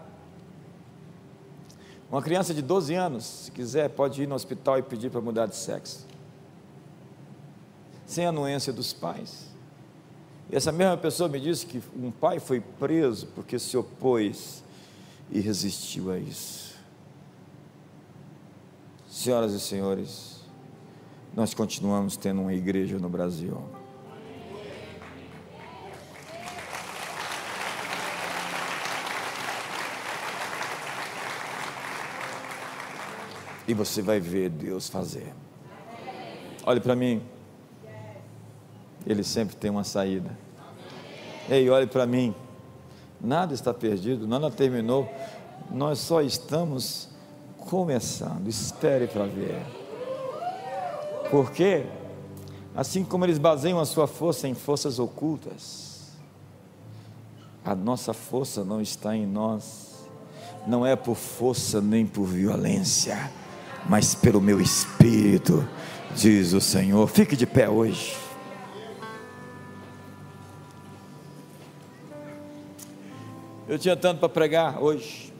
uma 2.11 2.23
criança 2.23 2.55
de 2.55 2.63
12 2.63 2.95
anos, 2.95 3.25
se 3.25 3.51
quiser, 3.51 3.91
pode 3.91 4.23
ir 4.23 4.27
no 4.27 4.35
hospital 4.35 4.79
e 4.79 4.83
pedir 4.83 5.11
para 5.11 5.21
mudar 5.21 5.47
de 5.47 5.57
sexo, 5.57 6.07
sem 8.07 8.25
anuência 8.25 8.73
dos 8.73 8.93
pais. 8.93 9.49
E 10.51 10.57
essa 10.57 10.73
mesma 10.73 10.97
pessoa 10.97 11.29
me 11.29 11.39
disse 11.39 11.67
que 11.67 11.83
um 11.95 12.11
pai 12.11 12.41
foi 12.41 12.61
preso 12.61 13.27
porque 13.35 13.59
se 13.59 13.77
opôs 13.77 14.65
e 15.31 15.41
resistiu 15.41 16.11
a 16.11 16.19
isso. 16.19 16.75
Senhoras 19.07 19.53
e 19.53 19.61
senhores, 19.61 20.41
nós 21.35 21.53
continuamos 21.53 22.17
tendo 22.17 22.41
uma 22.41 22.55
igreja 22.55 22.99
no 22.99 23.11
Brasil. 23.11 23.63
E 33.69 33.75
você 33.75 34.01
vai 34.01 34.19
ver 34.19 34.49
Deus 34.49 34.89
fazer. 34.89 35.33
Olhe 36.65 36.81
para 36.81 36.97
mim. 36.97 37.23
Ele 39.07 39.23
sempre 39.23 39.55
tem 39.55 39.71
uma 39.71 39.85
saída. 39.85 40.31
Ei, 41.49 41.69
olhe 41.69 41.87
para 41.87 42.07
mim. 42.07 42.35
Nada 43.21 43.53
está 43.53 43.75
perdido, 43.75 44.27
nada 44.27 44.51
terminou. 44.51 45.07
Nós 45.71 45.99
só 45.99 46.23
estamos 46.23 47.11
começando. 47.59 48.49
Espere 48.49 49.07
para 49.07 49.27
ver. 49.27 49.63
Porque, 51.31 51.85
assim 52.75 53.05
como 53.05 53.25
eles 53.25 53.39
baseiam 53.39 53.79
a 53.79 53.85
sua 53.85 54.07
força 54.07 54.49
em 54.49 54.55
forças 54.55 54.99
ocultas, 54.99 56.09
a 57.65 57.75
nossa 57.75 58.15
força 58.15 58.65
não 58.65 58.81
está 58.81 59.15
em 59.15 59.27
nós. 59.27 60.07
Não 60.67 60.87
é 60.87 60.97
por 60.97 61.15
força 61.15 61.81
nem 61.81 62.07
por 62.07 62.25
violência, 62.25 63.31
mas 63.87 64.15
pelo 64.15 64.41
meu 64.41 64.61
espírito, 64.61 65.67
diz 66.15 66.53
o 66.53 66.61
Senhor. 66.61 67.07
Fique 67.07 67.37
de 67.37 67.47
pé 67.47 67.69
hoje. 67.69 68.17
Eu 73.69 73.79
tinha 73.79 73.95
tanto 73.95 74.21
para 74.21 74.31
pregar 74.31 74.83
hoje, 74.83 75.31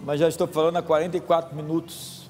mas 0.00 0.18
já 0.18 0.28
estou 0.28 0.46
falando 0.46 0.78
há 0.78 0.82
44 0.82 1.54
minutos. 1.54 2.24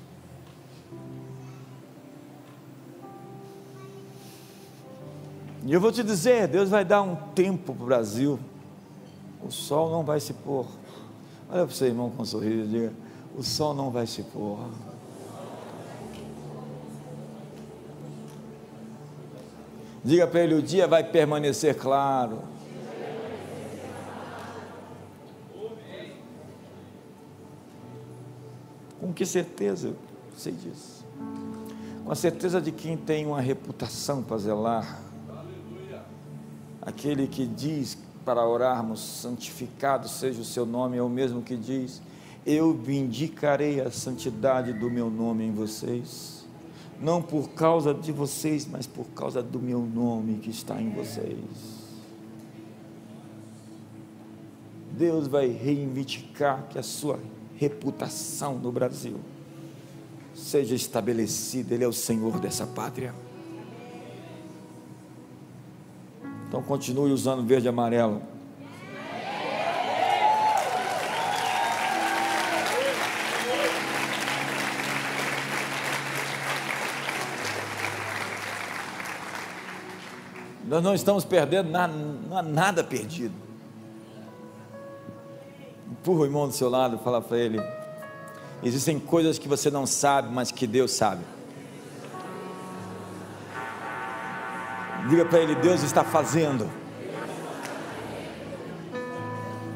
E 5.64 5.72
eu 5.72 5.80
vou 5.80 5.90
te 5.90 6.02
dizer: 6.02 6.48
Deus 6.48 6.68
vai 6.68 6.84
dar 6.84 7.02
um 7.02 7.14
tempo 7.14 7.72
para 7.72 7.82
o 7.82 7.86
Brasil, 7.86 8.40
o 9.42 9.50
sol 9.50 9.90
não 9.90 10.02
vai 10.02 10.18
se 10.20 10.34
pôr. 10.34 10.66
Olha 11.54 11.66
para 11.66 11.72
o 11.72 11.76
seu 11.76 11.86
irmão 11.86 12.10
com 12.10 12.24
um 12.24 12.26
sorriso 12.26 12.64
e 12.64 12.66
diga: 12.66 12.92
o 13.36 13.42
sol 13.44 13.74
não 13.74 13.88
vai 13.88 14.08
se 14.08 14.24
pôr. 14.24 14.58
Diga 20.04 20.26
para 20.26 20.40
ele: 20.40 20.54
o 20.56 20.60
dia 20.60 20.88
vai 20.88 21.04
permanecer 21.04 21.76
claro. 21.76 22.40
Com 29.00 29.12
que 29.12 29.24
certeza 29.24 29.88
eu 29.88 29.96
sei 30.36 30.54
disso? 30.54 31.04
Com 32.04 32.10
a 32.10 32.16
certeza 32.16 32.60
de 32.60 32.72
quem 32.72 32.96
tem 32.96 33.26
uma 33.26 33.40
reputação 33.40 34.24
para 34.24 34.38
zelar. 34.38 35.00
Aquele 36.82 37.28
que 37.28 37.46
diz 37.46 37.96
para 38.24 38.46
orarmos, 38.46 39.00
santificado 39.00 40.08
seja 40.08 40.40
o 40.40 40.44
seu 40.44 40.64
nome, 40.64 40.96
é 40.96 41.02
o 41.02 41.08
mesmo 41.08 41.42
que 41.42 41.56
diz: 41.56 42.00
Eu 42.46 42.72
vindicarei 42.72 43.80
a 43.80 43.90
santidade 43.90 44.72
do 44.72 44.90
meu 44.90 45.10
nome 45.10 45.44
em 45.44 45.52
vocês 45.52 46.34
não 47.00 47.20
por 47.20 47.50
causa 47.50 47.92
de 47.92 48.12
vocês, 48.12 48.66
mas 48.66 48.86
por 48.86 49.06
causa 49.08 49.42
do 49.42 49.60
meu 49.60 49.80
nome 49.80 50.38
que 50.38 50.50
está 50.50 50.80
em 50.80 50.90
vocês. 50.90 51.36
Deus 54.92 55.26
vai 55.26 55.48
reivindicar 55.48 56.66
que 56.68 56.78
a 56.78 56.82
sua 56.82 57.18
reputação 57.56 58.58
no 58.58 58.70
Brasil 58.70 59.18
seja 60.34 60.74
estabelecida, 60.74 61.74
Ele 61.74 61.84
é 61.84 61.88
o 61.88 61.92
Senhor 61.92 62.38
dessa 62.38 62.66
pátria. 62.66 63.14
Então 66.54 66.62
continue 66.62 67.10
usando 67.10 67.44
verde 67.44 67.66
e 67.66 67.68
amarelo. 67.68 68.22
Nós 80.64 80.80
não 80.80 80.94
estamos 80.94 81.24
perdendo 81.24 81.70
nada, 81.70 81.92
não 81.92 82.38
há 82.38 82.42
nada 82.42 82.84
perdido. 82.84 83.34
Empurra 85.90 86.20
o 86.20 86.24
irmão 86.24 86.46
do 86.46 86.54
seu 86.54 86.70
lado 86.70 86.94
e 86.94 86.98
fala 87.02 87.20
para 87.20 87.36
ele: 87.36 87.58
existem 88.62 89.00
coisas 89.00 89.40
que 89.40 89.48
você 89.48 89.72
não 89.72 89.88
sabe, 89.88 90.32
mas 90.32 90.52
que 90.52 90.68
Deus 90.68 90.92
sabe. 90.92 91.24
Diga 95.08 95.24
para 95.24 95.40
ele: 95.40 95.54
Deus 95.56 95.82
está 95.82 96.02
fazendo. 96.02 96.70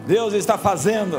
Deus 0.07 0.33
está 0.33 0.57
fazendo. 0.57 1.19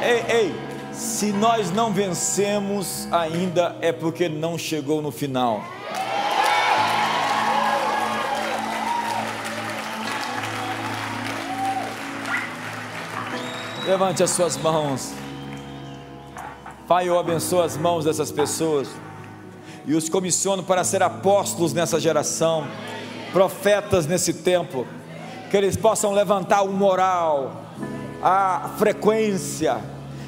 Ei, 0.00 0.24
ei, 0.28 0.54
se 0.92 1.32
nós 1.32 1.72
não 1.72 1.92
vencemos 1.92 3.08
ainda 3.10 3.76
é 3.80 3.90
porque 3.90 4.28
não 4.28 4.56
chegou 4.56 5.02
no 5.02 5.10
final. 5.10 5.60
Levante 13.84 14.22
as 14.22 14.30
suas 14.30 14.56
mãos. 14.56 15.12
Pai, 16.86 17.08
eu 17.08 17.18
abençoo 17.18 17.60
as 17.60 17.76
mãos 17.76 18.04
dessas 18.04 18.30
pessoas 18.30 18.88
e 19.86 19.94
os 19.94 20.08
comissiono 20.08 20.62
para 20.62 20.84
ser 20.84 21.02
apóstolos 21.02 21.72
nessa 21.72 22.00
geração, 22.00 22.66
profetas 23.32 24.06
nesse 24.06 24.32
tempo, 24.32 24.86
que 25.50 25.56
eles 25.56 25.76
possam 25.76 26.12
levantar 26.12 26.62
o 26.62 26.72
moral, 26.72 27.62
a 28.22 28.70
frequência, 28.78 29.78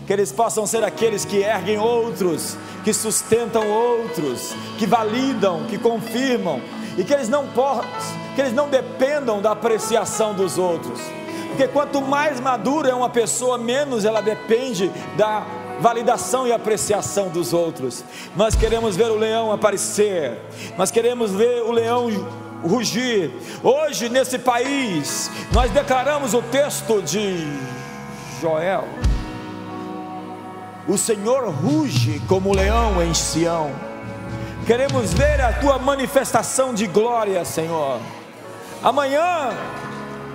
que 0.07 0.13
eles 0.13 0.31
possam 0.31 0.67
ser 0.67 0.85
aqueles 0.85 1.25
que 1.25 1.39
erguem 1.39 1.79
outros, 1.79 2.57
que 2.85 2.93
sustentam 2.93 3.69
outros, 3.69 4.55
que 4.79 4.87
validam, 4.87 5.65
que 5.65 5.79
confirmam, 5.79 6.61
e 6.97 7.05
que 7.05 7.13
eles 7.13 7.29
não 7.29 7.47
possam, 7.49 7.85
que 8.35 8.41
eles 8.41 8.53
não 8.53 8.69
dependam 8.69 9.41
da 9.41 9.53
apreciação 9.53 10.35
dos 10.35 10.59
outros. 10.59 11.01
Porque 11.49 11.69
quanto 11.69 12.03
mais 12.03 12.39
madura 12.39 12.91
é 12.91 12.95
uma 12.95 13.09
pessoa, 13.09 13.57
menos 13.57 14.05
ela 14.05 14.21
depende 14.21 14.91
da 15.17 15.45
validação 15.81 16.47
e 16.47 16.53
apreciação 16.53 17.29
dos 17.29 17.53
outros. 17.53 18.05
Nós 18.35 18.55
queremos 18.55 18.97
ver 18.97 19.11
o 19.11 19.17
leão 19.17 19.53
aparecer, 19.53 20.39
nós 20.77 20.91
queremos 20.91 21.31
ver 21.33 21.63
o 21.63 21.73
leão 21.73 22.09
rugir. 22.63 23.31
Hoje, 23.63 24.09
nesse 24.09 24.39
país, 24.39 25.31
nós 25.53 25.71
declaramos 25.71 26.35
o 26.35 26.43
texto 26.43 27.03
de 27.03 27.47
Joel. 28.41 28.85
O 30.89 30.97
Senhor 30.97 31.49
ruge 31.51 32.21
como 32.29 32.55
leão 32.55 33.03
em 33.03 33.13
Sião. 33.13 33.73
Queremos 34.67 35.13
ver 35.13 35.41
a 35.41 35.53
tua 35.53 35.79
manifestação 35.79 36.75
de 36.75 36.87
glória, 36.87 37.45
Senhor. 37.45 37.99
Amanhã 38.83 39.51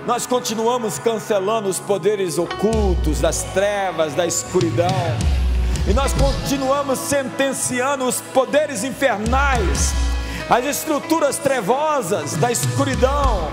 nós 0.06 0.26
continuamos 0.26 0.98
cancelando 0.98 1.68
os 1.68 1.78
poderes 1.78 2.38
ocultos 2.38 3.20
das 3.20 3.44
trevas, 3.54 4.14
da 4.14 4.26
escuridão, 4.26 4.88
e 5.88 5.92
nós 5.92 6.12
continuamos 6.12 6.98
sentenciando 6.98 8.04
os 8.04 8.20
poderes 8.20 8.84
infernais, 8.84 9.92
as 10.48 10.64
estruturas 10.64 11.38
trevosas 11.38 12.34
da 12.36 12.50
escuridão. 12.50 13.48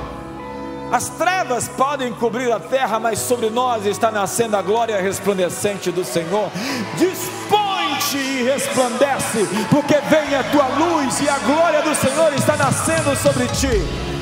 As 0.92 1.08
trevas 1.10 1.68
podem 1.68 2.12
cobrir 2.14 2.52
a 2.52 2.60
terra, 2.60 3.00
mas 3.00 3.20
sobre 3.20 3.52
nós 3.52 3.86
está 3.86 4.10
nascendo 4.10 4.58
a 4.58 4.62
glória 4.62 5.00
resplandecente 5.00 5.92
do 5.92 6.04
Senhor. 6.04 6.50
Dispõe-te 6.98 8.18
e 8.18 8.44
resplandece, 8.44 9.48
porque 9.70 9.96
vem 10.10 10.36
a 10.36 10.44
tua 10.46 10.68
luz 10.68 11.22
e 11.22 11.30
a 11.30 11.38
glória 11.40 11.84
do 11.84 11.94
Senhor 11.94 12.34
está 12.34 12.58
nascendo 12.58 13.16
sobre 13.18 13.48
ti. 13.50 14.19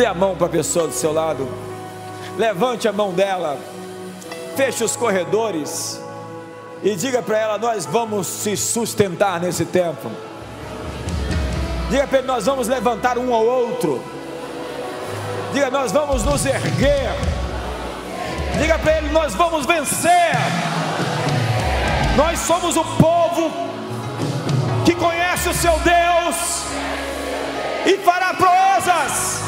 Dê 0.00 0.06
a 0.06 0.14
mão 0.14 0.34
para 0.34 0.46
a 0.46 0.48
pessoa 0.48 0.86
do 0.86 0.94
seu 0.94 1.12
lado. 1.12 1.46
Levante 2.38 2.88
a 2.88 2.92
mão 2.92 3.12
dela. 3.12 3.58
Feche 4.56 4.82
os 4.82 4.96
corredores. 4.96 6.00
E 6.82 6.96
diga 6.96 7.20
para 7.20 7.36
ela: 7.36 7.58
Nós 7.58 7.84
vamos 7.84 8.26
se 8.26 8.56
sustentar 8.56 9.38
nesse 9.38 9.66
tempo. 9.66 10.10
Diga 11.90 12.06
para 12.06 12.16
ele: 12.16 12.26
Nós 12.26 12.46
vamos 12.46 12.66
levantar 12.66 13.18
um 13.18 13.34
ao 13.34 13.44
outro. 13.44 14.02
Diga: 15.52 15.70
Nós 15.70 15.92
vamos 15.92 16.24
nos 16.24 16.46
erguer. 16.46 17.10
Diga 18.58 18.78
para 18.78 18.96
ele: 18.96 19.10
Nós 19.10 19.34
vamos 19.34 19.66
vencer. 19.66 20.32
Nós 22.16 22.38
somos 22.38 22.74
o 22.74 22.84
povo 22.96 23.50
que 24.82 24.94
conhece 24.94 25.50
o 25.50 25.52
seu 25.52 25.78
Deus 25.80 26.70
e 27.86 27.98
fará 27.98 28.34
proezas. 28.34 29.40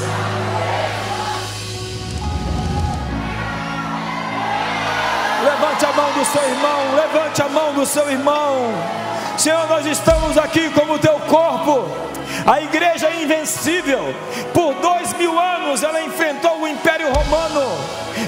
Levante 5.44 5.84
a 5.86 5.92
mão 5.92 6.12
do 6.12 6.24
seu 6.24 6.42
irmão, 6.42 6.94
levante 6.94 7.42
a 7.42 7.48
mão 7.48 7.74
do 7.74 7.86
seu 7.86 8.10
irmão. 8.10 8.74
Senhor, 9.36 9.66
nós 9.68 9.84
estamos 9.86 10.38
aqui 10.38 10.70
como 10.70 10.98
teu 10.98 11.18
corpo. 11.20 11.88
A 12.46 12.60
igreja 12.60 13.08
é 13.08 13.22
invencível. 13.22 14.14
Por 14.54 14.74
dois 14.74 15.12
mil 15.14 15.38
anos 15.38 15.82
ela 15.82 16.02
enfrentou 16.02 16.60
o 16.60 16.68
Império 16.68 17.12
Romano, 17.12 17.62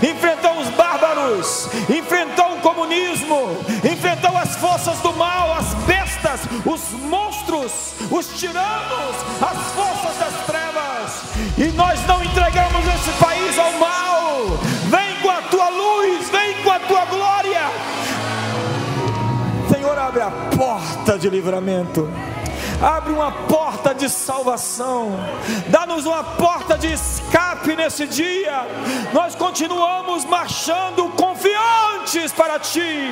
enfrentou 0.02 0.59
os 0.59 0.68
bárbaros, 0.70 1.68
enfrentou 1.88 2.55
o 2.55 2.61
comunismo, 2.61 3.57
enfrentou 3.84 4.36
as 4.36 4.57
forças 4.57 4.98
do 4.98 5.12
mal, 5.12 5.55
as 5.55 5.74
bestas, 5.84 6.03
os 6.64 6.91
monstros, 7.01 7.95
os 8.11 8.26
tiranos, 8.39 9.16
as 9.41 9.72
forças 9.72 10.16
das 10.18 10.47
trevas. 10.47 11.22
E 11.59 11.64
nós 11.76 12.05
não 12.07 12.22
entregamos 12.22 12.87
esse 12.87 13.11
país 13.18 13.59
ao 13.59 13.72
mal. 13.72 14.59
Vem 14.89 15.20
com 15.22 15.30
a 15.30 15.43
tua 15.43 15.68
luz, 15.68 16.30
vem 16.30 16.62
com 16.62 16.70
a 16.70 16.80
tua 16.80 17.05
glória. 17.07 17.62
Senhor, 19.70 19.99
abre 19.99 20.22
a 20.22 20.30
porta 20.57 21.18
de 21.18 21.28
livramento 21.28 22.09
abre 22.85 23.14
uma 23.14 23.32
porta 23.32 23.95
de 23.95 24.11
salvação, 24.11 25.12
dá-nos 25.68 26.05
uma 26.05 26.22
porta 26.22 26.76
de 26.76 26.93
escape 26.93 27.74
nesse 27.74 28.07
dia. 28.07 28.66
Nós 29.12 29.35
continuamos 29.35 30.26
marchando 30.26 31.09
confiantes 31.11 32.30
para 32.32 32.59
Ti. 32.59 33.11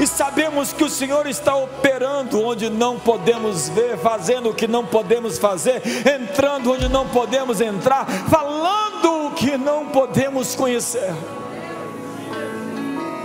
E 0.00 0.06
sabemos 0.06 0.72
que 0.72 0.82
o 0.82 0.88
Senhor 0.88 1.26
está 1.26 1.54
operando 1.54 2.42
onde 2.42 2.70
não 2.70 2.98
podemos 2.98 3.68
ver, 3.68 3.98
fazendo 3.98 4.48
o 4.48 4.54
que 4.54 4.66
não 4.66 4.86
podemos 4.86 5.36
fazer, 5.36 5.82
entrando 6.06 6.72
onde 6.72 6.88
não 6.88 7.06
podemos 7.06 7.60
entrar, 7.60 8.06
falando 8.06 9.26
o 9.26 9.30
que 9.32 9.58
não 9.58 9.86
podemos 9.86 10.54
conhecer. 10.54 11.12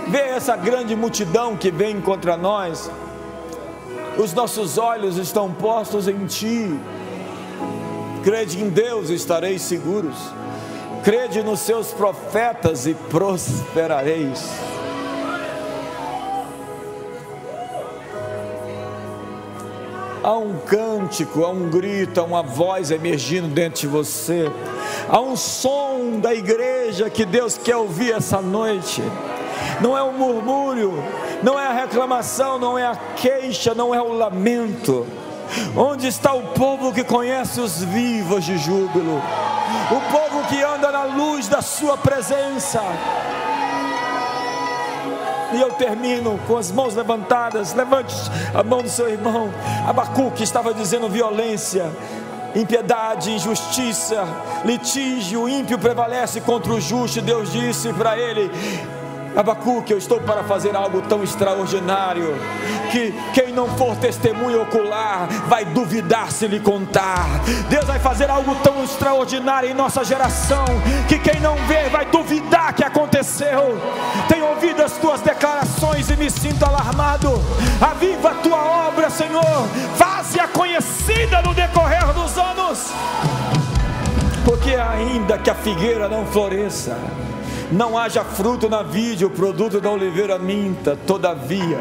Vê 0.08 0.20
essa 0.20 0.54
grande 0.54 0.94
multidão 0.94 1.56
que 1.56 1.70
vem 1.70 2.00
contra 2.00 2.36
nós 2.36 2.90
os 4.18 4.32
nossos 4.32 4.78
olhos 4.78 5.16
estão 5.16 5.52
postos 5.52 6.08
em 6.08 6.26
Ti, 6.26 6.78
crede 8.24 8.62
em 8.62 8.68
Deus, 8.68 9.10
estareis 9.10 9.62
seguros. 9.62 10.16
Crede 11.04 11.40
nos 11.40 11.60
seus 11.60 11.92
profetas 11.92 12.84
e 12.86 12.94
prosperareis. 12.94 14.44
Há 20.20 20.36
um 20.36 20.58
cântico, 20.66 21.44
há 21.44 21.50
um 21.50 21.70
grito, 21.70 22.20
há 22.20 22.24
uma 22.24 22.42
voz 22.42 22.90
emergindo 22.90 23.46
dentro 23.46 23.82
de 23.82 23.86
você. 23.86 24.50
Há 25.08 25.20
um 25.20 25.36
som 25.36 26.18
da 26.20 26.34
igreja 26.34 27.08
que 27.08 27.24
Deus 27.24 27.56
quer 27.56 27.76
ouvir 27.76 28.12
essa 28.12 28.42
noite. 28.42 29.00
Não 29.80 29.96
é 29.96 30.02
o 30.02 30.12
murmúrio, 30.12 31.02
não 31.42 31.58
é 31.58 31.66
a 31.66 31.72
reclamação, 31.72 32.58
não 32.58 32.78
é 32.78 32.86
a 32.86 32.96
queixa, 33.16 33.74
não 33.74 33.94
é 33.94 34.00
o 34.00 34.12
lamento. 34.12 35.06
Onde 35.76 36.08
está 36.08 36.32
o 36.32 36.42
povo 36.48 36.92
que 36.92 37.04
conhece 37.04 37.60
os 37.60 37.82
vivos 37.82 38.44
de 38.44 38.58
júbilo? 38.58 39.22
O 39.90 40.00
povo 40.12 40.46
que 40.48 40.62
anda 40.62 40.90
na 40.90 41.04
luz 41.04 41.48
da 41.48 41.62
Sua 41.62 41.96
presença. 41.96 42.82
E 45.52 45.60
eu 45.60 45.70
termino 45.72 46.38
com 46.46 46.56
as 46.56 46.72
mãos 46.72 46.94
levantadas. 46.94 47.72
Levante 47.72 48.14
a 48.54 48.62
mão 48.62 48.82
do 48.82 48.88
seu 48.88 49.08
irmão. 49.08 49.50
Abacuque 49.86 50.42
estava 50.42 50.74
dizendo 50.74 51.08
violência, 51.08 51.90
impiedade, 52.54 53.30
injustiça, 53.30 54.26
litígio, 54.64 55.48
ímpio 55.48 55.78
prevalece 55.78 56.40
contra 56.40 56.72
o 56.72 56.80
justo. 56.80 57.20
Deus 57.20 57.52
disse 57.52 57.92
para 57.92 58.18
ele: 58.18 58.50
Abacuque, 59.36 59.92
eu 59.92 59.98
estou 59.98 60.18
para 60.18 60.42
fazer 60.44 60.74
algo 60.74 61.02
tão 61.02 61.22
extraordinário 61.22 62.34
que 62.90 63.12
quem 63.34 63.52
não 63.52 63.68
for 63.76 63.94
testemunho 63.96 64.62
ocular 64.62 65.28
vai 65.46 65.62
duvidar 65.62 66.32
se 66.32 66.46
lhe 66.46 66.58
contar. 66.58 67.26
Deus 67.68 67.84
vai 67.84 67.98
fazer 67.98 68.30
algo 68.30 68.54
tão 68.62 68.82
extraordinário 68.82 69.68
em 69.68 69.74
nossa 69.74 70.02
geração 70.02 70.64
que 71.06 71.18
quem 71.18 71.38
não 71.40 71.54
vê 71.66 71.86
vai 71.90 72.06
duvidar 72.06 72.72
que 72.72 72.82
aconteceu. 72.82 73.78
Tenho 74.26 74.46
ouvido 74.46 74.82
as 74.82 74.92
tuas 74.92 75.20
declarações 75.20 76.08
e 76.08 76.16
me 76.16 76.30
sinto 76.30 76.64
alarmado. 76.64 77.34
Aviva 77.78 78.30
a 78.30 78.34
tua 78.36 78.88
obra, 78.88 79.10
Senhor. 79.10 79.68
Faze-a 79.96 80.48
conhecida 80.48 81.42
no 81.42 81.52
decorrer 81.52 82.06
dos 82.14 82.38
anos. 82.38 82.90
Porque 84.46 84.74
ainda 84.76 85.36
que 85.36 85.50
a 85.50 85.54
figueira 85.54 86.08
não 86.08 86.24
floresça, 86.24 86.96
não 87.70 87.98
haja 87.98 88.24
fruto 88.24 88.68
na 88.68 88.82
vide, 88.82 89.24
o 89.24 89.30
produto 89.30 89.80
da 89.80 89.90
oliveira 89.90 90.38
minta, 90.38 90.96
todavia, 91.06 91.78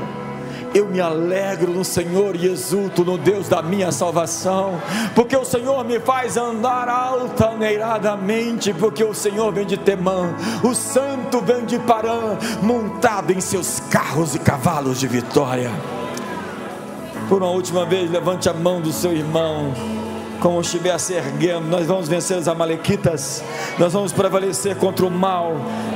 eu 0.74 0.88
me 0.88 1.00
alegro 1.00 1.72
no 1.72 1.86
Senhor 1.86 2.36
e 2.36 2.48
exulto 2.48 3.06
no 3.06 3.18
Deus 3.18 3.48
da 3.48 3.62
minha 3.62 3.94
salvação, 3.94 4.82
porque 5.16 5.36
o 5.36 5.46
Senhor 5.46 5.86
me 5.86 6.02
faz 6.02 6.36
andar 6.36 6.90
altaneiradamente, 6.90 8.74
porque 8.74 9.02
o 9.02 9.14
Senhor 9.14 9.54
vem 9.54 9.66
de 9.66 9.78
Temã, 9.78 10.36
o 10.64 10.76
santo 10.76 11.40
vem 11.40 11.66
de 11.66 11.80
Parã, 11.80 12.38
montado 12.62 13.32
em 13.32 13.40
seus 13.40 13.80
carros 13.80 14.36
e 14.36 14.40
cavalos 14.40 15.00
de 15.00 15.08
vitória. 15.08 15.72
Por 17.30 17.42
uma 17.42 17.52
última 17.52 17.86
vez, 17.86 18.12
levante 18.12 18.50
a 18.50 18.54
mão 18.54 18.82
do 18.82 18.92
seu 18.92 19.14
irmão 19.14 19.95
como 20.40 20.62
estiver 20.62 20.98
se 21.00 21.14
erguendo, 21.14 21.68
nós 21.68 21.88
vamos 21.88 22.08
vencer 22.08 22.38
os 22.38 22.48
Amalequitas, 22.48 23.44
nós 23.78 23.94
vamos 23.94 24.12
prevalecer 24.12 24.76
contra 24.76 25.06
o 25.06 25.12
mal. 25.12 25.54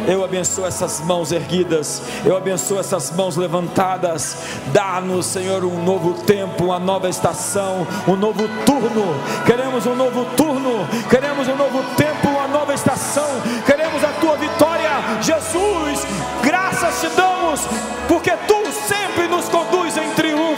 Eu 0.07 0.23
abençoo 0.23 0.65
essas 0.65 1.01
mãos 1.01 1.31
erguidas, 1.31 2.01
eu 2.25 2.35
abençoo 2.35 2.79
essas 2.79 3.11
mãos 3.11 3.35
levantadas. 3.35 4.37
Dá-nos, 4.73 5.25
Senhor, 5.25 5.63
um 5.63 5.83
novo 5.83 6.13
tempo, 6.23 6.65
uma 6.65 6.79
nova 6.79 7.09
estação, 7.09 7.85
um 8.07 8.15
novo 8.15 8.47
turno. 8.65 9.15
Queremos 9.45 9.85
um 9.85 9.95
novo 9.95 10.25
turno, 10.35 10.87
queremos 11.09 11.47
um 11.47 11.55
novo 11.55 11.83
tempo, 11.95 12.29
uma 12.29 12.47
nova 12.47 12.73
estação. 12.73 13.27
Queremos 13.65 14.03
a 14.03 14.09
tua 14.19 14.35
vitória, 14.37 14.89
Jesus. 15.21 16.07
Graças 16.43 17.01
te 17.01 17.07
damos, 17.09 17.61
porque 18.07 18.31
tu 18.47 18.59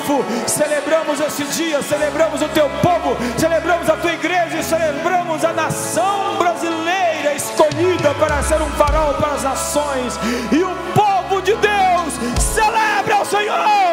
triunfo. 0.02 0.24
Celebramos 0.47 1.20
esse 1.20 1.43
dia, 1.45 1.82
celebramos 1.82 2.41
o 2.41 2.47
teu 2.49 2.70
povo, 2.82 3.16
celebramos 3.38 3.89
a 3.89 3.97
tua 3.97 4.14
igreja 4.14 4.58
e 4.58 4.64
celebramos 4.64 5.43
a 5.45 5.54
nação 5.54 6.38
brasileira 6.38 7.34
escolhida 7.36 8.14
para 8.16 8.41
ser 8.43 8.62
um 8.62 8.70
farol 8.72 9.14
para 9.16 9.34
as 9.34 9.43
nações. 9.43 10.20
E 10.52 10.64
o 10.64 10.76
povo 10.93 11.41
de 11.41 11.56
Deus 11.56 12.14
celebra 12.39 13.22
o 13.22 13.26
Senhor. 13.26 13.90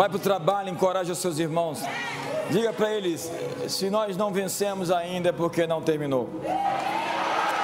Vai 0.00 0.08
para 0.08 0.16
o 0.16 0.18
trabalho, 0.18 0.70
encoraja 0.70 1.14
seus 1.14 1.38
irmãos. 1.38 1.82
Diga 2.50 2.72
para 2.72 2.90
eles: 2.90 3.30
se 3.68 3.90
nós 3.90 4.16
não 4.16 4.32
vencemos 4.32 4.90
ainda 4.90 5.28
é 5.28 5.32
porque 5.32 5.66
não 5.66 5.82
terminou. 5.82 6.26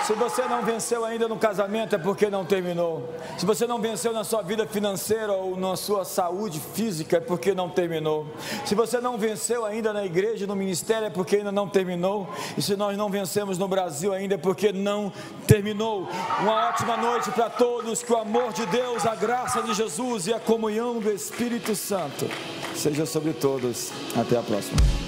Se 0.07 0.13
você 0.13 0.45
não 0.45 0.63
venceu 0.63 1.05
ainda 1.05 1.27
no 1.27 1.37
casamento 1.37 1.97
é 1.97 1.99
porque 1.99 2.31
não 2.31 2.45
terminou. 2.45 3.13
Se 3.37 3.45
você 3.45 3.67
não 3.67 3.81
venceu 3.81 4.13
na 4.13 4.23
sua 4.23 4.41
vida 4.41 4.65
financeira 4.65 5.33
ou 5.33 5.57
na 5.57 5.75
sua 5.75 6.05
saúde 6.05 6.61
física 6.61 7.17
é 7.17 7.21
porque 7.21 7.53
não 7.53 7.69
terminou. 7.69 8.25
Se 8.65 8.77
você 8.77 9.01
não 9.01 9.19
venceu 9.19 9.65
ainda 9.65 9.93
na 9.93 10.07
igreja, 10.07 10.47
no 10.47 10.55
ministério 10.55 11.09
é 11.09 11.11
porque 11.11 11.35
ainda 11.35 11.51
não 11.51 11.69
terminou. 11.69 12.29
E 12.57 12.63
se 12.63 12.77
nós 12.77 12.97
não 12.97 13.11
vencemos 13.11 13.59
no 13.59 13.67
Brasil 13.67 14.13
ainda 14.13 14.37
é 14.37 14.39
porque 14.39 14.73
não 14.73 15.13
terminou. 15.45 16.09
Uma 16.39 16.69
ótima 16.69 16.97
noite 16.97 17.29
para 17.33 17.51
todos. 17.51 18.01
Que 18.01 18.13
o 18.13 18.17
amor 18.17 18.53
de 18.53 18.65
Deus, 18.67 19.05
a 19.05 19.17
graça 19.17 19.61
de 19.61 19.75
Jesus 19.75 20.29
e 20.29 20.33
a 20.33 20.39
comunhão 20.39 21.01
do 21.01 21.11
Espírito 21.11 21.75
Santo 21.75 22.31
seja 22.77 23.07
sobre 23.07 23.33
todos. 23.33 23.91
Até 24.17 24.39
a 24.39 24.43
próxima. 24.43 25.06